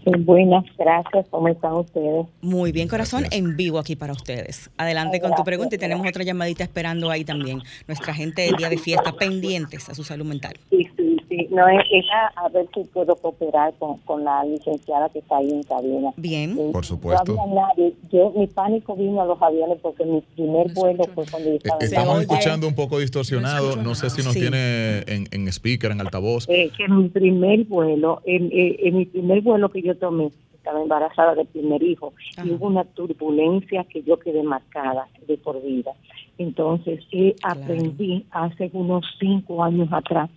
Buenas, 0.05 0.65
gracias. 0.77 1.25
¿Cómo 1.29 1.47
están 1.47 1.73
ustedes? 1.73 2.25
Muy 2.41 2.73
bien, 2.73 2.89
corazón, 2.89 3.21
Gracias. 3.21 3.39
en 3.39 3.55
vivo 3.55 3.79
aquí 3.79 3.95
para 3.95 4.11
ustedes. 4.11 4.69
Adelante 4.75 5.21
con 5.21 5.33
tu 5.33 5.43
pregunta 5.45 5.75
y 5.75 5.79
tenemos 5.79 6.03
gracias. 6.03 6.15
otra 6.17 6.25
llamadita 6.25 6.63
esperando 6.63 7.09
ahí 7.09 7.23
también. 7.23 7.61
Nuestra 7.87 8.13
gente 8.13 8.47
el 8.49 8.55
día 8.57 8.69
de 8.69 8.77
fiesta 8.77 9.13
pendientes 9.13 9.87
a 9.87 9.95
su 9.95 10.03
salud 10.03 10.25
mental. 10.25 10.53
Sí, 10.69 10.85
sí, 10.97 11.02
sí. 11.37 11.47
No, 11.51 11.67
es 11.67 11.79
era 11.91 12.27
a 12.35 12.49
ver 12.49 12.67
si 12.73 12.83
puedo 12.85 13.15
cooperar 13.15 13.73
con, 13.79 13.97
con 13.99 14.23
la 14.23 14.43
licenciada 14.45 15.09
que 15.09 15.19
está 15.19 15.37
ahí 15.37 15.49
en 15.51 15.63
cabina. 15.63 16.11
Bien. 16.17 16.57
Eh, 16.59 16.69
Por 16.71 16.85
supuesto. 16.85 17.33
No 17.33 17.47
nadie. 17.53 17.93
Yo, 18.11 18.31
mi 18.35 18.47
pánico 18.47 18.95
vino 18.95 19.21
a 19.21 19.25
los 19.25 19.41
aviones 19.41 19.77
porque 19.81 20.05
mi 20.05 20.21
primer 20.35 20.67
No 20.67 20.73
vuelo 20.73 21.03
fue 21.13 21.25
cuando 21.29 21.49
yo 21.49 21.55
Eh, 21.55 21.59
estaba 21.63 21.77
en 21.79 21.85
Estamos 21.85 22.21
escuchando 22.21 22.67
un 22.67 22.75
poco 22.75 22.99
distorsionado. 22.99 23.75
No 23.77 23.83
No 23.83 23.95
sé 23.95 24.09
si 24.09 24.23
nos 24.23 24.33
Sí. 24.33 24.39
tiene 24.39 24.99
en, 25.07 25.27
en 25.31 25.47
speaker, 25.49 25.91
en 25.91 26.01
altavoz. 26.01 26.45
Eh, 26.49 26.71
que 26.75 26.85
en 26.85 26.97
mi 26.97 27.09
primer 27.09 27.63
vuelo, 27.65 28.21
en, 28.25 28.45
eh, 28.51 28.77
en 28.83 28.97
mi 28.97 29.05
primer 29.05 29.41
vuelo 29.41 29.69
que 29.69 29.81
yo 29.81 29.95
tomé, 29.97 30.29
estaba 30.63 30.81
embarazada 30.81 31.35
del 31.35 31.47
primer 31.47 31.83
hijo 31.83 32.13
Ajá. 32.37 32.47
y 32.47 32.51
hubo 32.51 32.67
una 32.67 32.85
turbulencia 32.85 33.83
que 33.83 34.01
yo 34.03 34.17
quedé 34.17 34.43
marcada 34.43 35.09
de 35.27 35.37
por 35.37 35.61
vida. 35.61 35.91
Entonces, 36.37 37.03
eh, 37.11 37.35
Claro. 37.41 37.61
aprendí 37.61 38.25
hace 38.31 38.69
unos 38.71 39.05
cinco 39.19 39.61
años 39.61 39.89
atrás 39.91 40.29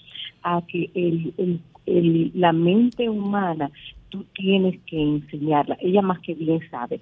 a 0.42 0.62
que 0.66 0.90
el, 0.94 1.32
el- 1.38 1.60
el- 1.86 2.32
la 2.34 2.52
mente 2.52 3.08
humana 3.08 3.70
tú 4.08 4.24
tienes 4.34 4.80
que 4.86 5.00
enseñarla. 5.00 5.76
Ella 5.80 6.02
más 6.02 6.18
que 6.20 6.34
bien 6.34 6.58
sabe. 6.70 6.98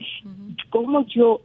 Cómo 0.68 1.06
yo 1.06 1.40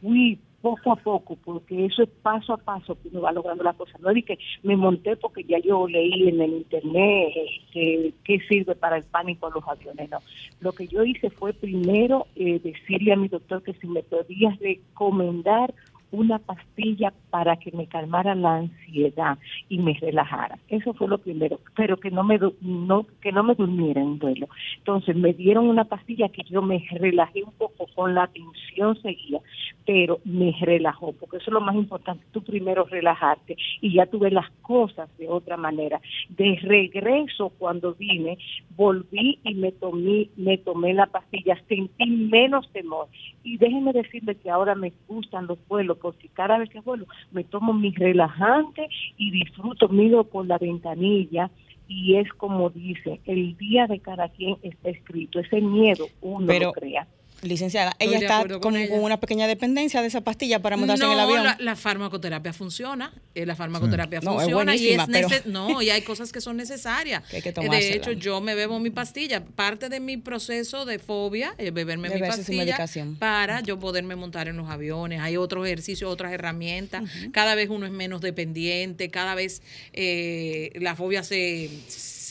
fui 0.00 0.38
poco 0.64 0.92
a 0.92 0.96
poco, 0.96 1.36
porque 1.44 1.84
eso 1.84 2.04
es 2.04 2.08
paso 2.22 2.54
a 2.54 2.56
paso 2.56 2.96
que 3.02 3.08
uno 3.08 3.20
va 3.20 3.32
logrando 3.32 3.62
las 3.62 3.76
cosas. 3.76 4.00
No 4.00 4.08
es 4.08 4.24
que 4.24 4.38
me 4.62 4.76
monté 4.76 5.14
porque 5.14 5.44
ya 5.44 5.58
yo 5.58 5.86
leí 5.86 6.26
en 6.26 6.40
el 6.40 6.54
internet 6.54 7.34
este, 7.36 8.14
qué 8.24 8.38
sirve 8.48 8.74
para 8.74 8.96
el 8.96 9.04
pánico 9.04 9.46
a 9.46 9.50
los 9.50 9.62
aviones. 9.68 10.08
No, 10.08 10.20
lo 10.60 10.72
que 10.72 10.86
yo 10.86 11.04
hice 11.04 11.28
fue 11.28 11.52
primero 11.52 12.28
eh, 12.34 12.58
decirle 12.60 13.12
a 13.12 13.16
mi 13.16 13.28
doctor 13.28 13.62
que 13.62 13.74
si 13.74 13.86
me 13.86 14.02
podía 14.02 14.56
recomendar 14.58 15.74
una 16.14 16.38
pastilla 16.38 17.12
para 17.30 17.56
que 17.56 17.72
me 17.72 17.86
calmara 17.86 18.34
la 18.34 18.56
ansiedad 18.56 19.38
y 19.68 19.78
me 19.78 19.94
relajara. 19.94 20.58
Eso 20.68 20.94
fue 20.94 21.08
lo 21.08 21.18
primero, 21.18 21.60
pero 21.76 21.96
que 21.96 22.10
no 22.10 22.22
me 22.22 22.38
no 22.60 23.06
que 23.20 23.32
no 23.32 23.42
me 23.42 23.54
durmiera 23.54 24.00
en 24.00 24.06
un 24.06 24.18
vuelo. 24.18 24.48
Entonces 24.78 25.16
me 25.16 25.32
dieron 25.32 25.68
una 25.68 25.84
pastilla 25.84 26.28
que 26.28 26.42
yo 26.44 26.62
me 26.62 26.84
relajé 26.92 27.42
un 27.42 27.52
poco 27.52 27.86
con 27.94 28.14
la 28.14 28.24
atención 28.24 29.00
seguida, 29.02 29.40
pero 29.86 30.20
me 30.24 30.54
relajó, 30.60 31.12
porque 31.12 31.38
eso 31.38 31.50
es 31.50 31.54
lo 31.54 31.60
más 31.60 31.74
importante, 31.74 32.24
tú 32.32 32.42
primero 32.42 32.84
relajarte 32.84 33.56
y 33.80 33.94
ya 33.94 34.06
tuve 34.06 34.30
las 34.30 34.50
cosas 34.62 35.08
de 35.18 35.28
otra 35.28 35.56
manera. 35.56 36.00
De 36.30 36.58
regreso, 36.62 37.50
cuando 37.58 37.94
vine, 37.94 38.38
volví 38.76 39.38
y 39.44 39.54
me 39.54 39.72
tomé, 39.72 40.28
me 40.36 40.58
tomé 40.58 40.94
la 40.94 41.06
pastilla, 41.06 41.60
sentí 41.68 42.06
menos 42.06 42.68
temor. 42.72 43.08
Y 43.42 43.58
déjenme 43.58 43.92
decirle 43.92 44.36
que 44.36 44.50
ahora 44.50 44.74
me 44.74 44.92
gustan 45.06 45.46
los 45.46 45.58
vuelos, 45.68 45.98
porque 46.04 46.28
cada 46.28 46.58
vez 46.58 46.68
que 46.68 46.80
vuelo 46.80 47.06
me 47.32 47.44
tomo 47.44 47.72
mi 47.72 47.90
relajante 47.90 48.90
y 49.16 49.30
disfruto, 49.30 49.88
miro 49.88 50.24
por 50.24 50.46
la 50.46 50.58
ventanilla 50.58 51.50
y 51.88 52.16
es 52.16 52.30
como 52.34 52.68
dice, 52.68 53.22
el 53.24 53.56
día 53.56 53.86
de 53.86 54.00
cada 54.00 54.28
quien 54.28 54.58
está 54.62 54.90
escrito, 54.90 55.40
ese 55.40 55.62
miedo 55.62 56.04
uno 56.20 56.52
lo 56.58 56.72
crea. 56.72 57.06
Licenciada, 57.44 57.94
ella 57.98 58.18
está 58.18 58.58
con, 58.58 58.74
una 58.76 59.20
pequeña 59.20 59.46
dependencia 59.46 60.00
de 60.00 60.08
esa 60.08 60.22
pastilla 60.22 60.60
para 60.60 60.76
montarse 60.76 61.04
en 61.04 61.12
el 61.12 61.20
avión. 61.20 61.44
La, 61.44 61.56
la 61.60 61.76
farmacoterapia 61.76 62.52
funciona, 62.52 63.12
eh, 63.34 63.46
la 63.46 63.54
farmacoterapia 63.54 64.20
funciona 64.22 64.74
y 64.74 64.90
es 64.90 65.46
no 65.46 65.82
y 65.82 65.90
hay 65.90 66.02
cosas 66.02 66.32
que 66.32 66.40
son 66.40 66.56
necesarias. 66.56 67.22
Que 67.28 67.36
hay 67.36 67.42
que 67.42 67.52
de 67.52 67.92
hecho, 67.94 68.12
yo 68.12 68.40
me 68.40 68.54
bebo 68.54 68.78
mi 68.78 68.90
pastilla. 68.90 69.44
Parte 69.44 69.88
de 69.88 70.00
mi 70.00 70.16
proceso 70.16 70.84
de 70.84 70.98
fobia 70.98 71.54
es 71.58 71.72
beberme 71.72 72.10
mi 72.10 72.20
pastilla 72.20 72.78
para 73.18 73.60
yo 73.60 73.78
poderme 73.78 74.16
montar 74.16 74.48
en 74.48 74.56
los 74.56 74.68
aviones. 74.68 75.20
Hay 75.20 75.36
otros 75.36 75.66
ejercicios, 75.66 76.10
otras 76.10 76.32
herramientas. 76.32 77.04
Cada 77.32 77.54
vez 77.54 77.68
uno 77.68 77.86
es 77.86 77.92
menos 77.92 78.20
dependiente, 78.20 79.10
cada 79.10 79.34
vez 79.34 79.62
eh, 79.92 80.72
la 80.76 80.96
fobia 80.96 81.22
se 81.22 81.70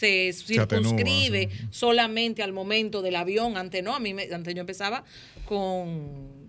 se 0.04 0.34
circunscribe 0.34 1.50
solamente 1.70 2.44
al 2.44 2.52
momento 2.52 3.02
del 3.02 3.16
avión. 3.16 3.58
Antes 3.58 3.84
no, 3.84 3.96
a 3.96 4.00
mí 4.00 4.16
antes 4.32 4.54
yo 4.54 4.62
empezaba 4.62 5.04
con 5.46 6.44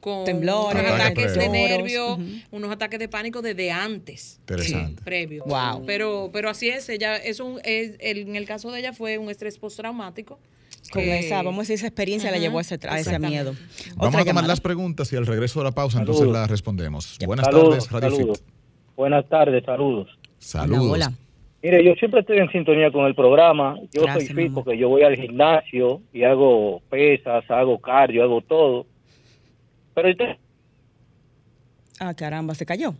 con 0.00 0.24
temblores, 0.24 0.82
ataques 0.82 1.34
de 1.34 1.48
nervio, 1.48 2.18
unos 2.50 2.70
ataques 2.70 2.98
de 2.98 3.08
pánico 3.08 3.42
desde 3.42 3.70
antes. 3.70 4.38
Interesante. 4.40 5.02
previo. 5.02 5.44
Wow. 5.44 5.84
Pero, 5.84 6.30
pero 6.32 6.48
así 6.48 6.70
es, 6.70 6.88
ella, 6.88 7.16
es 7.16 7.38
un, 7.38 7.60
es, 7.64 7.96
en 8.00 8.34
el 8.34 8.46
caso 8.46 8.70
de 8.72 8.80
ella 8.80 8.94
fue 8.94 9.18
un 9.18 9.28
estrés 9.28 9.58
postraumático. 9.58 10.38
Con 10.90 11.02
esa, 11.02 11.42
vamos 11.42 11.58
a 11.58 11.60
decir, 11.62 11.74
esa 11.74 11.86
experiencia 11.86 12.30
la 12.30 12.38
llevó 12.38 12.58
a 12.58 12.62
ese, 12.62 12.78
a 12.88 12.98
ese 12.98 13.18
miedo. 13.18 13.54
Vamos 13.96 14.20
a 14.20 14.24
tomar 14.24 14.46
las 14.46 14.60
preguntas 14.60 15.12
y 15.12 15.16
al 15.16 15.26
regreso 15.26 15.60
de 15.60 15.64
la 15.64 15.72
pausa 15.72 15.98
entonces 15.98 16.26
las 16.26 16.50
respondemos. 16.50 17.18
Buenas 17.26 17.48
tardes, 17.50 17.90
Radio 17.90 18.16
Fit. 18.16 18.44
Buenas 18.96 19.28
tardes, 19.28 19.64
saludos. 19.64 20.08
Saludos. 20.38 20.92
hola. 20.92 21.12
Mire, 21.62 21.84
yo 21.84 21.94
siempre 21.94 22.20
estoy 22.20 22.38
en 22.38 22.50
sintonía 22.50 22.90
con 22.90 23.04
el 23.06 23.14
programa. 23.14 23.76
Yo 23.92 24.04
soy 24.12 24.26
fit 24.26 24.52
porque 24.52 24.78
yo 24.78 24.88
voy 24.88 25.02
al 25.02 25.16
gimnasio 25.16 26.00
y 26.12 26.24
hago 26.24 26.80
pesas, 26.88 27.44
hago 27.50 27.78
cardio, 27.78 28.22
hago 28.22 28.40
todo. 28.40 28.86
Pero 29.94 30.10
usted... 30.10 30.36
Ah, 31.98 32.14
caramba, 32.14 32.54
se 32.54 32.64
cayó. 32.64 32.94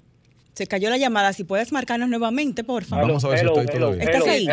Se 0.53 0.66
cayó 0.66 0.90
la 0.90 0.99
llamada. 0.99 1.33
Si 1.33 1.44
puedes 1.44 1.73
marcarnos 1.73 2.11
nuevamente, 2.11 2.62
por 2.62 2.85
favor. 2.85 3.07
Vamos 3.07 3.25
a 3.25 3.29
ver 3.29 3.38
si 3.38 3.46
estoy 3.46 3.66
todo 3.66 3.92
bien. 3.92 4.03
¿Estás 4.03 4.27
ahí? 4.27 4.46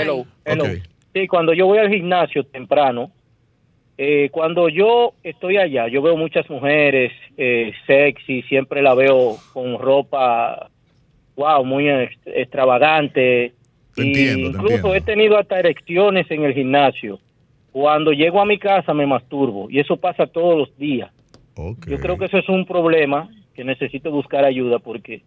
Sí, 1.14 1.28
cuando 1.28 1.54
yo 1.54 1.66
voy 1.66 1.80
al 1.80 1.90
gimnasio 1.90 2.46
temprano, 2.46 3.12
eh, 3.98 4.30
cuando 4.32 4.70
yo 4.70 5.14
estoy 5.24 5.58
allá, 5.58 5.88
yo 5.88 6.02
veo 6.02 6.16
muchas 6.16 6.50
mujeres 6.50 7.12
eh, 7.36 7.74
sexy, 7.88 8.44
siempre 8.44 8.82
la 8.82 8.94
veo 8.94 9.38
con 9.52 9.80
ropa, 9.80 10.70
wow, 11.36 11.66
muy 11.66 11.90
extravagante, 12.26 13.54
incluso 14.04 14.94
he 14.96 15.02
tenido 15.02 15.38
hasta 15.38 15.60
erecciones 15.60 16.30
en 16.30 16.44
el 16.44 16.54
gimnasio. 16.54 17.20
Cuando 17.72 18.12
llego 18.12 18.42
a 18.42 18.46
mi 18.46 18.58
casa 18.58 18.94
me 18.94 19.06
masturbo 19.06 19.68
y 19.70 19.80
eso 19.80 19.98
pasa 19.98 20.28
todos 20.28 20.58
los 20.58 20.78
días. 20.78 21.12
Yo 21.88 22.00
creo 22.00 22.18
que 22.18 22.26
eso 22.26 22.38
es 22.38 22.50
un 22.50 22.66
problema 22.66 23.30
que 23.56 23.64
necesito 23.64 24.12
buscar 24.12 24.46
ayuda 24.46 24.80
porque 24.80 25.22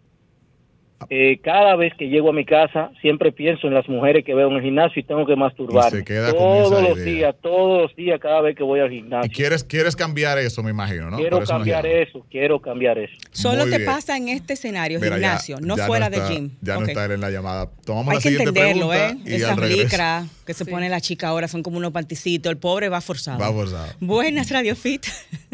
eh, 1.09 1.39
cada 1.43 1.75
vez 1.75 1.93
que 1.97 2.09
llego 2.09 2.29
a 2.29 2.33
mi 2.33 2.45
casa 2.45 2.91
siempre 3.01 3.31
pienso 3.31 3.67
en 3.67 3.73
las 3.73 3.87
mujeres 3.87 4.23
que 4.25 4.33
veo 4.33 4.49
en 4.49 4.57
el 4.57 4.61
gimnasio 4.61 4.99
y 4.99 5.03
tengo 5.03 5.25
que 5.25 5.35
masturbarme. 5.35 6.03
todos 6.03 6.81
los 6.81 7.03
días, 7.03 7.35
todos 7.41 7.83
los 7.83 7.95
días, 7.95 8.19
cada 8.19 8.41
vez 8.41 8.55
que 8.55 8.63
voy 8.63 8.79
al 8.79 8.89
gimnasio. 8.89 9.31
Y 9.31 9.33
quieres, 9.33 9.63
quieres 9.63 9.95
cambiar 9.95 10.37
eso, 10.37 10.63
me 10.63 10.71
imagino, 10.71 11.09
¿no? 11.09 11.17
Quiero 11.17 11.41
cambiar 11.43 11.85
eso, 11.85 12.25
quiero 12.29 12.59
cambiar 12.61 12.97
eso. 12.97 13.13
Solo 13.31 13.65
te 13.65 13.79
pasa 13.81 14.17
en 14.17 14.29
este 14.29 14.53
escenario, 14.53 15.01
gimnasio, 15.01 15.57
no 15.61 15.77
fuera 15.77 16.09
de 16.09 16.21
gym. 16.29 16.51
Ya 16.61 16.77
no 16.77 16.85
está 16.85 17.05
él 17.05 17.11
en 17.11 17.21
la 17.21 17.29
llamada. 17.29 17.69
Tomamos 17.85 18.09
Hay 18.11 18.15
la 18.15 18.21
siguiente 18.21 18.51
pregunta 18.53 19.09
¿eh? 19.09 19.17
Esas 19.25 19.57
licras 19.57 20.27
que 20.45 20.53
se 20.53 20.65
pone 20.65 20.89
la 20.89 21.01
chica 21.01 21.27
ahora 21.27 21.47
son 21.47 21.63
como 21.63 21.77
unos 21.77 21.91
panticitos. 21.91 22.51
El 22.51 22.57
pobre 22.57 22.89
va 22.89 23.01
forzado. 23.01 23.39
Va 23.39 23.51
forzado. 23.51 23.93
Buenas, 23.99 24.49
Radio 24.51 24.75
Fit. 24.75 25.05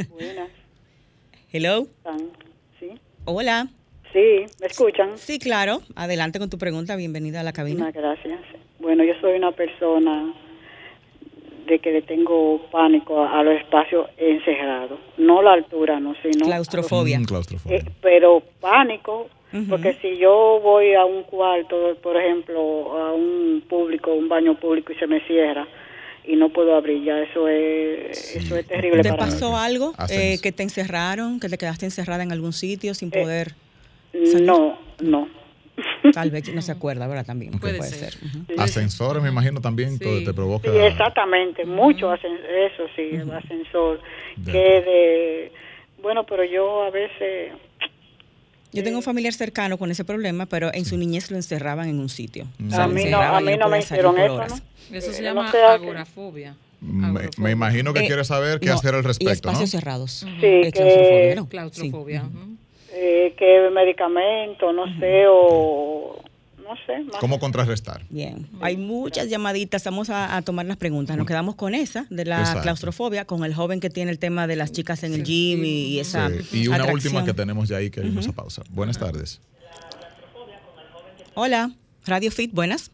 Buenas. 0.09 0.49
Hello. 1.51 1.87
Sí. 2.79 2.91
Hola. 3.25 3.69
Sí, 4.17 4.45
¿me 4.59 4.65
escuchan? 4.65 5.11
Sí, 5.15 5.37
claro. 5.37 5.81
Adelante 5.95 6.39
con 6.39 6.49
tu 6.49 6.57
pregunta. 6.57 6.95
Bienvenida 6.95 7.41
a 7.41 7.43
la 7.43 7.53
cabina. 7.53 7.85
Muchas 7.85 8.01
gracias. 8.01 8.39
Bueno, 8.79 9.03
yo 9.03 9.13
soy 9.21 9.37
una 9.37 9.51
persona 9.51 10.33
de 11.67 11.77
que 11.77 11.91
le 11.91 12.01
tengo 12.01 12.65
pánico 12.71 13.23
a, 13.23 13.43
los 13.43 13.61
espacios 13.61 14.09
encerrados. 14.17 14.99
No 15.19 15.43
la 15.43 15.53
altura, 15.53 15.99
no, 15.99 16.15
sino... 16.23 16.47
Claustrofobia. 16.47 17.19
Mm, 17.19 17.25
claustrofobia. 17.25 17.77
Eh, 17.77 17.85
pero 18.01 18.41
pánico, 18.59 19.27
porque 19.69 19.93
si 20.01 20.17
yo 20.17 20.61
voy 20.63 20.95
a 20.95 21.05
un 21.05 21.21
cuarto, 21.21 21.95
por 22.01 22.17
ejemplo, 22.17 22.97
a 22.97 23.13
un 23.13 23.63
público, 23.69 24.15
un 24.15 24.29
baño 24.29 24.59
público 24.59 24.93
y 24.93 24.95
se 24.95 25.05
me 25.05 25.19
cierra, 25.27 25.67
y 26.25 26.35
no 26.35 26.49
puedo 26.49 26.75
abrir 26.75 27.03
ya 27.03 27.19
eso 27.19 27.47
es 27.47 28.35
eso 28.35 28.57
es 28.57 28.67
terrible 28.67 29.01
¿Te 29.01 29.13
pasó 29.13 29.55
algo 29.55 29.93
eh, 30.09 30.39
que 30.43 30.51
te 30.51 30.61
encerraron 30.61 31.39
que 31.39 31.47
te 31.47 31.57
quedaste 31.57 31.85
encerrada 31.85 32.21
en 32.21 32.33
algún 32.33 32.51
sitio 32.51 32.93
sin 32.93 33.07
eh, 33.13 33.21
poder 33.21 33.53
no, 34.13 34.79
no. 35.01 35.27
Tal 36.13 36.31
vez 36.31 36.53
no 36.53 36.61
se 36.61 36.71
acuerda, 36.71 37.07
¿verdad? 37.07 37.25
También 37.25 37.59
puede, 37.59 37.81
ser. 37.83 38.15
Ascensores, 38.57 39.21
me 39.21 39.29
imagino 39.29 39.61
también 39.61 39.99
te 39.99 40.33
provoca. 40.33 40.71
Sí, 40.71 40.77
exactamente, 40.77 41.65
mucho 41.65 42.13
eso 42.13 42.83
sí, 42.95 43.09
el 43.11 43.31
ascensor. 43.31 44.01
Que 44.45 44.51
de. 44.51 45.51
Bueno, 46.01 46.25
pero 46.25 46.43
yo 46.43 46.83
a 46.83 46.89
veces. 46.89 47.53
Yo 48.73 48.83
tengo 48.83 48.97
un 48.97 49.03
familiar 49.03 49.33
cercano 49.33 49.77
con 49.77 49.89
ese 49.91 50.03
problema, 50.03 50.45
pero 50.45 50.71
en 50.73 50.85
su 50.85 50.97
niñez 50.97 51.31
lo 51.31 51.37
encerraban 51.37 51.89
en 51.89 51.99
un 51.99 52.09
sitio. 52.09 52.47
a 52.73 52.87
mí 52.87 53.05
no, 53.05 53.21
a 53.21 53.39
mí 53.39 53.57
no, 53.57 53.69
me 53.69 53.79
hicieron 53.79 54.17
eso, 54.19 54.45
¿no? 54.45 54.95
Eso 54.95 55.11
se 55.11 55.23
llama 55.23 55.49
agorafobia. 55.49 56.55
Me, 56.79 57.51
imagino 57.51 57.91
que 57.93 58.01
eh, 58.01 58.07
quiere 58.07 58.23
saber 58.23 58.59
qué 58.59 58.69
hacer 58.69 58.93
al 58.93 59.03
respecto. 59.03 59.31
Y 59.31 59.33
espacios 59.33 59.69
cerrados. 59.71 60.11
Sí, 60.11 60.27
que... 60.41 61.43
claustrofobia. 61.49 62.29
Eh, 62.91 63.35
qué 63.37 63.69
medicamento, 63.73 64.71
no 64.73 64.85
sé, 64.99 65.25
o 65.29 66.21
no 66.57 66.75
sé. 66.85 67.05
¿Cómo 67.19 67.39
contrarrestar? 67.39 68.03
Bien, 68.09 68.47
hay 68.61 68.77
muchas 68.77 69.29
llamaditas, 69.29 69.83
vamos 69.83 70.09
a, 70.09 70.41
tomar 70.41 70.65
las 70.65 70.77
preguntas. 70.77 71.17
Nos 71.17 71.25
quedamos 71.25 71.55
con 71.55 71.75
esa, 71.75 72.05
de 72.09 72.25
la 72.25 72.59
claustrofobia, 72.61 73.25
con 73.25 73.43
el 73.43 73.53
joven 73.53 73.79
que 73.79 73.89
tiene 73.89 74.11
el 74.11 74.19
tema 74.19 74.47
de 74.47 74.55
las 74.55 74.71
chicas 74.71 75.03
en 75.03 75.13
el 75.13 75.23
gym 75.23 75.63
y, 75.63 75.99
esa. 75.99 76.29
Y 76.51 76.67
una 76.67 76.85
última 76.85 77.23
que 77.23 77.33
tenemos 77.33 77.69
ya 77.69 77.77
ahí 77.77 77.89
que 77.89 78.01
vimos 78.01 78.27
a 78.27 78.31
pausa. 78.33 78.63
Buenas 78.69 78.97
tardes. 78.97 79.41
Hola, 81.35 81.71
Radio 82.05 82.31
Fit, 82.31 82.51
buenas. 82.51 82.91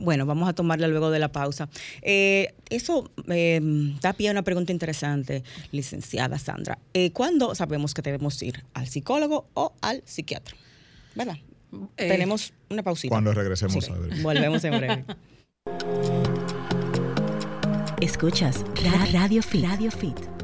Bueno, 0.00 0.26
vamos 0.26 0.48
a 0.48 0.52
tomarla 0.52 0.88
luego 0.88 1.10
de 1.10 1.18
la 1.18 1.30
pausa. 1.32 1.68
Eh, 2.02 2.54
eso 2.70 3.10
eh, 3.28 3.60
da 4.00 4.12
pie 4.12 4.28
a 4.28 4.32
una 4.32 4.42
pregunta 4.42 4.72
interesante, 4.72 5.42
licenciada 5.72 6.38
Sandra. 6.38 6.78
Eh, 6.94 7.10
¿Cuándo 7.12 7.54
sabemos 7.54 7.94
que 7.94 8.02
debemos 8.02 8.40
ir 8.42 8.64
al 8.74 8.86
psicólogo 8.86 9.48
o 9.54 9.72
al 9.80 10.02
psiquiatra? 10.04 10.56
¿Verdad? 11.14 11.36
Eh, 11.96 12.08
Tenemos 12.08 12.52
una 12.70 12.82
pausita. 12.82 13.12
Cuando 13.12 13.32
regresemos 13.34 13.88
a 13.90 13.98
ver. 13.98 14.22
Volvemos 14.22 14.64
en 14.64 14.78
breve. 14.78 15.04
Escuchas 18.00 18.64
Radio 19.12 19.42
Fit. 19.42 19.64
Radio 19.64 19.90
Fit. 19.90 20.37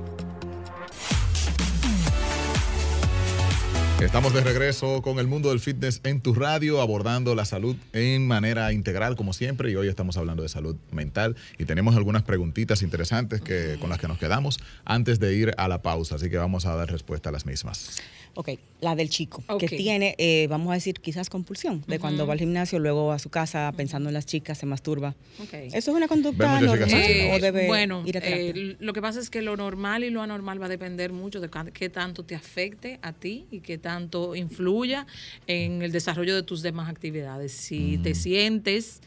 Estamos 4.00 4.34
de 4.34 4.40
regreso 4.40 5.02
con 5.02 5.18
el 5.18 5.28
mundo 5.28 5.50
del 5.50 5.60
fitness 5.60 6.00
en 6.02 6.20
tu 6.20 6.34
radio, 6.34 6.80
abordando 6.80 7.34
la 7.34 7.44
salud 7.44 7.76
en 7.92 8.26
manera 8.26 8.72
integral, 8.72 9.14
como 9.14 9.32
siempre, 9.32 9.70
y 9.70 9.76
hoy 9.76 9.88
estamos 9.88 10.16
hablando 10.16 10.42
de 10.42 10.48
salud 10.48 10.76
mental. 10.90 11.36
Y 11.58 11.64
tenemos 11.64 11.94
algunas 11.96 12.22
preguntitas 12.22 12.82
interesantes 12.82 13.40
que, 13.40 13.76
con 13.80 13.90
las 13.90 13.98
que 13.98 14.08
nos 14.08 14.18
quedamos 14.18 14.58
antes 14.84 15.20
de 15.20 15.34
ir 15.34 15.54
a 15.56 15.68
la 15.68 15.80
pausa, 15.80 16.16
así 16.16 16.28
que 16.28 16.36
vamos 16.36 16.66
a 16.66 16.74
dar 16.74 16.90
respuesta 16.90 17.28
a 17.28 17.32
las 17.32 17.46
mismas. 17.46 18.02
Ok, 18.36 18.50
la 18.80 18.96
del 18.96 19.08
chico, 19.08 19.44
que 19.58 19.68
tiene, 19.68 20.16
eh, 20.18 20.48
vamos 20.50 20.72
a 20.72 20.74
decir, 20.74 20.94
quizás 21.00 21.30
compulsión, 21.30 21.84
de 21.86 22.00
cuando 22.00 22.26
va 22.26 22.32
al 22.32 22.40
gimnasio, 22.40 22.80
luego 22.80 23.12
a 23.12 23.20
su 23.20 23.30
casa 23.30 23.72
pensando 23.76 24.10
en 24.10 24.14
las 24.14 24.26
chicas, 24.26 24.58
se 24.58 24.66
masturba. 24.66 25.14
¿Eso 25.52 25.76
es 25.76 25.88
una 25.88 26.08
conducta 26.08 26.60
normal 26.60 26.82
o 26.82 27.38
debe 27.38 27.68
bueno, 27.68 28.02
ir 28.04 28.18
a 28.18 28.20
eh, 28.24 28.76
lo 28.80 28.92
que 28.92 29.00
pasa 29.00 29.20
es 29.20 29.30
que 29.30 29.40
lo 29.40 29.56
normal 29.56 30.02
y 30.02 30.10
lo 30.10 30.20
anormal 30.20 30.60
va 30.60 30.66
a 30.66 30.68
depender 30.68 31.12
mucho 31.12 31.40
de 31.40 31.48
qué 31.72 31.88
tanto 31.88 32.24
te 32.24 32.34
afecte 32.34 32.98
a 33.02 33.12
ti 33.12 33.46
y 33.52 33.60
qué 33.60 33.78
tanto 33.90 34.34
influya 34.34 35.06
en 35.46 35.82
el 35.82 35.90
desarrollo 35.92 36.34
de 36.34 36.42
tus 36.42 36.60
demás 36.62 36.88
actividades. 36.88 37.52
Si 37.52 37.98
te 37.98 38.12
mm. 38.12 38.14
sientes 38.14 39.00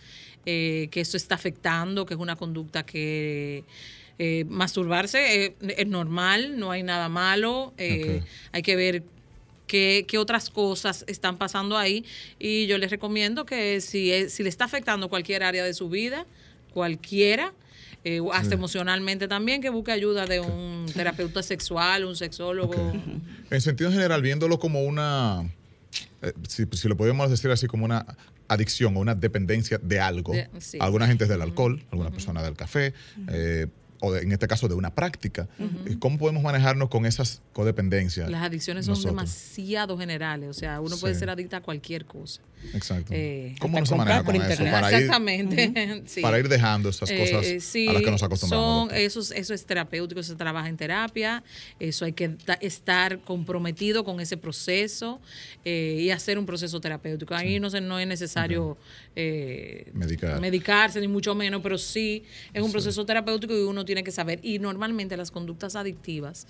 eh, 0.46 0.88
que 0.92 1.02
eso 1.02 1.18
está 1.18 1.36
afectando, 1.36 2.06
que 2.06 2.14
es 2.14 2.20
una 2.20 2.36
conducta 2.36 2.84
que 2.84 3.64
Eh, 4.20 4.46
masturbarse 4.50 5.20
eh, 5.20 5.56
es 5.78 5.86
normal, 5.86 6.58
no 6.58 6.72
hay 6.72 6.82
nada 6.82 7.08
malo. 7.08 7.72
Hay 8.52 8.64
que 8.64 8.76
ver 8.76 9.04
qué, 9.68 10.06
qué 10.08 10.18
otras 10.18 10.50
cosas 10.50 11.06
están 11.08 11.38
pasando 11.38 11.78
ahí. 11.78 12.04
Y 12.40 12.66
yo 12.66 12.80
les 12.80 12.90
recomiendo 12.90 13.46
que 13.46 13.80
si, 13.80 14.30
si 14.30 14.42
le 14.42 14.50
está 14.50 14.66
afectando 14.66 15.08
cualquier 15.08 15.44
área 15.44 15.64
de 15.64 15.74
su 15.74 15.88
vida, 15.88 16.26
cualquiera, 16.74 17.54
eh, 18.08 18.22
hasta 18.34 18.54
emocionalmente 18.56 19.28
también, 19.28 19.62
que 19.62 19.70
busque 19.70 19.92
ayuda 19.92 20.26
de 20.26 20.40
un 20.40 20.86
terapeuta 20.94 21.44
sexual, 21.44 22.06
un 22.06 22.16
sexólogo. 22.16 22.76
En 23.50 23.62
sentido 23.62 23.92
general, 23.92 24.22
viéndolo 24.22 24.60
como 24.60 24.82
una, 24.84 25.44
eh, 26.22 26.34
si, 26.48 26.66
si 26.72 26.88
lo 26.88 26.96
podemos 26.96 27.30
decir 27.30 27.52
así, 27.52 27.68
como 27.68 27.86
una 27.86 28.06
adicción 28.48 28.96
o 28.96 29.00
una 29.02 29.14
dependencia 29.14 29.78
de 29.78 30.00
algo. 30.00 30.34
De- 30.34 30.50
sí. 30.60 30.78
Alguna 30.80 31.06
gente 31.08 31.26
es 31.26 31.30
del 31.30 31.42
alcohol, 31.42 31.84
alguna 31.92 32.12
persona 32.12 32.42
del 32.42 32.56
café, 32.56 32.94
eh, 33.30 33.68
o 34.00 34.14
de- 34.14 34.22
en 34.22 34.32
este 34.32 34.48
caso 34.48 34.68
de 34.68 34.76
una 34.76 34.94
práctica. 34.94 35.48
Eh, 35.60 35.98
¿Cómo 36.00 36.18
podemos 36.18 36.44
manejarnos 36.44 36.88
con 36.90 37.06
esas 37.06 37.42
codependencias? 37.52 38.30
Las 38.30 38.44
adicciones 38.44 38.86
son 38.86 38.92
nosotros? 38.94 39.16
demasiado 39.16 39.98
generales, 39.98 40.50
o 40.50 40.54
sea, 40.54 40.80
uno 40.80 40.96
puede 40.98 41.16
Sí. 41.16 41.20
ser 41.22 41.30
adicta 41.30 41.58
a 41.58 41.62
cualquier 41.62 42.06
cosa. 42.06 42.42
Exacto. 42.74 43.14
Eh, 43.16 43.56
¿Cómo 43.60 43.78
hasta 43.78 43.82
no 43.82 43.86
se 43.86 43.96
maneja 43.96 44.18
comprar 44.24 44.26
por 44.26 44.34
con 44.34 44.52
eso? 44.52 44.64
internet. 44.64 44.74
Para 44.82 44.92
ir, 44.92 45.04
Exactamente. 45.04 46.04
sí. 46.08 46.22
para 46.22 46.40
ir 46.40 46.50
dejando 46.50 46.90
esas 46.90 47.10
Eh, 47.10 47.18
cosas 47.20 47.46
eh, 47.46 47.60
sí, 47.62 47.88
a 47.88 47.94
las 47.94 48.02
que 48.02 48.12
nos 48.12 48.24
acostumbramos. 48.24 48.90
son- 48.90 48.98
eso, 48.98 49.20
es- 49.22 49.32
eso 49.32 49.54
es 49.54 49.66
terapéutico, 49.66 50.22
se 50.24 50.36
trabaja 50.36 50.68
en 50.68 50.76
terapia, 50.78 51.44
eso 51.80 52.06
hay 52.06 52.14
que 52.14 52.30
ta- 52.30 52.56
estar 52.56 53.20
comprometido 53.20 54.04
con 54.04 54.20
ese 54.20 54.38
proceso 54.38 55.22
eh, 55.66 55.98
y 56.02 56.10
hacer 56.10 56.38
un 56.40 56.46
proceso 56.46 56.82
terapéutico. 56.82 57.36
Ahí 57.36 57.60
no, 57.60 57.70
se, 57.70 57.80
no 57.82 58.00
es 58.00 58.08
necesario 58.08 58.78
eh, 59.16 59.90
Medicar. 59.94 60.40
medicarse, 60.42 61.00
ni 61.00 61.08
mucho 61.08 61.36
menos, 61.36 61.62
pero 61.62 61.78
sí 61.78 62.24
es 62.54 62.62
un 62.64 62.72
proceso 62.72 63.06
terapéutico 63.06 63.54
y 63.58 63.62
uno 63.62 63.86
tiene 63.86 64.04
que 64.04 64.12
saber. 64.12 64.40
Y 64.44 64.60
normalmente 64.60 65.16
las 65.18 65.32
conductas 65.32 65.76
adictivas 65.76 66.48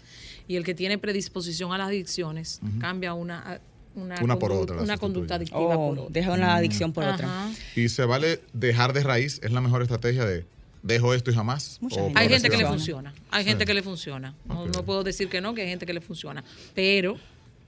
y 0.48 0.56
el 0.56 0.64
que 0.64 0.74
tiene 0.74 0.98
predisposición 0.98 1.72
a 1.74 1.78
las 1.78 1.88
adicciones 1.90 2.60
cambia 2.80 3.14
una, 3.14 3.62
una, 3.98 4.22
Una 4.24 4.38
por 4.40 4.52
otra 4.52 4.78
una 4.82 4.98
conducta 4.98 5.36
adictiva 5.36 5.60
Oh, 5.60 5.90
por 5.90 6.00
otra. 6.00 6.14
deja 6.14 6.32
una 6.34 6.56
adicción 6.56 6.94
por 6.94 7.04
otra. 7.04 7.50
¿Y 7.76 7.90
se 7.90 8.06
vale 8.06 8.40
dejar 8.54 8.94
de 8.94 9.04
raíz? 9.04 9.40
¿Es 9.44 9.52
la 9.52 9.60
mejor 9.62 9.82
estrategia 9.82 10.24
de 10.26 10.46
dejo 10.84 11.14
esto 11.14 11.32
y 11.32 11.34
jamás? 11.34 11.78
Mucha 11.82 12.00
¿O 12.02 12.06
gente. 12.06 12.20
Hay 12.20 12.30
gente 12.30 12.50
que 12.50 12.58
le 12.58 12.66
funciona, 12.66 13.14
hay 13.32 13.44
Sí. 13.44 13.50
gente 13.50 13.66
que 13.66 13.74
le 13.74 13.82
funciona. 13.84 14.34
No, 14.46 14.86
puedo 14.86 15.04
decir 15.04 15.28
que 15.30 15.42
no, 15.42 15.54
que 15.54 15.64
hay 15.64 15.70
gente 15.70 15.86
que 15.86 15.94
le 15.94 16.02
funciona, 16.02 16.44
pero, 16.76 17.18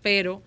pero 0.02 0.42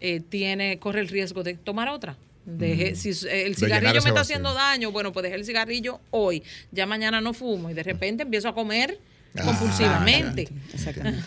eh, 0.00 0.20
tiene, 0.28 0.78
corre 0.78 1.00
el 1.00 1.08
riesgo 1.08 1.42
de 1.42 1.54
tomar 1.54 1.88
otra. 1.88 2.16
Deje, 2.44 2.94
si 2.94 3.10
eh, 3.26 3.44
el 3.46 3.52
Mm. 3.52 3.54
Cigarrillo 3.56 3.92
me 3.92 3.98
está 3.98 4.10
vacío. 4.12 4.20
haciendo 4.22 4.54
daño, 4.54 4.90
bueno, 4.90 5.12
pues 5.12 5.22
dejé 5.22 5.34
el 5.36 5.44
cigarrillo 5.44 6.00
hoy, 6.10 6.42
ya 6.72 6.86
mañana 6.86 7.20
no 7.20 7.34
fumo 7.34 7.68
y 7.70 7.74
de 7.74 7.82
repente 7.82 8.22
empiezo 8.22 8.48
a 8.48 8.54
comer 8.54 8.98
Ah, 9.36 9.42
compulsivamente. 9.44 10.48
Exactamente. 10.72 11.22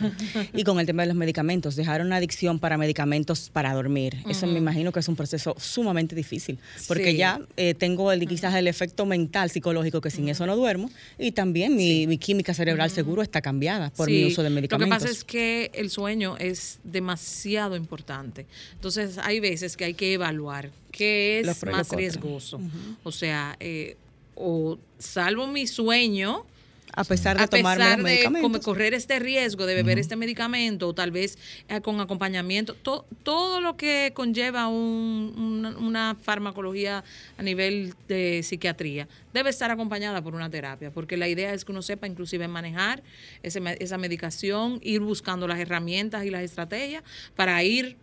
Y 0.54 0.64
con 0.64 0.80
el 0.80 0.86
tema 0.86 1.04
de 1.04 1.08
los 1.10 1.16
medicamentos, 1.16 1.76
dejar 1.76 2.02
una 2.02 2.18
adicción 2.18 2.60
para 2.60 2.78
medicamentos 2.78 3.50
para 3.54 3.74
dormir. 3.74 4.18
Eso 4.28 4.48
me 4.48 4.58
imagino 4.58 4.92
que 4.92 5.00
es 5.00 5.08
un 5.08 5.16
proceso 5.16 5.56
sumamente 5.60 6.16
difícil, 6.16 6.58
porque 6.88 7.12
Sí. 7.12 7.18
ya 7.18 7.40
eh, 7.58 7.74
tengo 7.74 8.12
el, 8.12 8.28
quizás 8.28 8.56
el 8.56 8.68
efecto 8.68 9.06
mental, 9.06 9.50
psicológico, 9.50 10.02
que 10.02 10.10
sin 10.10 10.28
eso 10.30 10.46
no 10.46 10.56
duermo, 10.56 10.90
y 11.20 11.32
también 11.32 11.76
mi, 11.76 12.08
mi 12.08 12.18
química 12.18 12.54
cerebral 12.54 12.90
seguro 12.90 13.22
está 13.22 13.42
cambiada 13.42 13.92
por 13.92 14.10
mi 14.10 14.18
Sí, 14.18 14.26
uso 14.26 14.44
de 14.44 14.50
medicamentos. 14.50 14.90
Lo 14.90 14.98
que 14.98 15.00
pasa 15.04 15.12
es 15.12 15.24
que 15.24 15.72
el 15.74 15.90
sueño 15.90 16.38
es 16.38 16.80
demasiado 16.84 17.76
importante. 17.76 18.46
Entonces, 18.74 19.20
hay 19.20 19.40
veces 19.40 19.78
que 19.78 19.86
hay 19.86 19.94
que 19.94 20.14
evaluar 20.14 20.72
qué 20.92 21.40
es 21.42 21.64
más 21.66 21.90
riesgoso. 21.92 22.60
O 23.04 23.12
sea, 23.12 23.56
eh, 23.60 23.96
o 24.36 24.78
salvo 24.98 25.46
mi 25.48 25.68
sueño 25.68 26.46
a 26.94 27.04
pesar 27.04 27.38
de 27.38 27.44
a 27.44 27.48
tomarme 27.48 27.84
pesar 27.84 27.98
de 27.98 28.02
como 28.24 28.34
medicamentos. 28.34 28.66
correr 28.66 28.94
este 28.94 29.20
riesgo 29.20 29.66
de 29.66 29.76
beber 29.76 29.98
este 30.00 30.16
medicamento 30.16 30.88
o 30.88 30.94
tal 30.94 31.12
vez 31.12 31.38
eh, 31.70 31.82
con 31.82 32.00
acompañamiento, 32.02 32.74
to- 32.76 33.06
todo 33.24 33.62
lo 33.62 33.78
que 33.78 34.12
conlleva 34.14 34.68
un- 34.68 35.34
una, 35.38 35.78
una 35.78 36.18
farmacología 36.22 37.04
a 37.38 37.44
nivel 37.44 37.94
de 38.08 38.42
psiquiatría 38.44 39.08
debe 39.34 39.50
estar 39.50 39.72
acompañada 39.72 40.22
por 40.22 40.36
una 40.36 40.50
terapia, 40.50 40.92
porque 40.92 41.16
la 41.18 41.28
idea 41.30 41.54
es 41.54 41.64
que 41.64 41.72
uno 41.72 41.82
sepa 41.82 42.08
inclusive 42.08 42.48
manejar 42.48 43.02
ese 43.44 43.62
esa 43.80 43.98
medicación, 43.98 44.80
ir 44.84 45.00
buscando 45.00 45.48
las 45.48 45.60
herramientas 45.60 46.26
y 46.26 46.30
las 46.30 46.42
estrategias 46.44 47.04
para 47.36 47.64
ir 47.64 47.96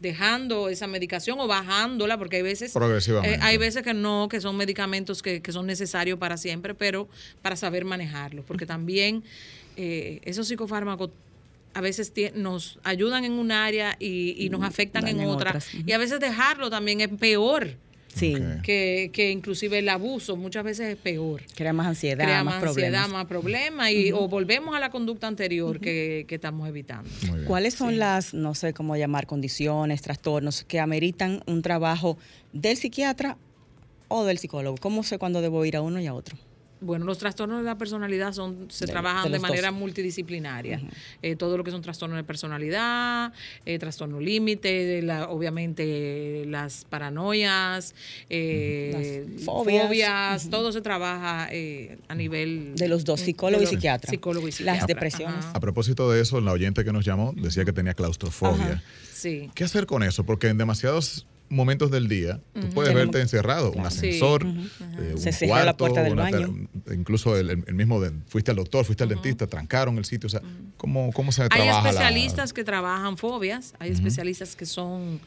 dejando 0.00 0.68
esa 0.68 0.86
medicación 0.86 1.40
o 1.40 1.46
bajándola, 1.46 2.18
porque 2.18 2.36
hay 2.36 2.42
veces 2.42 2.74
eh, 2.76 3.38
hay 3.40 3.58
veces 3.58 3.82
que 3.82 3.94
no, 3.94 4.28
que 4.28 4.40
son 4.40 4.56
medicamentos 4.56 5.22
que, 5.22 5.42
que 5.42 5.52
son 5.52 5.66
necesarios 5.66 6.18
para 6.18 6.36
siempre, 6.36 6.74
pero 6.74 7.08
para 7.42 7.56
saber 7.56 7.84
manejarlos, 7.84 8.44
porque 8.44 8.66
también 8.66 9.24
eh, 9.76 10.20
esos 10.24 10.48
psicofármacos 10.48 11.10
a 11.74 11.80
veces 11.80 12.12
nos 12.34 12.78
ayudan 12.82 13.24
en 13.24 13.32
un 13.32 13.52
área 13.52 13.96
y, 13.98 14.34
y 14.38 14.50
nos 14.50 14.62
afectan 14.62 15.06
en 15.06 15.20
otra, 15.20 15.50
otras. 15.50 15.68
Y 15.74 15.92
a 15.92 15.98
veces 15.98 16.18
dejarlo 16.18 16.70
también 16.70 17.00
es 17.00 17.08
peor 17.08 17.76
Sí, 18.18 18.36
que, 18.62 19.10
que 19.12 19.30
inclusive 19.30 19.78
el 19.78 19.88
abuso, 19.88 20.36
muchas 20.36 20.64
veces 20.64 20.88
es 20.88 20.96
peor 20.96 21.42
crea 21.54 21.72
más 21.72 21.86
ansiedad, 21.86 22.24
crea 22.24 22.44
más, 22.44 22.54
más 22.54 22.62
problemas. 22.62 23.00
ansiedad, 23.00 23.08
más 23.08 23.26
problemas 23.26 23.90
y 23.90 24.12
o 24.12 24.28
volvemos 24.28 24.74
a 24.74 24.80
la 24.80 24.90
conducta 24.90 25.26
anterior 25.26 25.80
que, 25.80 26.24
que 26.28 26.34
estamos 26.34 26.68
evitando. 26.68 27.08
¿Cuáles 27.46 27.74
son 27.74 27.98
las, 27.98 28.34
no 28.34 28.54
sé 28.54 28.72
cómo 28.72 28.96
llamar, 28.96 29.26
condiciones, 29.26 30.02
trastornos 30.02 30.64
que 30.64 30.80
ameritan 30.80 31.42
un 31.46 31.62
trabajo 31.62 32.18
del 32.52 32.76
psiquiatra 32.76 33.36
o 34.08 34.24
del 34.24 34.38
psicólogo? 34.38 34.76
¿Cómo 34.78 35.02
sé 35.02 35.18
cuándo 35.18 35.40
debo 35.40 35.64
ir 35.64 35.76
a 35.76 35.82
uno 35.82 36.00
y 36.00 36.06
a 36.06 36.14
otro? 36.14 36.36
Bueno, 36.80 37.04
los 37.06 37.18
trastornos 37.18 37.58
de 37.58 37.64
la 37.64 37.76
personalidad 37.76 38.32
son 38.32 38.66
se 38.70 38.86
De- 38.86 38.92
trabajan 38.92 39.24
de 39.24 39.30
de, 39.30 39.36
los 39.36 39.42
dos. 39.42 39.50
manera 39.50 39.70
multidisciplinaria. 39.72 40.80
Eh, 41.22 41.34
todo 41.36 41.56
lo 41.56 41.64
que 41.64 41.70
son 41.70 41.82
trastornos 41.82 42.16
de 42.16 42.24
personalidad, 42.24 43.32
eh, 43.66 43.78
trastorno 43.78 44.20
límite, 44.20 45.02
la- 45.02 45.28
obviamente 45.28 46.44
las 46.46 46.84
paranoias, 46.84 47.94
eh, 48.30 49.24
Las 49.34 49.44
fobias. 49.44 49.86
fobias, 49.86 50.50
todo 50.50 50.72
se 50.72 50.80
trabaja 50.80 51.48
eh, 51.50 51.98
a 52.08 52.14
nivel 52.14 52.74
De 52.76 52.88
los 52.88 53.04
dos, 53.04 53.20
psicólogo 53.20 53.62
y 53.62 53.66
psiquiatra. 53.66 54.10
Psicólogo 54.10 54.48
y 54.48 54.52
Las 54.62 54.86
depresiones. 54.86 55.36
Ajá. 55.46 55.52
A 55.54 55.60
propósito 55.60 56.10
de 56.10 56.20
eso, 56.20 56.40
la 56.40 56.52
oyente 56.52 56.84
que 56.84 56.92
nos 56.92 57.04
llamó 57.04 57.32
decía 57.36 57.64
que 57.64 57.72
tenía 57.72 57.94
claustrofobia. 57.94 58.64
Ajá. 58.64 58.82
Sí. 59.12 59.50
¿Qué 59.54 59.64
hacer 59.64 59.86
con 59.86 60.02
eso? 60.04 60.24
Porque 60.24 60.48
en 60.48 60.58
demasiados 60.58 61.26
momentos 61.50 61.90
del 61.90 62.08
día 62.08 62.40
tú 62.54 62.68
puedes 62.70 62.94
verte 62.94 63.20
encerrado, 63.20 63.72
un 63.72 63.86
ascensor, 63.86 64.44
eh, 64.46 65.12
un 65.14 65.18
Se 65.18 65.32
cerró 65.32 65.54
la 65.56 65.62
cuarto, 65.74 65.76
puerta 65.78 66.02
del 66.02 66.14
baño. 66.14 66.68
incluso 66.92 67.36
el, 67.36 67.50
el 67.50 67.74
mismo, 67.74 68.00
de- 68.00 68.12
fuiste 68.26 68.50
al 68.50 68.56
doctor, 68.58 68.84
fuiste 68.84 69.02
al 69.04 69.08
dentista, 69.08 69.46
trancaron 69.46 69.96
el 69.98 70.04
sitio, 70.04 70.26
o 70.26 70.30
sea, 70.30 70.42
¿cómo, 70.76 71.10
cómo 71.12 71.32
se 71.32 71.42
Hay 71.42 71.48
trabaja 71.48 71.82
la- 71.82 71.88
especialistas 71.90 72.52
que 72.52 72.64
trabajan 72.64 73.16
fobias, 73.16 73.74
hay 73.78 73.92
especialistas 73.92 74.54
que 74.56 74.66
son, 74.66 75.20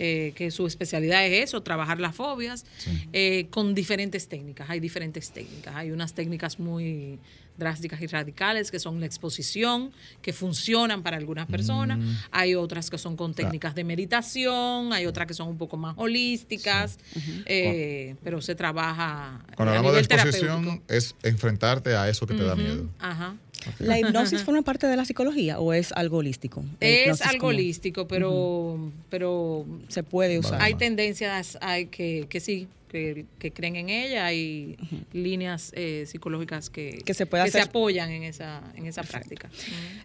eh, 0.00 0.32
que 0.36 0.52
su 0.52 0.64
especialidad 0.68 1.26
es 1.26 1.48
eso, 1.48 1.60
trabajar 1.60 1.98
las 1.98 2.14
fobias, 2.14 2.64
eh, 3.12 3.48
con 3.50 3.74
diferentes 3.74 4.28
técnicas. 4.28 4.70
Hay 4.70 4.78
diferentes 4.78 5.32
técnicas. 5.32 5.74
Hay 5.74 5.90
unas 5.90 6.14
técnicas 6.14 6.60
muy 6.60 7.18
drásticas 7.56 8.00
y 8.00 8.06
radicales 8.06 8.70
que 8.70 8.78
son 8.78 9.00
la 9.00 9.06
exposición, 9.06 9.90
que 10.22 10.32
funcionan 10.32 11.02
para 11.02 11.16
algunas 11.16 11.48
personas. 11.48 11.98
Mm. 11.98 12.12
Hay 12.30 12.54
otras 12.54 12.88
que 12.88 12.96
son 12.96 13.16
con 13.16 13.34
técnicas 13.34 13.74
de 13.74 13.82
meditación, 13.82 14.92
hay 14.92 15.06
otras 15.06 15.26
que 15.26 15.34
son 15.34 15.48
un 15.48 15.58
poco 15.58 15.76
más 15.76 15.94
holísticas, 15.98 16.98
eh, 17.46 18.14
pero 18.22 18.40
se 18.40 18.54
trabaja 18.54 19.44
Cuando 19.56 19.74
a 19.74 19.78
hablamos 19.78 19.94
de 19.94 20.00
exposición 20.02 20.82
es 20.86 21.16
enfrentarte 21.24 21.96
a 21.96 22.08
eso 22.08 22.24
que 22.24 22.34
te 22.34 22.44
da 22.44 22.54
miedo. 22.54 22.88
Ajá. 23.00 23.34
¿La 23.78 23.98
hipnosis 23.98 24.42
forma 24.42 24.62
parte 24.62 24.86
de 24.86 24.96
la 24.96 25.04
psicología 25.04 25.58
o 25.60 25.72
es 25.72 25.92
algo 25.92 26.18
holístico? 26.18 26.64
Es 26.80 27.20
algo 27.22 27.38
como- 27.40 27.48
holístico, 27.50 28.06
pero, 28.08 28.90
pero 29.10 29.66
Se 29.88 30.02
puede 30.02 30.38
usar. 30.38 30.60
hay 30.62 30.72
Vale. 30.74 30.84
tendencias 30.86 31.58
hay 31.60 31.86
que, 31.86 32.26
que 32.28 32.40
sí, 32.40 32.68
que, 32.88 33.26
que 33.38 33.52
creen 33.52 33.76
en 33.76 33.88
ella, 33.90 34.26
hay 34.26 34.76
líneas 35.12 35.72
eh, 35.76 36.04
psicológicas 36.06 36.70
que, 36.70 36.98
Que 37.04 37.14
se 37.14 37.26
puede 37.26 37.44
hacer- 37.44 37.62
apoyan 37.62 38.10
en 38.10 38.22
esa, 38.24 38.62
en 38.74 38.86
esa 38.86 39.02
práctica. 39.02 39.50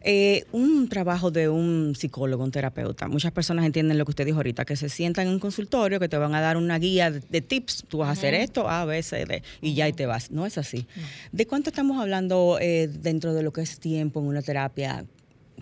Eh, 0.02 0.46
un 0.52 0.90
trabajo 0.90 1.32
de 1.32 1.48
un 1.50 1.96
psicólogo, 1.96 2.44
un 2.44 2.52
terapeuta. 2.52 3.08
Muchas 3.08 3.32
personas 3.32 3.66
entienden 3.66 3.98
lo 3.98 4.06
que 4.06 4.12
usted 4.12 4.26
dijo 4.26 4.38
ahorita, 4.38 4.66
que 4.66 4.76
se 4.76 4.90
sientan 4.90 5.28
en 5.28 5.34
un 5.34 5.40
consultorio, 5.40 6.00
que 6.00 6.10
te 6.10 6.18
van 6.18 6.36
a 6.36 6.42
dar 6.42 6.58
una 6.58 6.78
guía 6.78 7.10
de, 7.10 7.22
de 7.22 7.42
tips. 7.42 7.86
Tú 7.88 8.00
vas 8.00 8.10
a 8.10 8.12
hacer 8.12 8.34
esto, 8.34 8.70
A, 8.70 8.86
B, 8.86 9.02
C, 9.02 9.26
D, 9.26 9.42
y 9.62 9.74
ya 9.74 9.88
y 9.88 9.94
te 9.94 10.06
vas. 10.06 10.30
No 10.32 10.46
es 10.46 10.58
así. 10.58 10.86
¿De 11.32 11.48
cuánto 11.48 11.70
estamos 11.70 12.00
hablando 12.02 12.58
eh, 12.60 12.88
dentro 12.88 13.34
de 13.34 13.44
lo 13.44 13.54
que 13.54 13.62
es 13.62 13.80
tiempo 13.80 14.20
en 14.20 14.28
una 14.28 14.42
terapia 14.42 15.06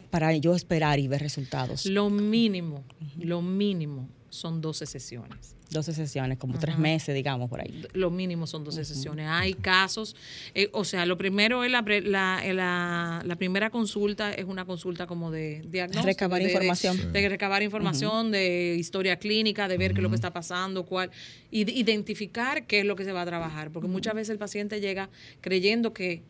para 0.10 0.36
yo 0.36 0.56
esperar 0.56 1.00
y 1.00 1.08
ver 1.08 1.22
resultados? 1.22 1.86
Lo 1.86 2.10
mínimo, 2.10 2.84
lo 3.20 3.42
mínimo 3.42 4.10
son 4.30 4.62
12 4.62 4.86
sesiones. 4.86 5.56
12 5.72 5.94
sesiones, 5.94 6.38
como 6.38 6.60
tres 6.60 6.78
meses, 6.78 7.16
digamos, 7.16 7.50
por 7.50 7.62
ahí. 7.62 7.84
Lo 7.94 8.12
mínimo 8.12 8.46
son 8.46 8.64
12 8.64 8.84
sesiones. 8.86 9.28
Hay 9.30 9.54
casos, 9.54 10.16
eh, 10.54 10.70
o 10.74 10.84
sea, 10.84 11.06
lo 11.06 11.18
primero 11.18 11.64
es 11.64 11.72
la, 11.72 11.82
pre- 11.84 12.02
la, 12.02 12.42
eh, 12.44 12.54
la, 12.54 13.22
la 13.26 13.36
primera 13.38 13.70
consulta, 13.70 14.34
es 14.34 14.46
una 14.46 14.66
consulta 14.66 15.08
como 15.08 15.32
de 15.32 15.62
diagnóstico. 15.68 16.06
Recabar 16.06 16.40
de- 16.40 16.46
de- 16.48 16.52
información. 16.54 17.14
De, 17.14 17.30
recabar 17.30 17.64
información, 17.64 18.32
de 18.32 18.76
historia 18.78 19.16
clínica, 19.18 19.68
de 19.68 19.78
ver 19.78 19.94
qué 19.94 20.00
es 20.00 20.04
lo 20.04 20.10
que 20.10 20.16
está 20.16 20.32
pasando, 20.34 20.86
cuál, 20.86 21.10
y 21.50 21.64
de 21.64 21.72
identificar 21.72 22.68
qué 22.68 22.80
es 22.82 22.86
lo 22.86 22.96
que 22.96 23.06
se 23.06 23.14
va 23.14 23.22
a 23.22 23.26
trabajar. 23.26 23.72
Porque 23.72 23.88
muchas 23.88 24.14
veces 24.14 24.30
el 24.32 24.38
paciente 24.38 24.82
llega 24.82 25.10
creyendo 25.40 25.94
que 25.94 26.22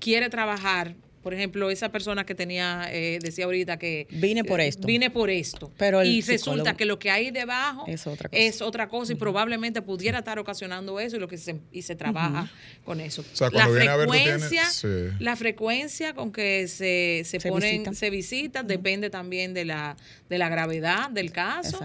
quiere 0.00 0.30
trabajar 0.30 0.94
por 1.22 1.34
ejemplo, 1.34 1.70
esa 1.70 1.90
persona 1.90 2.24
que 2.24 2.34
tenía, 2.34 2.88
eh, 2.90 3.18
decía 3.20 3.46
ahorita 3.46 3.78
que... 3.78 4.06
Vine 4.10 4.44
por 4.44 4.60
esto. 4.60 4.86
Vine 4.86 5.10
por 5.10 5.30
esto. 5.30 5.72
Pero 5.76 6.04
y 6.04 6.20
resulta 6.22 6.76
que 6.76 6.84
lo 6.84 6.98
que 6.98 7.10
hay 7.10 7.30
debajo 7.30 7.84
es 7.86 8.62
otra 8.62 8.88
cosa, 8.88 9.12
y 9.12 9.16
probablemente 9.16 9.82
pudiera 9.82 10.18
estar 10.18 10.38
ocasionando 10.38 11.00
eso 11.00 11.16
y, 11.16 11.18
lo 11.18 11.28
que 11.28 11.36
se, 11.36 11.56
y 11.72 11.82
se 11.82 11.96
trabaja 11.96 12.50
con 12.84 13.00
eso. 13.00 13.24
la, 13.52 13.68
frecuencia, 13.68 14.64
la 15.18 15.36
frecuencia 15.36 16.14
con 16.14 16.32
que 16.32 16.68
se, 16.68 17.22
se, 17.24 17.40
ponen, 17.40 17.94
se 17.94 18.10
visitan, 18.10 18.66
depende 18.66 19.10
también 19.10 19.54
de 19.54 19.64
la, 19.64 19.96
de 20.28 20.38
la 20.38 20.48
gravedad 20.48 21.10
del 21.10 21.32
caso 21.32 21.80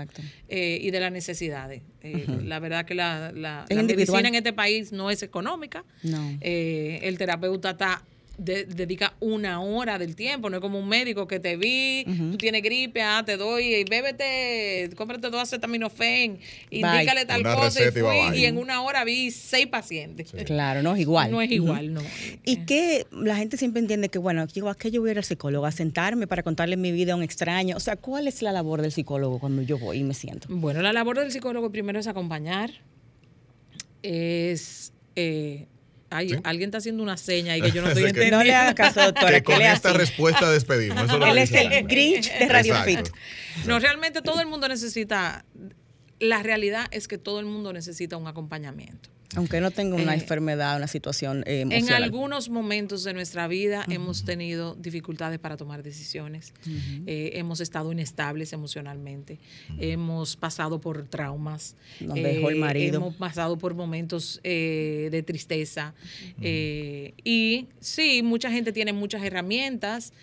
eh, 0.47 0.77
y 0.81 0.91
de 0.91 0.99
las 0.99 1.11
necesidades. 1.11 1.81
Eh, 2.01 2.25
la 2.43 2.59
verdad 2.59 2.86
que 2.86 2.95
la, 2.95 3.31
la, 3.31 3.65
medicina 3.69 4.27
en 4.27 4.36
este 4.36 4.53
país 4.53 4.91
no 4.91 5.09
es 5.09 5.23
económica. 5.23 5.86
No. 6.03 6.38
el 6.41 7.17
terapeuta 7.17 7.71
está 7.71 8.03
dedica 8.38 9.13
una 9.19 9.61
hora 9.61 9.99
del 9.99 10.15
tiempo, 10.15 10.49
no 10.49 10.57
es 10.57 10.61
como 10.61 10.79
un 10.79 10.89
médico 10.89 11.27
que 11.27 11.39
te 11.39 11.55
vi, 11.55 12.03
tú 12.05 12.38
tienes 12.38 12.63
gripe, 12.63 13.01
ah, 13.01 13.23
te 13.23 13.38
doy, 13.38 13.75
y 13.75 13.84
bébete, 13.84 14.89
cómprate 14.95 15.29
dos 15.29 15.41
acetaminofén, 15.41 16.39
indícale 16.71 17.25
tal 17.25 17.43
cosa 17.43 17.88
y 17.88 17.91
fui, 17.91 18.39
y, 18.39 18.45
en 18.45 18.57
una 18.57 18.81
hora 18.81 19.03
vi 19.03 19.29
seis 19.29 19.67
pacientes. 19.67 20.34
Claro, 20.45 20.81
no 20.81 20.95
es 20.95 21.01
igual. 21.01 21.29
No 21.29 21.41
es 21.41 21.51
igual, 21.51 21.93
no. 21.93 22.01
Y 22.43 22.65
que 22.65 23.05
la 23.11 23.36
gente 23.36 23.57
siempre 23.57 23.79
entiende 23.79 24.09
que, 24.09 24.17
bueno, 24.17 24.47
yo, 24.47 24.67
¿a 24.67 24.75
qué 24.75 24.89
yo 24.89 25.01
voy 25.01 25.09
a 25.09 25.13
ir 25.13 25.17
al 25.19 25.23
psicólogo? 25.23 25.65
A 25.65 25.71
sentarme 25.71 26.25
para 26.25 26.41
contarle 26.41 26.75
mi 26.75 26.91
vida 26.91 27.13
a 27.13 27.15
un 27.15 27.23
extraño. 27.23 27.77
O 27.77 27.79
sea, 27.79 27.97
¿cuál 27.97 28.27
es 28.27 28.41
la 28.41 28.51
labor 28.51 28.81
del 28.81 28.91
psicólogo 28.91 29.39
cuando 29.39 29.61
yo 29.61 29.77
voy 29.77 29.99
y 29.99 30.03
me 30.03 30.15
siento? 30.15 30.47
Bueno, 30.49 30.81
la 30.81 30.91
labor 30.91 31.19
del 31.19 31.31
psicólogo 31.31 31.71
primero 31.71 31.99
es 31.99 32.07
acompañar, 32.07 32.71
es... 34.01 34.91
Eh, 35.15 35.67
Ay, 36.14 36.39
alguien 36.43 36.70
está 36.70 36.78
haciendo 36.78 37.03
una 37.03 37.18
seña 37.18 37.57
y 37.57 37.61
que 37.61 37.72
yo 37.72 37.82
no 37.82 37.88
estoy 37.89 38.03
entendiendo. 38.03 38.38
No 38.38 38.43
le 38.43 38.53
hagas 38.53 38.76
caso, 38.76 39.01
doctora. 39.01 39.32
Que 39.32 39.43
con 39.43 39.61
esta 39.61 39.93
respuesta 39.93 40.49
despedimos. 40.51 41.09
Él 41.09 41.38
es 41.38 41.51
el 41.51 41.88
Grinch 41.88 42.32
de 42.38 42.47
Radio 42.47 42.76
Fit. 42.84 43.09
No, 43.66 43.80
realmente 43.80 44.22
todo 44.22 44.39
el 44.41 44.47
mundo 44.47 44.68
necesita. 44.68 45.45
La 46.20 46.41
realidad 46.41 46.88
es 46.91 47.07
que 47.07 47.18
todo 47.18 47.39
el 47.39 47.45
mundo 47.45 47.74
necesita 47.74 48.16
un 48.18 48.28
acompañamiento. 48.28 49.09
Aunque 49.36 49.59
no 49.61 49.71
tenga 49.71 49.95
una 49.95 50.13
eh, 50.13 50.19
enfermedad, 50.19 50.77
una 50.77 50.88
situación 50.88 51.43
eh, 51.47 51.65
En 51.69 51.91
algunos 51.91 52.49
momentos 52.49 53.03
de 53.03 53.13
nuestra 53.13 53.47
vida 53.47 53.86
hemos 53.89 54.25
tenido 54.25 54.75
dificultades 54.75 55.39
para 55.39 55.57
tomar 55.57 55.84
decisiones, 55.84 56.53
eh, 57.07 57.31
hemos 57.36 57.59
estado 57.59 57.91
inestables 57.91 58.53
emocionalmente, 58.53 59.39
hemos 59.79 60.36
pasado 60.36 60.79
por 60.79 61.07
traumas, 61.07 61.75
Nos 61.99 62.15
dejó 62.15 62.49
el 62.49 62.57
marido. 62.57 62.97
hemos 62.97 63.15
pasado 63.15 63.57
por 63.57 63.73
momentos 63.73 64.39
de 64.43 65.23
tristeza. 65.25 65.93
Y 66.41 67.67
sí, 67.79 68.21
mucha 68.23 68.51
gente 68.51 68.71
tiene 68.71 68.93
muchas 68.93 69.23
herramientas 69.23 70.13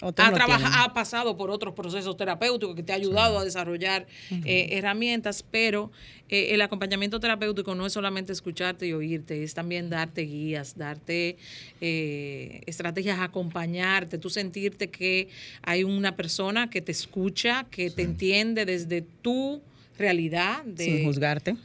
ha, 0.00 0.84
ha 0.84 0.92
pasado 0.92 1.36
por 1.36 1.50
otros 1.50 1.74
procesos 1.74 2.16
terapéuticos 2.16 2.74
que 2.76 2.82
te 2.82 2.92
ha 2.92 2.96
ayudado 2.96 3.38
a 3.38 3.44
desarrollar 3.44 4.06
eh, 4.44 4.68
herramientas, 4.72 5.44
pero 5.50 5.90
eh, 6.28 6.54
el 6.54 6.60
acompañamiento 6.60 7.18
terapéutico 7.20 7.74
no 7.74 7.86
es 7.86 7.92
solamente 7.92 8.32
escucharte 8.32 8.86
y 8.86 8.92
oírte, 8.92 9.42
es 9.42 9.54
también 9.54 9.90
darte 9.90 10.22
guías, 10.22 10.76
darte 10.76 11.36
eh, 11.80 12.60
estrategias, 12.66 13.18
acompañarte, 13.20 14.18
tú 14.18 14.30
sentirte 14.30 14.88
que 14.90 15.28
hay 15.62 15.84
una 15.84 16.14
persona 16.16 16.70
que 16.70 16.80
te 16.80 16.92
escucha, 16.92 17.64
que 17.70 17.90
te 17.90 18.02
entiende 18.02 18.64
desde 18.64 19.02
tu 19.22 19.60
realidad. 19.98 20.62
Sin 20.76 21.04
juzgarte. 21.04 21.56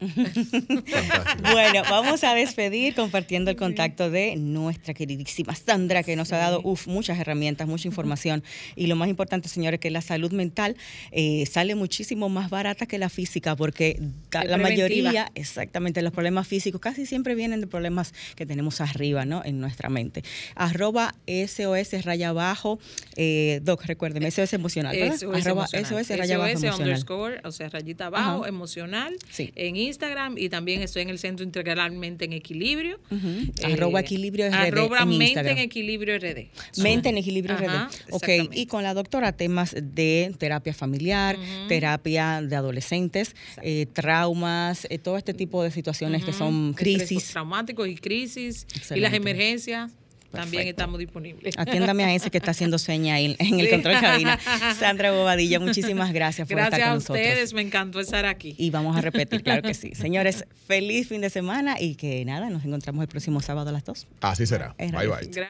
bueno, 1.52 1.82
vamos 1.90 2.24
a 2.24 2.34
despedir 2.34 2.94
compartiendo 2.94 3.50
el 3.50 3.56
contacto 3.56 4.10
de 4.10 4.34
nuestra 4.36 4.94
queridísima 4.94 5.54
Sandra, 5.54 6.02
que 6.02 6.16
nos 6.16 6.32
ha 6.32 6.38
dado 6.38 6.62
muchas 6.86 7.18
herramientas, 7.18 7.68
mucha 7.68 7.86
información. 7.86 8.42
Y 8.76 8.86
lo 8.86 8.96
más 8.96 9.08
importante, 9.08 9.48
señores, 9.48 9.78
que 9.78 9.90
la 9.90 10.00
salud 10.00 10.32
mental 10.32 10.76
eh, 11.12 11.44
sale 11.46 11.74
muchísimo 11.74 12.30
más 12.30 12.48
barata 12.48 12.86
que 12.86 12.98
la 12.98 13.10
física, 13.10 13.56
porque 13.56 14.00
la 14.32 14.56
mayoría, 14.56 15.30
exactamente, 15.34 16.00
los 16.00 16.12
problemas 16.12 16.48
físicos 16.48 16.80
casi 16.80 17.04
siempre 17.04 17.34
vienen 17.34 17.60
de 17.60 17.66
problemas 17.66 18.14
que 18.36 18.46
tenemos 18.46 18.80
arriba, 18.80 19.26
¿no? 19.26 19.44
En 19.44 19.60
nuestra 19.60 19.90
mente. 19.90 20.22
Arroba 20.54 21.14
SOS 21.26 22.04
raya 22.04 22.30
abajo, 22.30 22.78
eh, 23.16 23.60
Doc, 23.62 23.84
recuérdeme, 23.84 24.30
SOS 24.30 24.54
emocional. 24.54 24.96
SOS 24.96 25.46
Arroba 25.46 25.66
SOS 25.66 26.08
raya 26.16 26.36
abajo. 26.36 26.76
Underscore, 26.78 27.40
o 27.44 27.52
sea, 27.52 27.68
rayita 27.68 28.06
abajo, 28.06 28.46
emocional 28.46 29.14
en 29.38 29.76
Instagram 29.76 30.38
y 30.38 30.48
también 30.48 30.82
estoy 30.82 31.02
en 31.02 31.10
el 31.10 31.18
Centro 31.18 31.44
Integralmente 31.44 32.24
en 32.24 32.32
Equilibrio. 32.32 32.98
Eh, 33.10 33.72
arroba 33.72 34.00
Equilibrio 34.00 34.48
RD. 34.48 34.54
Arroba 34.54 35.02
en 35.02 35.18
Mente 35.18 35.50
en 35.50 35.58
Equilibrio 35.58 36.18
RD. 36.18 36.48
Mente 36.82 37.08
en 37.08 37.18
Equilibrio 37.18 37.56
RD. 37.56 38.12
Ok, 38.12 38.28
y 38.52 38.66
con 38.66 38.82
la 38.82 38.94
doctora 38.94 39.32
temas 39.32 39.74
de 39.80 40.34
terapia 40.38 40.74
familiar, 40.74 41.36
terapia 41.68 42.42
de 42.42 42.56
adolescentes, 42.56 43.34
eh, 43.62 43.86
traumas, 43.92 44.86
eh, 44.90 44.98
todo 44.98 45.16
este 45.16 45.34
tipo 45.34 45.62
de 45.62 45.70
situaciones 45.70 46.24
que 46.24 46.32
son 46.32 46.74
crisis. 46.74 47.30
Traumáticos 47.30 47.88
y 47.88 47.96
crisis 47.96 48.66
y 48.94 49.00
las 49.00 49.14
emergencias. 49.14 49.92
También 50.36 50.68
estamos 50.68 50.98
disponibles. 50.98 51.54
Atiéndame 51.58 52.04
a 52.04 52.14
ese 52.14 52.30
que 52.30 52.38
está 52.38 52.52
haciendo 52.52 52.78
seña 52.78 53.14
ahí 53.14 53.36
en 53.38 53.60
el 53.60 53.70
control 53.70 54.00
cabina. 54.00 54.38
Sandra 54.78 55.12
Bobadilla, 55.12 55.60
muchísimas 55.60 56.12
gracias 56.12 56.48
por 56.48 56.58
estar 56.58 56.80
con 56.80 56.94
nosotros. 56.94 57.16
Gracias 57.16 57.30
a 57.30 57.32
ustedes, 57.32 57.54
me 57.54 57.62
encantó 57.62 58.00
estar 58.00 58.26
aquí. 58.26 58.54
Y 58.58 58.70
vamos 58.70 58.96
a 58.96 59.00
repetir, 59.00 59.42
claro 59.42 59.62
que 59.62 59.74
sí. 59.74 59.90
Señores, 59.94 60.44
feliz 60.66 61.08
fin 61.08 61.20
de 61.20 61.30
semana 61.30 61.80
y 61.80 61.94
que 61.94 62.24
nada, 62.24 62.50
nos 62.50 62.64
encontramos 62.64 63.02
el 63.02 63.08
próximo 63.08 63.40
sábado 63.40 63.70
a 63.70 63.72
las 63.72 63.84
2. 63.84 64.06
Así 64.20 64.46
será. 64.46 64.74
Bye 64.78 65.08
bye. 65.08 65.48